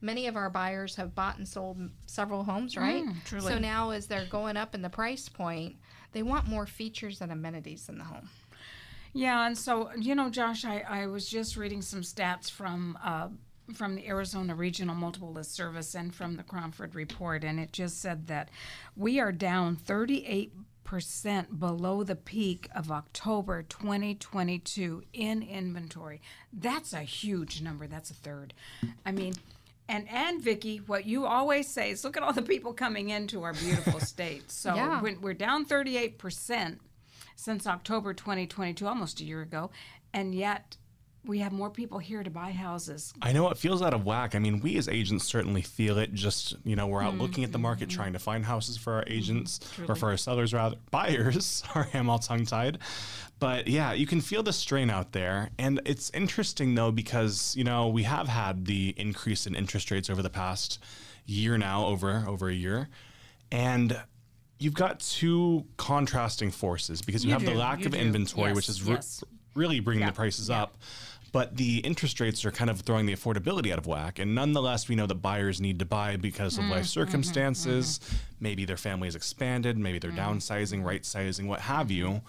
many 0.00 0.26
of 0.26 0.36
our 0.36 0.50
buyers 0.50 0.96
have 0.96 1.14
bought 1.14 1.38
and 1.38 1.46
sold 1.46 1.78
several 2.06 2.44
homes, 2.44 2.76
right? 2.76 3.04
truly. 3.24 3.52
So 3.52 3.58
now 3.58 3.90
as 3.90 4.06
they're 4.06 4.26
going 4.26 4.56
up 4.56 4.74
in 4.74 4.82
the 4.82 4.90
price 4.90 5.28
point, 5.28 5.76
they 6.12 6.22
want 6.22 6.46
more 6.46 6.66
features 6.66 7.20
and 7.20 7.32
amenities 7.32 7.88
in 7.88 7.98
the 7.98 8.04
home. 8.04 8.28
Yeah, 9.12 9.46
and 9.46 9.56
so 9.56 9.90
you 9.98 10.14
know, 10.14 10.30
Josh, 10.30 10.64
I, 10.64 10.84
I 10.88 11.06
was 11.06 11.28
just 11.28 11.56
reading 11.56 11.82
some 11.82 12.02
stats 12.02 12.50
from 12.50 12.98
uh, 13.02 13.28
from 13.74 13.96
the 13.96 14.06
Arizona 14.06 14.54
Regional 14.54 14.94
Multiple 14.94 15.32
List 15.32 15.54
Service 15.54 15.94
and 15.94 16.14
from 16.14 16.36
the 16.36 16.42
Cromford 16.42 16.94
Report, 16.94 17.44
and 17.44 17.58
it 17.58 17.72
just 17.72 18.00
said 18.00 18.26
that 18.28 18.50
we 18.96 19.20
are 19.20 19.32
down 19.32 19.76
38 19.76 20.52
percent 20.88 21.60
below 21.60 22.02
the 22.02 22.16
peak 22.16 22.66
of 22.74 22.90
October 22.90 23.62
2022 23.62 25.02
in 25.12 25.42
inventory. 25.42 26.22
That's 26.50 26.94
a 26.94 27.00
huge 27.02 27.60
number. 27.60 27.86
That's 27.86 28.10
a 28.10 28.14
third. 28.14 28.54
I 29.04 29.12
mean. 29.12 29.34
And 29.90 30.06
and 30.10 30.42
Vicky, 30.42 30.78
what 30.78 31.04
you 31.06 31.24
always 31.26 31.66
say 31.68 31.90
is, 31.90 32.04
look 32.04 32.16
at 32.16 32.22
all 32.22 32.32
the 32.32 32.42
people 32.42 32.72
coming 32.74 33.08
into 33.10 33.42
our 33.42 33.52
beautiful 33.54 34.00
state. 34.14 34.50
So 34.50 34.74
Yeah. 34.74 35.00
when 35.02 35.20
we're 35.20 35.34
down 35.34 35.64
38 35.66 36.16
percent 36.18 36.80
since 37.36 37.66
October 37.66 38.12
2022, 38.14 38.86
almost 38.86 39.20
a 39.20 39.24
year 39.24 39.42
ago, 39.42 39.70
and 40.14 40.34
yet 40.34 40.76
we 41.24 41.38
have 41.40 41.52
more 41.52 41.70
people 41.70 41.98
here 41.98 42.22
to 42.22 42.30
buy 42.30 42.50
houses. 42.50 43.12
I 43.20 43.32
know 43.32 43.50
it 43.50 43.58
feels 43.58 43.82
out 43.82 43.92
of 43.92 44.04
whack. 44.04 44.34
I 44.34 44.38
mean, 44.38 44.60
we 44.60 44.76
as 44.76 44.88
agents 44.88 45.24
certainly 45.24 45.62
feel 45.62 45.98
it. 45.98 46.14
Just 46.14 46.56
you 46.64 46.76
know, 46.76 46.86
we're 46.86 47.02
out 47.02 47.18
looking 47.18 47.44
at 47.44 47.52
the 47.52 47.58
market, 47.58 47.88
mm-hmm. 47.88 47.96
trying 47.96 48.12
to 48.14 48.18
find 48.18 48.44
houses 48.44 48.76
for 48.76 48.94
our 48.94 49.02
mm-hmm. 49.02 49.12
agents 49.12 49.60
or 49.88 49.94
for 49.94 50.10
our 50.10 50.16
sellers, 50.16 50.54
rather 50.54 50.76
buyers. 50.90 51.44
Sorry, 51.72 51.88
I'm 51.94 52.08
all 52.08 52.18
tongue 52.18 52.46
tied. 52.46 52.78
But 53.38 53.68
yeah, 53.68 53.92
you 53.92 54.06
can 54.06 54.20
feel 54.20 54.42
the 54.42 54.52
strain 54.52 54.90
out 54.90 55.12
there, 55.12 55.50
and 55.58 55.80
it's 55.84 56.10
interesting 56.10 56.74
though 56.74 56.90
because 56.92 57.54
you 57.56 57.64
know 57.64 57.88
we 57.88 58.04
have 58.04 58.28
had 58.28 58.64
the 58.66 58.94
increase 58.96 59.46
in 59.46 59.54
interest 59.54 59.90
rates 59.90 60.08
over 60.08 60.22
the 60.22 60.30
past 60.30 60.78
year 61.26 61.58
now, 61.58 61.86
over 61.86 62.24
over 62.26 62.48
a 62.48 62.54
year, 62.54 62.88
and. 63.50 64.00
You've 64.60 64.74
got 64.74 64.98
two 64.98 65.66
contrasting 65.76 66.50
forces 66.50 67.00
because 67.00 67.24
you, 67.24 67.28
You 67.28 67.34
have 67.34 67.44
the 67.44 67.54
lack 67.54 67.78
you 67.78 67.86
of 67.86 67.92
do. 67.92 67.98
inventory, 67.98 68.52
which 68.52 68.66
Yes, 68.66 68.76
is 68.76 68.82
re- 68.82 68.94
yes. 68.94 69.22
Really 69.58 69.80
bringing 69.80 70.02
Yeah, 70.02 70.10
the 70.10 70.16
prices 70.16 70.48
yeah. 70.48 70.62
up. 70.62 70.78
But 71.30 71.58
the 71.58 71.78
interest 71.80 72.20
rates 72.20 72.46
are 72.46 72.50
kind 72.50 72.70
of 72.70 72.80
throwing 72.80 73.04
the 73.04 73.12
affordability 73.14 73.70
out 73.70 73.76
of 73.78 73.86
whack. 73.86 74.18
And 74.18 74.34
nonetheless, 74.34 74.88
we 74.88 74.94
know 74.94 75.06
that 75.06 75.16
buyers 75.16 75.60
need 75.60 75.78
to 75.80 75.84
buy 75.84 76.16
because 76.16 76.56
of 76.56 76.64
Mm, 76.64 76.70
life 76.70 76.78
mm-hmm, 76.84 77.00
circumstances. 77.00 78.00
Maybe 78.40 78.64
their 78.64 78.78
family 78.78 79.08
is 79.08 79.14
expanded, 79.14 79.76
maybe 79.76 79.98
Mm. 79.98 80.02
they're 80.02 80.12
downsizing, 80.12 80.82
right 80.82 81.04
sizing, 81.04 81.46
what 81.46 81.60
have 81.60 81.90
you. 81.90 82.22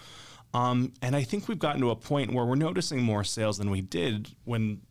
Um, 0.54 0.92
and 1.02 1.16
I 1.16 1.24
think 1.24 1.48
we've 1.48 1.60
gotten 1.60 1.80
to 1.82 1.92
a 1.92 1.96
point 1.96 2.34
where 2.34 2.44
we're 2.44 2.56
noticing 2.56 3.02
more 3.02 3.24
sales 3.24 3.58
than 3.58 3.70
we 3.70 3.82
did 3.82 4.36
when 4.44 4.82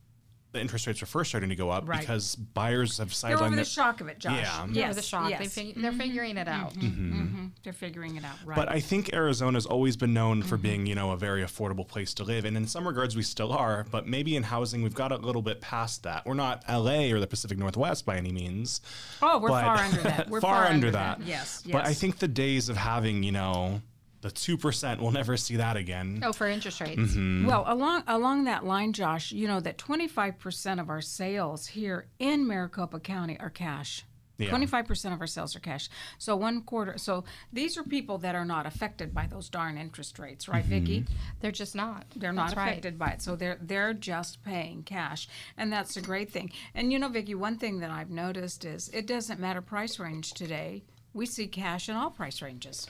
the 0.52 0.60
interest 0.60 0.86
rates 0.86 1.02
are 1.02 1.06
first 1.06 1.30
starting 1.30 1.50
to 1.50 1.56
go 1.56 1.70
up 1.70 1.86
Right. 1.86 2.00
because 2.00 2.34
buyers 2.34 2.98
have 2.98 3.14
They're 3.20 3.36
over 3.42 3.54
the 3.54 3.64
shock 3.64 4.00
of 4.00 4.08
it, 4.08 4.18
Josh. 4.18 4.40
Yeah. 4.40 4.62
Over 4.62 4.72
Yes, 4.72 4.96
the 4.96 5.02
shock. 5.02 5.30
yes. 5.30 5.38
They 5.38 5.44
mm-hmm. 5.44 5.50
fig- 5.54 5.66
mm-hmm. 5.68 5.78
mm-hmm. 5.78 5.82
they're 5.82 6.06
figuring 6.06 6.36
it 6.38 6.48
out. 6.48 6.74
They're 7.64 7.72
figuring 7.72 8.16
it 8.16 8.24
out, 8.24 8.36
right? 8.44 8.56
But 8.56 8.70
I 8.70 8.80
think 8.80 9.12
Arizona's 9.12 9.66
always 9.66 9.96
been 9.96 10.14
known 10.14 10.38
Mm-hmm. 10.40 10.48
for 10.48 10.56
being, 10.56 10.86
you 10.86 10.94
know, 10.94 11.10
a 11.10 11.16
very 11.16 11.42
affordable 11.42 11.86
place 11.86 12.14
to 12.14 12.24
live. 12.24 12.44
And 12.44 12.56
in 12.56 12.66
some 12.66 12.86
regards, 12.86 13.16
we 13.16 13.22
still 13.22 13.52
are. 13.52 13.84
But 13.90 14.06
maybe 14.06 14.36
in 14.36 14.42
housing, 14.42 14.82
we've 14.82 14.94
got 14.94 15.10
a 15.12 15.16
little 15.16 15.42
bit 15.42 15.60
past 15.60 16.02
that. 16.04 16.24
We're 16.26 16.34
not 16.34 16.62
LA 16.68 17.10
or 17.12 17.18
the 17.20 17.26
Pacific 17.26 17.58
Northwest 17.58 18.06
by 18.06 18.16
any 18.16 18.32
means. 18.32 18.80
oh, 19.22 19.38
we're 19.38 19.48
far 19.48 19.76
under 19.76 20.00
that. 20.02 20.28
We're 20.30 20.40
far, 20.40 20.64
under 20.66 20.90
that. 20.92 21.20
Yes, 21.20 21.62
yes. 21.64 21.72
But 21.72 21.86
I 21.86 21.92
think 21.94 22.18
the 22.18 22.28
days 22.28 22.68
of 22.68 22.76
having, 22.76 23.22
you 23.22 23.32
know, 23.32 23.80
the 24.20 24.30
two 24.30 24.56
percent. 24.56 25.00
We'll 25.00 25.12
never 25.12 25.36
see 25.36 25.56
that 25.56 25.76
again. 25.76 26.22
Oh, 26.24 26.32
for 26.32 26.46
interest 26.48 26.80
rates. 26.80 26.98
Mm-hmm. 27.00 27.46
Well, 27.46 27.64
along 27.66 28.04
along 28.06 28.44
that 28.44 28.64
line, 28.64 28.92
Josh, 28.92 29.32
you 29.32 29.46
know 29.46 29.60
that 29.60 29.78
25% 29.78 30.80
of 30.80 30.90
our 30.90 31.00
sales 31.00 31.66
here 31.68 32.06
in 32.18 32.46
Maricopa 32.46 33.00
County 33.00 33.38
are 33.38 33.50
cash. 33.50 34.04
Yeah. 34.40 34.50
25% 34.50 35.12
of 35.12 35.20
our 35.20 35.26
sales 35.26 35.56
are 35.56 35.60
cash. 35.60 35.88
So 36.18 36.36
one 36.36 36.62
quarter. 36.62 36.96
So 36.96 37.24
these 37.52 37.76
are 37.76 37.82
people 37.82 38.18
that 38.18 38.36
are 38.36 38.44
not 38.44 38.66
affected 38.66 39.12
by 39.12 39.26
those 39.26 39.48
darn 39.48 39.76
interest 39.76 40.16
rates, 40.20 40.48
right, 40.48 40.62
Mm-hmm. 40.62 40.70
Vicki? 40.70 41.04
They're 41.40 41.50
just 41.50 41.74
not. 41.74 42.06
They're 42.14 42.32
not 42.32 42.50
That's 42.50 42.56
right. 42.56 42.68
affected 42.68 42.98
by 43.00 43.08
it. 43.08 43.22
So 43.22 43.34
they're 43.34 43.58
they're 43.60 43.92
just 43.94 44.44
paying 44.44 44.84
cash. 44.84 45.28
And 45.56 45.72
that's 45.72 45.96
a 45.96 46.00
great 46.00 46.30
thing. 46.30 46.52
And 46.72 46.92
you 46.92 47.00
know, 47.00 47.08
Vicki, 47.08 47.34
one 47.34 47.58
thing 47.58 47.80
that 47.80 47.90
I've 47.90 48.10
noticed 48.10 48.64
is 48.64 48.88
it 48.90 49.08
doesn't 49.08 49.40
matter 49.40 49.60
price 49.60 49.98
range 49.98 50.32
today. 50.34 50.84
We 51.12 51.26
see 51.26 51.48
cash 51.48 51.88
in 51.88 51.96
all 51.96 52.10
price 52.10 52.40
ranges. 52.40 52.86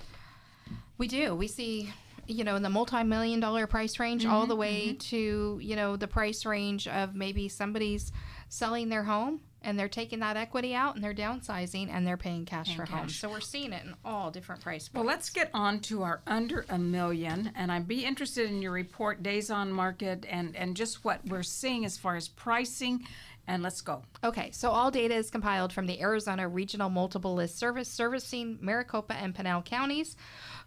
We 0.98 1.08
do. 1.08 1.34
We 1.34 1.46
see, 1.48 1.92
you 2.26 2.44
know, 2.44 2.56
in 2.56 2.62
the 2.62 2.70
multi-million 2.70 3.40
dollar 3.40 3.66
price 3.66 3.98
range, 3.98 4.26
all 4.26 4.40
Mm-hmm, 4.42 4.48
the 4.48 4.56
way 4.56 4.92
to 4.94 5.58
you 5.62 5.76
know 5.76 5.96
the 5.96 6.08
price 6.08 6.44
range 6.44 6.88
of 6.88 7.14
maybe 7.14 7.48
somebody's 7.48 8.12
selling 8.48 8.88
their 8.88 9.04
home 9.04 9.40
and 9.60 9.76
they're 9.78 9.88
taking 9.88 10.20
that 10.20 10.36
equity 10.36 10.72
out 10.74 10.94
and 10.94 11.02
they're 11.02 11.12
downsizing 11.14 11.88
and 11.90 12.06
they're 12.06 12.16
paying 12.16 12.44
cash 12.44 12.74
for 12.76 12.84
homes. 12.86 13.12
cash. 13.12 13.20
So 13.20 13.28
we're 13.28 13.40
seeing 13.40 13.72
it 13.72 13.84
in 13.84 13.94
all 14.04 14.30
different 14.30 14.62
price 14.62 14.88
points. 14.88 14.94
Well, 14.94 15.04
let's 15.04 15.30
get 15.30 15.50
on 15.52 15.80
to 15.80 16.04
our 16.04 16.20
under 16.26 16.64
a 16.68 16.78
million, 16.78 17.52
and 17.56 17.70
I'd 17.72 17.88
be 17.88 18.04
interested 18.04 18.48
in 18.48 18.62
your 18.62 18.72
report, 18.72 19.22
days 19.22 19.50
on 19.50 19.72
market, 19.72 20.24
and 20.28 20.54
and 20.56 20.76
just 20.76 21.04
what 21.04 21.20
we're 21.26 21.42
seeing 21.42 21.84
as 21.84 21.96
far 21.96 22.16
as 22.16 22.28
pricing. 22.28 23.04
And 23.50 23.62
let's 23.62 23.80
go. 23.80 24.02
Okay, 24.22 24.50
so 24.50 24.70
all 24.70 24.90
data 24.90 25.14
is 25.14 25.30
compiled 25.30 25.72
from 25.72 25.86
the 25.86 26.02
Arizona 26.02 26.46
Regional 26.46 26.90
Multiple 26.90 27.32
List 27.34 27.56
Service 27.58 27.88
servicing 27.88 28.58
Maricopa 28.60 29.14
and 29.14 29.34
Pinal 29.34 29.62
counties. 29.62 30.16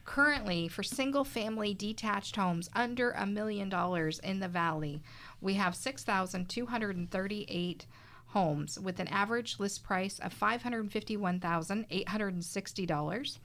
Currently, 0.06 0.68
for 0.68 0.84
single 0.84 1.24
family 1.24 1.74
detached 1.74 2.36
homes 2.36 2.70
under 2.74 3.12
a 3.12 3.26
million 3.26 3.70
dollars 3.70 4.20
in 4.20 4.40
the 4.40 4.48
valley, 4.48 5.02
we 5.40 5.54
have 5.56 5.76
6,238 5.76 7.86
homes 8.28 8.80
with 8.80 9.00
an 9.00 9.08
average 9.10 9.60
list 9.60 9.84
price 9.84 10.20
of 10.20 10.34
$551,860 10.38 13.38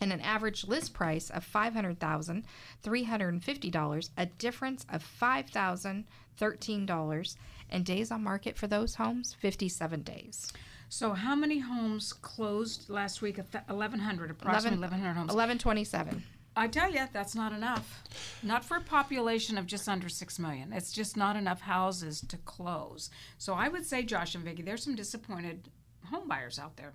and 0.00 0.12
an 0.12 0.20
average 0.20 0.66
list 0.66 0.92
price 0.94 1.30
of 1.30 1.46
$500,350, 1.50 4.10
a 4.16 4.26
difference 4.26 4.84
of 4.90 5.04
$5,013, 5.20 7.36
and 7.70 7.84
days 7.86 8.10
on 8.10 8.22
market 8.24 8.56
for 8.58 8.66
those 8.66 8.96
homes 8.96 9.34
57 9.40 10.02
days. 10.02 10.52
So, 10.88 11.12
how 11.14 11.34
many 11.34 11.58
homes 11.60 12.12
closed 12.12 12.90
last 12.90 13.22
week? 13.22 13.38
1,100, 13.38 14.30
approximately 14.30 14.78
1,100 14.78 15.14
homes. 15.14 15.28
1127. 15.28 16.22
I 16.54 16.68
tell 16.68 16.92
you, 16.92 17.06
that's 17.12 17.34
not 17.34 17.52
enough. 17.52 18.02
Not 18.42 18.64
for 18.64 18.76
a 18.76 18.80
population 18.80 19.56
of 19.56 19.66
just 19.66 19.88
under 19.88 20.08
6 20.08 20.38
million. 20.38 20.72
It's 20.72 20.92
just 20.92 21.16
not 21.16 21.34
enough 21.36 21.62
houses 21.62 22.20
to 22.28 22.36
close. 22.38 23.08
So, 23.38 23.54
I 23.54 23.68
would 23.68 23.86
say, 23.86 24.02
Josh 24.02 24.34
and 24.34 24.44
Vicki, 24.44 24.62
there's 24.62 24.82
some 24.84 24.94
disappointed 24.94 25.68
home 26.10 26.28
buyers 26.28 26.58
out 26.58 26.76
there. 26.76 26.92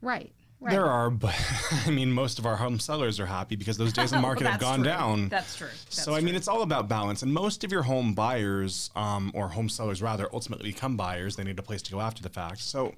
Right. 0.00 0.32
Right. 0.60 0.70
There 0.70 0.86
are, 0.86 1.10
but 1.10 1.34
I 1.86 1.90
mean, 1.90 2.12
most 2.12 2.38
of 2.38 2.46
our 2.46 2.56
home 2.56 2.78
sellers 2.78 3.18
are 3.20 3.26
happy 3.26 3.56
because 3.56 3.76
those 3.76 3.92
days 3.92 4.12
on 4.12 4.22
market 4.28 4.44
Well, 4.44 4.52
have 4.52 4.60
gone 4.60 4.78
true. 4.78 4.84
down. 4.88 5.28
That's 5.28 5.56
true. 5.56 5.68
so 5.90 6.12
That's 6.12 6.16
I 6.16 6.20
mean, 6.20 6.28
true. 6.28 6.36
it's 6.36 6.48
all 6.48 6.62
about 6.62 6.88
balance, 6.88 7.22
and 7.22 7.34
most 7.34 7.64
of 7.64 7.72
your 7.72 7.82
home 7.82 8.14
buyers, 8.14 8.90
um, 8.96 9.30
or 9.34 9.48
home 9.48 9.68
sellers 9.68 10.00
rather, 10.00 10.28
ultimately 10.32 10.70
become 10.70 10.96
buyers. 10.96 11.36
They 11.36 11.44
need 11.44 11.58
a 11.58 11.62
place 11.62 11.82
to 11.82 11.92
go 11.92 12.00
after 12.00 12.22
the 12.22 12.30
fact. 12.30 12.60
So 12.60 12.94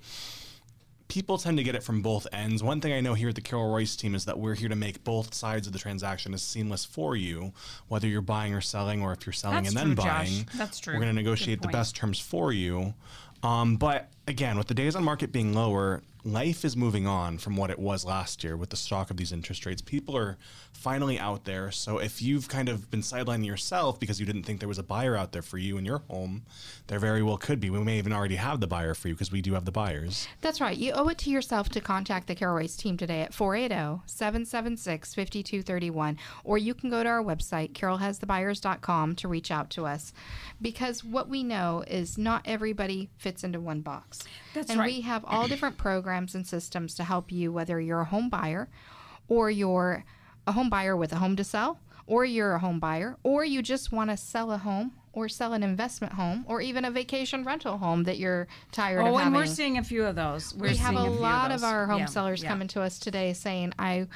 people 1.08 1.38
tend 1.38 1.56
to 1.58 1.62
get 1.62 1.74
it 1.74 1.82
from 1.82 2.02
both 2.02 2.26
ends. 2.32 2.62
One 2.62 2.80
thing 2.80 2.92
I 2.92 3.00
know 3.00 3.14
here 3.14 3.28
at 3.28 3.34
the 3.34 3.40
Carol 3.40 3.70
Royce 3.70 3.96
team 3.96 4.14
is 4.14 4.24
that 4.24 4.38
we're 4.38 4.54
here 4.54 4.68
to 4.68 4.76
make 4.76 5.04
both 5.04 5.34
sides 5.34 5.66
of 5.66 5.72
the 5.72 5.78
transaction 5.78 6.34
as 6.34 6.42
seamless 6.42 6.84
for 6.84 7.16
you, 7.16 7.52
whether 7.88 8.08
you're 8.08 8.20
buying 8.20 8.54
or 8.54 8.60
selling, 8.60 9.02
or 9.02 9.12
if 9.12 9.26
you're 9.26 9.32
selling 9.32 9.64
That's 9.64 9.68
and 9.68 9.76
then 9.76 9.86
true, 9.96 10.04
Josh. 10.04 10.04
buying. 10.04 10.48
That's 10.56 10.80
true. 10.80 10.94
We're 10.94 11.00
going 11.00 11.14
to 11.14 11.22
negotiate 11.22 11.62
the 11.62 11.68
best 11.68 11.96
terms 11.96 12.18
for 12.18 12.52
you. 12.52 12.94
Um, 13.42 13.76
but 13.76 14.10
again, 14.26 14.58
with 14.58 14.66
the 14.66 14.74
days 14.74 14.96
on 14.96 15.04
market 15.04 15.32
being 15.32 15.54
lower, 15.54 16.02
life 16.26 16.64
is 16.64 16.76
moving 16.76 17.06
on 17.06 17.38
from 17.38 17.56
what 17.56 17.70
it 17.70 17.78
was 17.78 18.04
last 18.04 18.42
year 18.42 18.56
with 18.56 18.70
the 18.70 18.76
stock 18.76 19.10
of 19.10 19.16
these 19.16 19.30
interest 19.30 19.64
rates. 19.64 19.80
People 19.80 20.16
are 20.16 20.36
finally 20.72 21.18
out 21.18 21.44
there. 21.44 21.70
So 21.70 21.98
if 21.98 22.20
you've 22.20 22.48
kind 22.48 22.68
of 22.68 22.90
been 22.90 23.00
sidelining 23.00 23.46
yourself 23.46 24.00
because 24.00 24.18
you 24.18 24.26
didn't 24.26 24.42
think 24.42 24.58
there 24.58 24.68
was 24.68 24.78
a 24.78 24.82
buyer 24.82 25.16
out 25.16 25.32
there 25.32 25.42
for 25.42 25.56
you 25.56 25.78
in 25.78 25.84
your 25.84 26.02
home, 26.10 26.42
there 26.88 26.98
very 26.98 27.22
well 27.22 27.36
could 27.36 27.60
be. 27.60 27.70
We 27.70 27.78
may 27.78 27.98
even 27.98 28.12
already 28.12 28.36
have 28.36 28.60
the 28.60 28.66
buyer 28.66 28.94
for 28.94 29.08
you 29.08 29.14
because 29.14 29.30
we 29.30 29.40
do 29.40 29.54
have 29.54 29.64
the 29.64 29.72
buyers. 29.72 30.26
That's 30.40 30.60
right. 30.60 30.76
You 30.76 30.92
owe 30.92 31.08
it 31.08 31.18
to 31.18 31.30
yourself 31.30 31.68
to 31.70 31.80
contact 31.80 32.26
the 32.26 32.36
Royce 32.46 32.76
team 32.76 32.96
today 32.96 33.22
at 33.22 33.30
oh, 33.30 33.36
480 33.36 34.02
776 34.06 35.14
5231. 35.14 36.18
Or 36.42 36.58
you 36.58 36.74
can 36.74 36.90
go 36.90 37.02
to 37.02 37.08
our 37.08 37.22
website, 37.22 37.72
carolhasthebuyers.com, 37.72 39.14
to 39.16 39.28
reach 39.28 39.50
out 39.50 39.70
to 39.70 39.86
us. 39.86 40.12
Because 40.60 41.04
what 41.04 41.28
we 41.28 41.44
know 41.44 41.84
is 41.86 42.18
not 42.18 42.42
everybody 42.44 43.10
fits 43.16 43.44
into 43.44 43.60
one 43.60 43.80
box. 43.80 44.15
That's 44.54 44.70
and 44.70 44.78
right. 44.80 44.92
we 44.92 45.00
have 45.02 45.24
all 45.26 45.48
different 45.48 45.76
programs 45.78 46.34
and 46.34 46.46
systems 46.46 46.94
to 46.94 47.04
help 47.04 47.30
you, 47.32 47.52
whether 47.52 47.80
you're 47.80 48.00
a 48.00 48.04
home 48.06 48.28
buyer 48.28 48.68
or 49.28 49.50
you're 49.50 50.04
a 50.46 50.52
home 50.52 50.70
buyer 50.70 50.96
with 50.96 51.12
a 51.12 51.16
home 51.16 51.34
to 51.36 51.44
sell, 51.44 51.80
or 52.06 52.24
you're 52.24 52.54
a 52.54 52.58
home 52.60 52.78
buyer, 52.78 53.16
or 53.24 53.44
you 53.44 53.60
just 53.62 53.90
want 53.90 54.10
to 54.10 54.16
sell 54.16 54.52
a 54.52 54.58
home 54.58 54.92
or 55.12 55.28
sell 55.28 55.52
an 55.54 55.62
investment 55.62 56.12
home 56.12 56.44
or 56.46 56.60
even 56.60 56.84
a 56.84 56.90
vacation 56.90 57.42
rental 57.42 57.78
home 57.78 58.04
that 58.04 58.18
you're 58.18 58.46
tired 58.70 59.00
of 59.00 59.14
Oh, 59.14 59.18
and 59.18 59.34
we're 59.34 59.46
seeing 59.46 59.78
a 59.78 59.82
few 59.82 60.04
of 60.04 60.14
those. 60.14 60.54
We're 60.54 60.68
we 60.68 60.76
have 60.76 60.94
a 60.94 61.02
lot 61.02 61.50
of 61.50 61.62
those. 61.62 61.70
our 61.70 61.86
home 61.86 62.00
Yeah, 62.00 62.04
sellers 62.06 62.42
yeah. 62.42 62.48
coming 62.50 62.68
to 62.68 62.82
us 62.82 62.98
today 62.98 63.32
saying, 63.32 63.72
I 63.78 64.06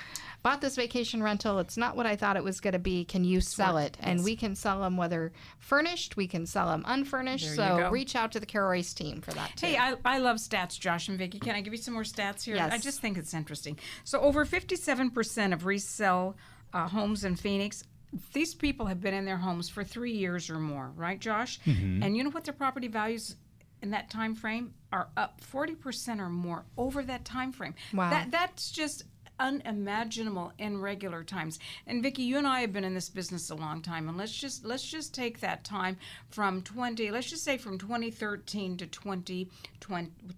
bought 0.42 0.60
this 0.60 0.76
vacation 0.76 1.22
rental. 1.22 1.58
It's 1.58 1.76
not 1.76 1.96
what 1.96 2.06
I 2.06 2.16
thought 2.16 2.36
it 2.36 2.44
was 2.44 2.60
going 2.60 2.72
to 2.72 2.78
be. 2.78 3.04
Can 3.04 3.24
you 3.24 3.40
sell 3.40 3.76
it? 3.78 3.96
And 4.00 4.24
we 4.24 4.36
can 4.36 4.54
sell 4.54 4.80
them 4.80 4.96
whether 4.96 5.32
furnished, 5.58 6.16
we 6.16 6.26
can 6.26 6.46
sell 6.46 6.68
them 6.68 6.82
unfurnished. 6.86 7.56
There 7.56 7.70
you 7.70 7.76
so 7.76 7.78
go. 7.78 7.90
reach 7.90 8.16
out 8.16 8.32
to 8.32 8.40
the 8.40 8.46
Carol 8.46 8.70
Royce 8.70 8.94
team 8.94 9.20
for 9.20 9.32
that 9.32 9.56
too. 9.56 9.66
Hey, 9.66 9.76
I, 9.76 9.96
I 10.04 10.18
love 10.18 10.36
stats, 10.36 10.78
Josh 10.78 11.08
and 11.08 11.18
Vicki. 11.18 11.38
Can 11.38 11.54
I 11.54 11.60
give 11.60 11.72
you 11.72 11.78
some 11.78 11.94
more 11.94 12.02
stats 12.02 12.44
here? 12.44 12.56
Yes. 12.56 12.72
I 12.72 12.78
just 12.78 13.00
think 13.00 13.18
it's 13.18 13.34
interesting. 13.34 13.78
So, 14.04 14.20
over 14.20 14.46
57% 14.46 15.52
of 15.52 15.66
resale 15.66 16.36
uh, 16.72 16.88
homes 16.88 17.24
in 17.24 17.36
Phoenix, 17.36 17.84
these 18.32 18.54
people 18.54 18.86
have 18.86 19.00
been 19.00 19.14
in 19.14 19.24
their 19.24 19.36
homes 19.36 19.68
for 19.68 19.84
three 19.84 20.12
years 20.12 20.50
or 20.50 20.58
more, 20.58 20.90
right, 20.96 21.20
Josh? 21.20 21.60
And 21.66 22.16
you 22.16 22.24
know 22.24 22.30
what 22.30 22.44
their 22.44 22.54
property 22.54 22.88
values 22.88 23.36
in 23.82 23.90
that 23.90 24.10
time 24.10 24.34
frame 24.34 24.74
are 24.92 25.08
up 25.16 25.40
40% 25.40 26.18
or 26.20 26.28
more 26.28 26.64
over 26.76 27.02
that 27.04 27.24
time 27.24 27.52
frame. 27.52 27.74
Wow. 27.94 28.10
That, 28.10 28.30
that's 28.30 28.70
just 28.70 29.04
unimaginable 29.40 30.52
in 30.58 30.80
regular 30.80 31.24
times. 31.24 31.58
And 31.86 32.02
Vicki, 32.02 32.22
you 32.22 32.38
and 32.38 32.46
I 32.46 32.60
have 32.60 32.72
been 32.72 32.84
in 32.84 32.94
this 32.94 33.08
business 33.08 33.50
a 33.50 33.54
long 33.56 33.82
time, 33.82 34.08
and 34.08 34.16
let's 34.16 34.32
just 34.36 34.64
let's 34.64 34.84
just 34.84 35.14
take 35.14 35.40
that 35.40 35.64
time 35.64 35.96
from 36.28 36.62
20, 36.62 37.10
let's 37.10 37.30
just 37.30 37.42
say 37.42 37.56
from 37.56 37.78
2013 37.78 38.76
to 38.76 38.86
2020 38.86 39.48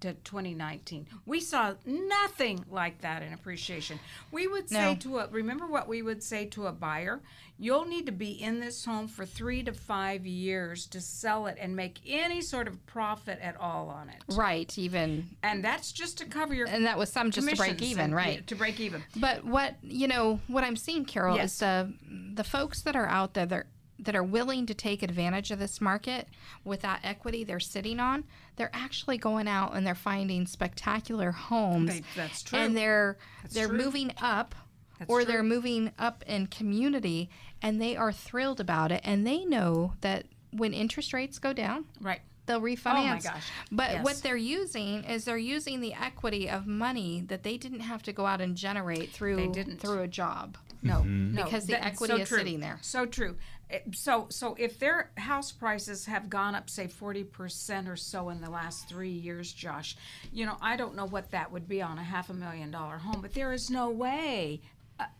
to 0.00 0.14
2019. 0.14 1.07
We 1.26 1.40
saw 1.40 1.74
nothing 1.84 2.64
like 2.70 3.00
that 3.03 3.22
in 3.22 3.32
appreciation. 3.32 3.98
We 4.30 4.46
would 4.46 4.68
say 4.70 4.92
No. 4.92 4.94
to 5.00 5.18
a 5.18 5.28
remember 5.28 5.66
what 5.66 5.88
we 5.88 6.00
would 6.03 6.22
say 6.22 6.46
to 6.46 6.68
a 6.68 6.72
buyer, 6.72 7.20
you'll 7.62 7.84
need 7.84 8.06
to 8.06 8.12
be 8.12 8.30
in 8.32 8.58
this 8.58 8.84
home 8.84 9.06
for 9.06 9.24
3 9.24 9.62
to 9.62 9.72
5 9.72 10.26
years 10.26 10.86
to 10.86 11.00
sell 11.00 11.46
it 11.46 11.56
and 11.60 11.76
make 11.76 12.00
any 12.06 12.40
sort 12.42 12.66
of 12.66 12.84
profit 12.86 13.38
at 13.40 13.56
all 13.60 13.88
on 13.88 14.08
it. 14.08 14.16
right, 14.34 14.76
even. 14.76 15.28
And 15.44 15.64
that's 15.64 15.92
just 15.92 16.18
to 16.18 16.24
cover 16.24 16.54
your 16.54 16.66
And 16.66 16.84
that 16.86 16.98
was 16.98 17.10
some 17.12 17.30
just 17.30 17.48
to 17.48 17.56
break 17.56 17.80
even, 17.80 18.06
and- 18.06 18.14
right? 18.14 18.44
To 18.48 18.56
break 18.56 18.80
even. 18.80 19.04
But 19.16 19.44
what 19.44 19.76
you 19.82 20.08
know, 20.08 20.40
what 20.48 20.64
I'm 20.64 20.76
seeing, 20.76 21.04
Carol, 21.04 21.36
Yes. 21.36 21.52
is 21.54 21.58
the 21.60 21.94
the 22.34 22.44
folks 22.44 22.82
that 22.82 22.96
are 22.96 23.06
out 23.06 23.34
there. 23.34 23.46
They're 23.46 23.66
that 23.98 24.16
are 24.16 24.24
willing 24.24 24.66
to 24.66 24.74
take 24.74 25.00
advantage 25.00 25.52
of 25.52 25.60
this 25.60 25.80
market 25.80 26.26
with 26.64 26.80
that 26.82 26.98
equity 27.04 27.44
they're 27.44 27.60
sitting 27.60 28.00
on, 28.00 28.24
they're 28.56 28.70
actually 28.74 29.16
going 29.16 29.46
out 29.46 29.76
and 29.76 29.86
they're 29.86 29.94
finding 29.94 30.44
spectacular 30.44 31.30
homes. 31.30 31.90
They- 32.00 32.02
that's 32.16 32.42
true. 32.42 32.58
And 32.58 32.76
they're 32.76 33.16
That's 33.42 33.54
they're 33.54 33.68
true. 33.68 33.78
moving 33.78 34.10
up 34.20 34.56
That's 35.03 35.11
or 35.11 35.22
true. 35.22 35.32
they're 35.32 35.42
moving 35.42 35.92
up 35.98 36.22
in 36.26 36.46
community 36.46 37.30
and 37.61 37.80
they 37.80 37.96
are 37.96 38.12
thrilled 38.12 38.61
about 38.61 38.90
it 38.92 39.00
and 39.05 39.26
they 39.26 39.44
know 39.44 39.94
that 40.00 40.26
when 40.50 40.72
interest 40.74 41.12
rates 41.12 41.38
go 41.38 41.53
down, 41.53 41.84
Right. 42.00 42.20
they'll 42.46 42.59
oh 42.59 42.61
refinance. 42.61 43.24
gosh. 43.24 43.48
But 43.70 43.90
Yes. 43.92 44.05
what 44.05 44.16
they're 44.22 44.36
using 44.36 45.05
is 45.05 45.24
they're 45.24 45.38
using 45.38 45.80
the 45.80 45.94
equity 45.94 46.48
of 46.50 46.66
money 46.66 47.22
that 47.28 47.42
they 47.42 47.57
didn't 47.57 47.80
have 47.80 48.03
to 48.05 48.12
go 48.12 48.26
out 48.26 48.40
and 48.40 48.57
generate 48.57 49.11
through 49.11 49.36
They 49.36 49.48
didn't. 49.48 49.78
through 49.80 50.00
a 50.03 50.09
job. 50.09 50.57
No, 50.82 50.96
mm-hmm. 50.96 51.34
no, 51.36 51.44
Because 51.44 51.66
the 51.66 51.74
that's 51.74 51.86
equity 51.86 52.14
so 52.16 52.20
is 52.22 52.28
true. 52.28 52.38
sitting 52.38 52.61
there. 52.61 52.78
So 52.82 53.07
true. 53.07 53.36
It- 53.70 53.94
So, 53.96 54.26
so 54.28 54.55
if 54.59 54.78
their 54.78 55.11
house 55.16 55.50
prices 55.53 56.05
have 56.07 56.28
gone 56.28 56.55
up, 56.55 56.68
say 56.68 56.88
forty 56.88 57.24
percent 57.24 57.88
or 57.88 57.96
so 57.96 58.28
in 58.28 58.40
the 58.42 58.50
last 58.50 58.86
three 58.88 59.09
years, 59.12 59.50
Josh, 59.53 59.96
you 60.32 60.44
know, 60.44 60.59
I 60.61 60.76
don't 60.76 60.94
know 60.94 61.07
what 61.07 61.30
that 61.30 61.50
would 61.53 61.66
be 61.68 61.80
on 61.80 61.96
a 61.98 62.03
half 62.03 62.28
a 62.28 62.34
million 62.34 62.70
dollar 62.70 62.98
home, 62.98 63.22
but 63.22 63.32
there 63.32 63.53
is 63.53 63.70
no 63.70 63.88
way 63.88 64.61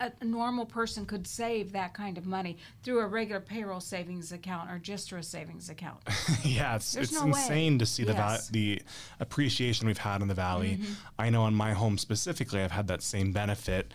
a, 0.01 0.13
a 0.21 0.25
normal 0.25 0.67
person 0.67 1.07
could 1.07 1.27
save 1.27 1.73
that 1.73 1.95
kind 1.95 2.19
of 2.19 2.27
money 2.27 2.57
through 2.83 3.01
a 3.01 3.07
regular 3.07 3.41
payroll 3.41 3.81
savings 3.81 4.33
account 4.33 4.71
or 4.71 4.79
just 4.79 5.09
through 5.09 5.21
a 5.21 5.23
savings 5.23 5.69
account. 5.71 5.99
yeah, 6.45 6.77
it's 6.77 6.93
There's 6.93 7.11
it's 7.13 7.19
no 7.21 7.25
way. 7.27 7.31
insane 7.31 7.79
to 7.79 7.87
see 7.87 8.05
the 8.05 8.13
Yes. 8.13 8.49
the 8.49 8.83
appreciation 9.21 9.87
we've 9.87 9.99
had 9.99 10.23
in 10.23 10.29
the 10.29 10.35
valley. 10.35 10.81
I 11.19 11.31
know 11.31 11.43
on 11.43 11.55
my 11.55 11.73
home 11.73 11.99
specifically, 11.99 12.61
I've 12.63 12.73
had 12.73 12.89
that 12.89 13.03
same 13.03 13.33
benefit. 13.33 13.93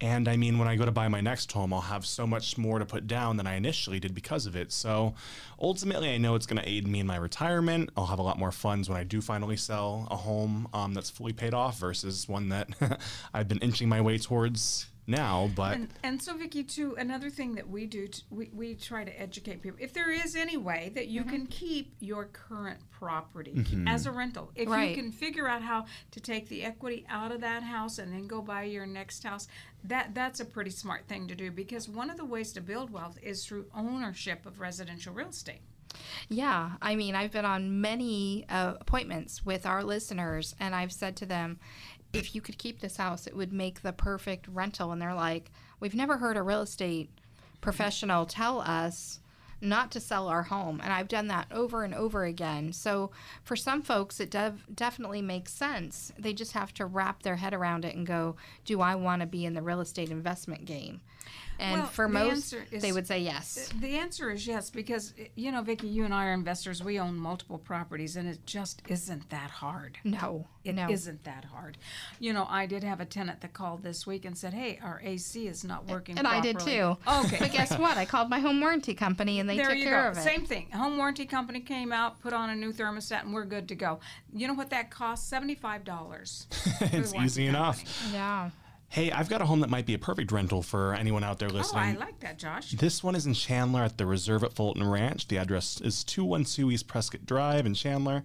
And 0.00 0.26
I 0.28 0.36
mean, 0.36 0.58
when 0.58 0.66
I 0.66 0.74
go 0.74 0.84
to 0.84 0.90
buy 0.90 1.06
my 1.06 1.20
next 1.20 1.52
home, 1.52 1.72
I'll 1.72 1.80
have 1.80 2.04
so 2.04 2.26
much 2.26 2.58
more 2.58 2.80
to 2.80 2.84
put 2.84 3.06
down 3.06 3.36
than 3.36 3.46
I 3.46 3.54
initially 3.54 4.00
did 4.00 4.12
because 4.12 4.44
of 4.44 4.56
it. 4.56 4.72
So 4.72 5.14
ultimately, 5.62 6.10
I 6.12 6.18
know 6.18 6.34
it's 6.34 6.46
going 6.46 6.60
to 6.60 6.68
aid 6.68 6.86
me 6.88 6.98
in 6.98 7.06
my 7.06 7.16
retirement. 7.16 7.90
I'll 7.96 8.06
have 8.06 8.18
a 8.18 8.22
lot 8.22 8.36
more 8.36 8.50
funds 8.50 8.88
when 8.88 8.98
I 8.98 9.04
do 9.04 9.20
finally 9.20 9.56
sell 9.56 10.08
a 10.10 10.16
home 10.16 10.68
um, 10.74 10.94
that's 10.94 11.10
fully 11.10 11.32
paid 11.32 11.54
off 11.54 11.78
versus 11.78 12.28
one 12.28 12.48
that 12.48 12.68
I've 13.34 13.46
been 13.46 13.60
inching 13.60 13.88
my 13.88 14.00
way 14.00 14.18
towards 14.18 14.86
now. 15.06 15.50
But 15.54 15.76
And, 15.76 15.88
and 16.02 16.22
so, 16.22 16.36
Vicki, 16.36 16.64
too, 16.64 16.94
another 16.98 17.30
thing 17.30 17.54
that 17.56 17.68
we 17.68 17.86
do, 17.86 18.08
t- 18.08 18.22
we, 18.30 18.50
we 18.52 18.74
try 18.74 19.04
to 19.04 19.20
educate 19.20 19.62
people. 19.62 19.78
If 19.80 19.92
there 19.92 20.10
is 20.10 20.34
any 20.36 20.56
way 20.56 20.92
that 20.94 21.08
you 21.08 21.24
can 21.24 21.46
keep 21.46 21.94
your 22.00 22.24
current 22.26 22.80
property 22.90 23.64
as 23.86 24.06
a 24.06 24.12
rental, 24.12 24.50
if 24.54 24.68
Right. 24.68 24.90
you 24.90 24.94
can 24.96 25.12
figure 25.12 25.46
out 25.48 25.62
how 25.62 25.86
to 26.12 26.20
take 26.20 26.48
the 26.48 26.64
equity 26.64 27.04
out 27.08 27.32
of 27.32 27.40
that 27.42 27.62
house 27.62 27.98
and 27.98 28.12
then 28.12 28.26
go 28.26 28.40
buy 28.42 28.64
your 28.64 28.86
next 28.86 29.22
house, 29.24 29.46
that 29.84 30.14
that's 30.14 30.40
a 30.40 30.44
pretty 30.44 30.70
smart 30.70 31.06
thing 31.06 31.28
to 31.28 31.34
do 31.34 31.50
because 31.50 31.88
one 31.88 32.08
of 32.10 32.16
the 32.16 32.24
ways 32.24 32.52
to 32.54 32.60
build 32.60 32.90
wealth 32.90 33.18
is 33.22 33.44
through 33.44 33.66
ownership 33.74 34.46
of 34.46 34.60
residential 34.60 35.12
real 35.12 35.28
estate. 35.28 35.60
Yeah, 36.28 36.72
I 36.82 36.96
mean, 36.96 37.14
I've 37.14 37.30
been 37.30 37.44
on 37.44 37.80
many 37.80 38.46
uh, 38.48 38.74
appointments 38.80 39.44
with 39.46 39.64
our 39.64 39.84
listeners, 39.84 40.56
and 40.58 40.74
I've 40.74 40.90
said 40.92 41.14
to 41.18 41.26
them, 41.26 41.60
if 42.14 42.34
you 42.34 42.40
could 42.40 42.58
keep 42.58 42.80
this 42.80 42.96
house, 42.96 43.26
it 43.26 43.36
would 43.36 43.52
make 43.52 43.82
the 43.82 43.92
perfect 43.92 44.46
rental. 44.48 44.92
And 44.92 45.00
they're 45.00 45.14
like, 45.14 45.50
we've 45.80 45.94
never 45.94 46.18
heard 46.18 46.36
a 46.36 46.42
real 46.42 46.62
estate 46.62 47.10
professional 47.60 48.26
tell 48.26 48.60
us 48.60 49.20
not 49.60 49.90
to 49.92 50.00
sell 50.00 50.28
our 50.28 50.42
home. 50.42 50.80
And 50.82 50.92
I've 50.92 51.08
done 51.08 51.28
that 51.28 51.46
over 51.50 51.84
and 51.84 51.94
over 51.94 52.24
again. 52.24 52.72
So 52.72 53.10
for 53.42 53.56
some 53.56 53.82
folks, 53.82 54.20
it 54.20 54.30
dev- 54.30 54.66
definitely 54.74 55.22
makes 55.22 55.52
sense. 55.52 56.12
They 56.18 56.34
just 56.34 56.52
have 56.52 56.74
to 56.74 56.86
wrap 56.86 57.22
their 57.22 57.36
head 57.36 57.54
around 57.54 57.84
it 57.84 57.96
and 57.96 58.06
go, 58.06 58.36
do 58.64 58.80
I 58.80 58.94
want 58.94 59.20
to 59.20 59.26
be 59.26 59.46
in 59.46 59.54
the 59.54 59.62
real 59.62 59.80
estate 59.80 60.10
investment 60.10 60.66
game? 60.66 61.00
And 61.58 61.82
Well, 61.82 61.86
for 61.88 62.06
the 62.08 62.12
most, 62.14 62.30
answer 62.52 62.66
is- 62.72 62.82
they 62.82 62.90
would 62.90 63.06
say 63.06 63.20
yes. 63.20 63.70
The 63.80 63.96
answer 63.96 64.30
is 64.32 64.44
yes, 64.44 64.70
because 64.70 65.14
you 65.36 65.52
know, 65.52 65.62
Vicki, 65.62 65.86
you 65.86 66.04
and 66.04 66.12
I 66.12 66.26
are 66.26 66.32
investors. 66.32 66.82
We 66.82 66.98
own 66.98 67.14
multiple 67.16 67.58
properties, 67.58 68.16
and 68.16 68.28
it 68.28 68.44
just 68.44 68.82
isn't 68.88 69.30
that 69.30 69.50
hard. 69.50 69.98
No, 70.02 70.48
It 70.64 70.74
no. 70.74 70.86
not 70.88 71.24
that 71.24 71.44
hard. 71.44 71.78
You 72.18 72.32
know, 72.32 72.44
I 72.50 72.66
did 72.66 72.82
have 72.82 73.00
a 73.00 73.04
tenant 73.04 73.40
that 73.42 73.52
called 73.52 73.84
this 73.84 74.04
week 74.04 74.24
and 74.24 74.36
said, 74.36 74.52
"Hey, 74.52 74.80
our 74.82 75.00
AC 75.04 75.46
is 75.46 75.62
not 75.62 75.86
working." 75.86 76.18
And 76.18 76.26
I 76.26 76.40
did 76.40 76.58
too. 76.58 76.96
Okay. 77.06 77.36
But 77.38 77.52
guess 77.52 77.78
what? 77.78 77.96
I 77.96 78.04
called 78.04 78.28
my 78.30 78.40
home 78.40 78.60
warranty 78.60 78.94
company 78.94 79.38
and 79.38 79.48
they 79.48 79.56
there 79.56 79.68
took 79.70 79.76
you 79.78 79.84
care 79.84 80.02
go. 80.02 80.08
of 80.10 80.18
it. 80.18 80.22
Same 80.22 80.44
thing. 80.44 80.70
Home 80.72 80.96
warranty 80.96 81.24
company 81.24 81.60
came 81.60 81.92
out, 81.92 82.20
put 82.20 82.32
on 82.32 82.50
a 82.50 82.56
new 82.56 82.72
thermostat, 82.72 83.20
and 83.22 83.32
we're 83.32 83.44
good 83.44 83.68
to 83.68 83.76
go. 83.76 84.00
You 84.32 84.48
know 84.48 84.54
what 84.54 84.70
that 84.70 84.90
cost? 84.90 85.28
Seventy-five 85.28 85.84
dollars. 85.84 86.48
it's 86.80 87.14
easy 87.14 87.46
enough. 87.46 87.80
Yeah. 88.12 88.50
Hey, 88.94 89.10
I've 89.10 89.28
got 89.28 89.42
a 89.42 89.44
home 89.44 89.58
that 89.58 89.70
might 89.70 89.86
be 89.86 89.94
a 89.94 89.98
perfect 89.98 90.30
rental 90.30 90.62
for 90.62 90.94
anyone 90.94 91.24
out 91.24 91.40
there 91.40 91.48
listening. 91.48 91.96
Oh. 91.96 92.00
I 92.00 92.06
like 92.06 92.20
that, 92.20 92.38
Josh. 92.38 92.70
This 92.70 93.02
one 93.02 93.16
is 93.16 93.26
in 93.26 93.34
Chandler 93.34 93.82
at 93.82 93.98
the 93.98 94.06
Reserve 94.06 94.44
at 94.44 94.52
Fulton 94.52 94.88
Ranch. 94.88 95.26
The 95.26 95.36
address 95.36 95.80
is 95.80 96.04
212 96.04 96.70
East 96.70 96.86
Prescott 96.86 97.26
Drive 97.26 97.66
in 97.66 97.74
Chandler. 97.74 98.22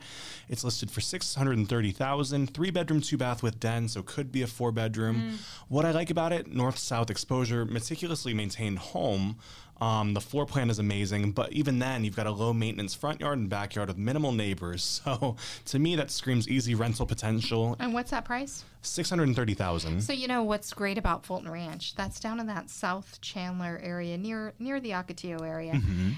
It's 0.47 0.63
listed 0.63 0.91
for 0.91 1.01
630,000, 1.01 2.53
three 2.53 2.69
bedroom, 2.69 3.01
two 3.01 3.17
bath 3.17 3.41
with 3.41 3.59
den, 3.59 3.87
so 3.87 4.03
could 4.03 4.31
be 4.31 4.43
a 4.43 4.47
four 4.47 4.71
bedroom. 4.71 5.15
Mm. 5.15 5.37
What 5.69 5.85
I 5.85 5.91
like 5.91 6.11
about 6.11 6.33
it, 6.33 6.53
north 6.53 6.77
south 6.77 7.09
exposure, 7.09 7.65
meticulously 7.65 8.35
maintained 8.35 8.77
home. 8.77 9.37
Um, 9.81 10.13
the 10.13 10.21
floor 10.21 10.45
plan 10.45 10.69
is 10.69 10.79
amazing, 10.79 11.31
but 11.31 11.53
even 11.53 11.79
then, 11.79 12.03
you've 12.03 12.15
got 12.15 12.27
a 12.27 12.31
low 12.31 12.51
maintenance 12.51 12.93
front 12.93 13.21
yard 13.21 13.37
and 13.37 13.49
backyard 13.49 13.87
with 13.87 13.97
minimal 13.97 14.31
neighbors. 14.31 15.01
So 15.09 15.37
to 15.65 15.79
me, 15.79 15.95
that 15.95 16.11
screams 16.11 16.47
easy 16.47 16.75
rental 16.75 17.05
potential. 17.05 17.75
And 17.79 17.93
what's 17.93 18.11
that 18.11 18.25
price? 18.25 18.63
630,000. 18.81 20.01
So 20.01 20.13
you 20.13 20.27
know 20.27 20.43
what's 20.43 20.73
great 20.73 20.97
about 20.97 21.25
Fulton 21.25 21.49
Ranch? 21.49 21.95
That's 21.95 22.19
down 22.19 22.39
in 22.39 22.47
that 22.47 22.69
South 22.69 23.19
Chandler 23.21 23.79
area 23.81 24.17
near 24.17 24.53
near 24.59 24.79
the 24.79 24.91
Ocotillo 24.91 25.41
area. 25.41 25.73
Mm-hmm. 25.73 26.11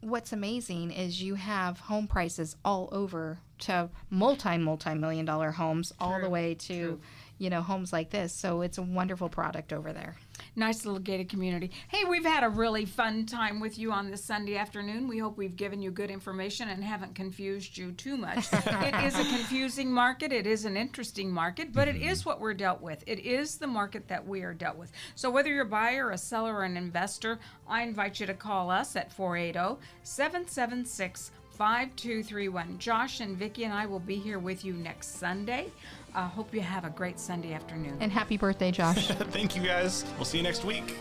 What's 0.00 0.32
amazing 0.32 0.92
is 0.92 1.20
you 1.22 1.34
have 1.34 1.80
home 1.80 2.06
prices 2.06 2.56
all 2.64 2.88
over 2.92 3.38
to 3.60 3.90
multi 4.10 4.56
multi 4.58 4.94
million 4.94 5.24
dollar 5.24 5.50
homes 5.50 5.92
all 5.98 6.20
the 6.20 6.30
way 6.30 6.54
to 6.54 7.00
you 7.38 7.50
know 7.50 7.62
homes 7.62 7.92
like 7.92 8.10
this. 8.10 8.32
So 8.32 8.62
it's 8.62 8.78
a 8.78 8.82
wonderful 8.82 9.28
product 9.28 9.72
over 9.72 9.92
there. 9.92 10.16
Nice 10.58 10.84
little 10.84 10.98
gated 10.98 11.28
community. 11.28 11.70
Hey, 11.86 12.02
we've 12.02 12.24
had 12.24 12.42
a 12.42 12.48
really 12.48 12.84
fun 12.84 13.26
time 13.26 13.60
with 13.60 13.78
you 13.78 13.92
on 13.92 14.10
this 14.10 14.24
Sunday 14.24 14.56
afternoon. 14.56 15.06
We 15.06 15.18
hope 15.18 15.38
we've 15.38 15.54
given 15.54 15.80
you 15.80 15.92
good 15.92 16.10
information 16.10 16.68
and 16.68 16.82
haven't 16.82 17.14
confused 17.14 17.78
you 17.78 17.92
too 17.92 18.16
much. 18.16 18.48
it 18.52 19.04
is 19.04 19.14
a 19.14 19.22
confusing 19.22 19.88
market. 19.88 20.32
It 20.32 20.48
is 20.48 20.64
an 20.64 20.76
interesting 20.76 21.30
market, 21.30 21.72
but 21.72 21.86
it 21.86 21.94
mm-hmm. 21.94 22.08
is 22.08 22.26
what 22.26 22.40
we're 22.40 22.54
dealt 22.54 22.80
with. 22.80 23.04
It 23.06 23.20
is 23.20 23.58
the 23.58 23.68
market 23.68 24.08
that 24.08 24.26
we 24.26 24.42
are 24.42 24.52
dealt 24.52 24.76
with. 24.76 24.90
So 25.14 25.30
whether 25.30 25.48
you're 25.48 25.62
a 25.62 25.64
buyer, 25.64 26.10
a 26.10 26.18
seller, 26.18 26.56
or 26.56 26.64
an 26.64 26.76
investor, 26.76 27.38
I 27.68 27.82
invite 27.82 28.18
you 28.18 28.26
to 28.26 28.34
call 28.34 28.68
us 28.68 28.96
at 28.96 29.12
480 29.12 29.80
776 30.02 31.30
5231. 31.58 32.78
Josh 32.78 33.20
and 33.20 33.36
Vicki 33.36 33.64
and 33.64 33.74
I 33.74 33.86
will 33.86 33.98
be 33.98 34.16
here 34.16 34.38
with 34.38 34.64
you 34.64 34.72
next 34.72 35.18
Sunday. 35.18 35.72
I 36.14 36.22
uh, 36.22 36.28
hope 36.28 36.54
you 36.54 36.60
have 36.60 36.84
a 36.84 36.90
great 36.90 37.18
Sunday 37.20 37.52
afternoon. 37.52 37.96
And 38.00 38.10
happy 38.10 38.36
birthday, 38.36 38.70
Josh. 38.70 39.06
Thank 39.30 39.54
you 39.56 39.62
guys. 39.62 40.04
We'll 40.16 40.24
see 40.24 40.38
you 40.38 40.44
next 40.44 40.64
week. 40.64 40.94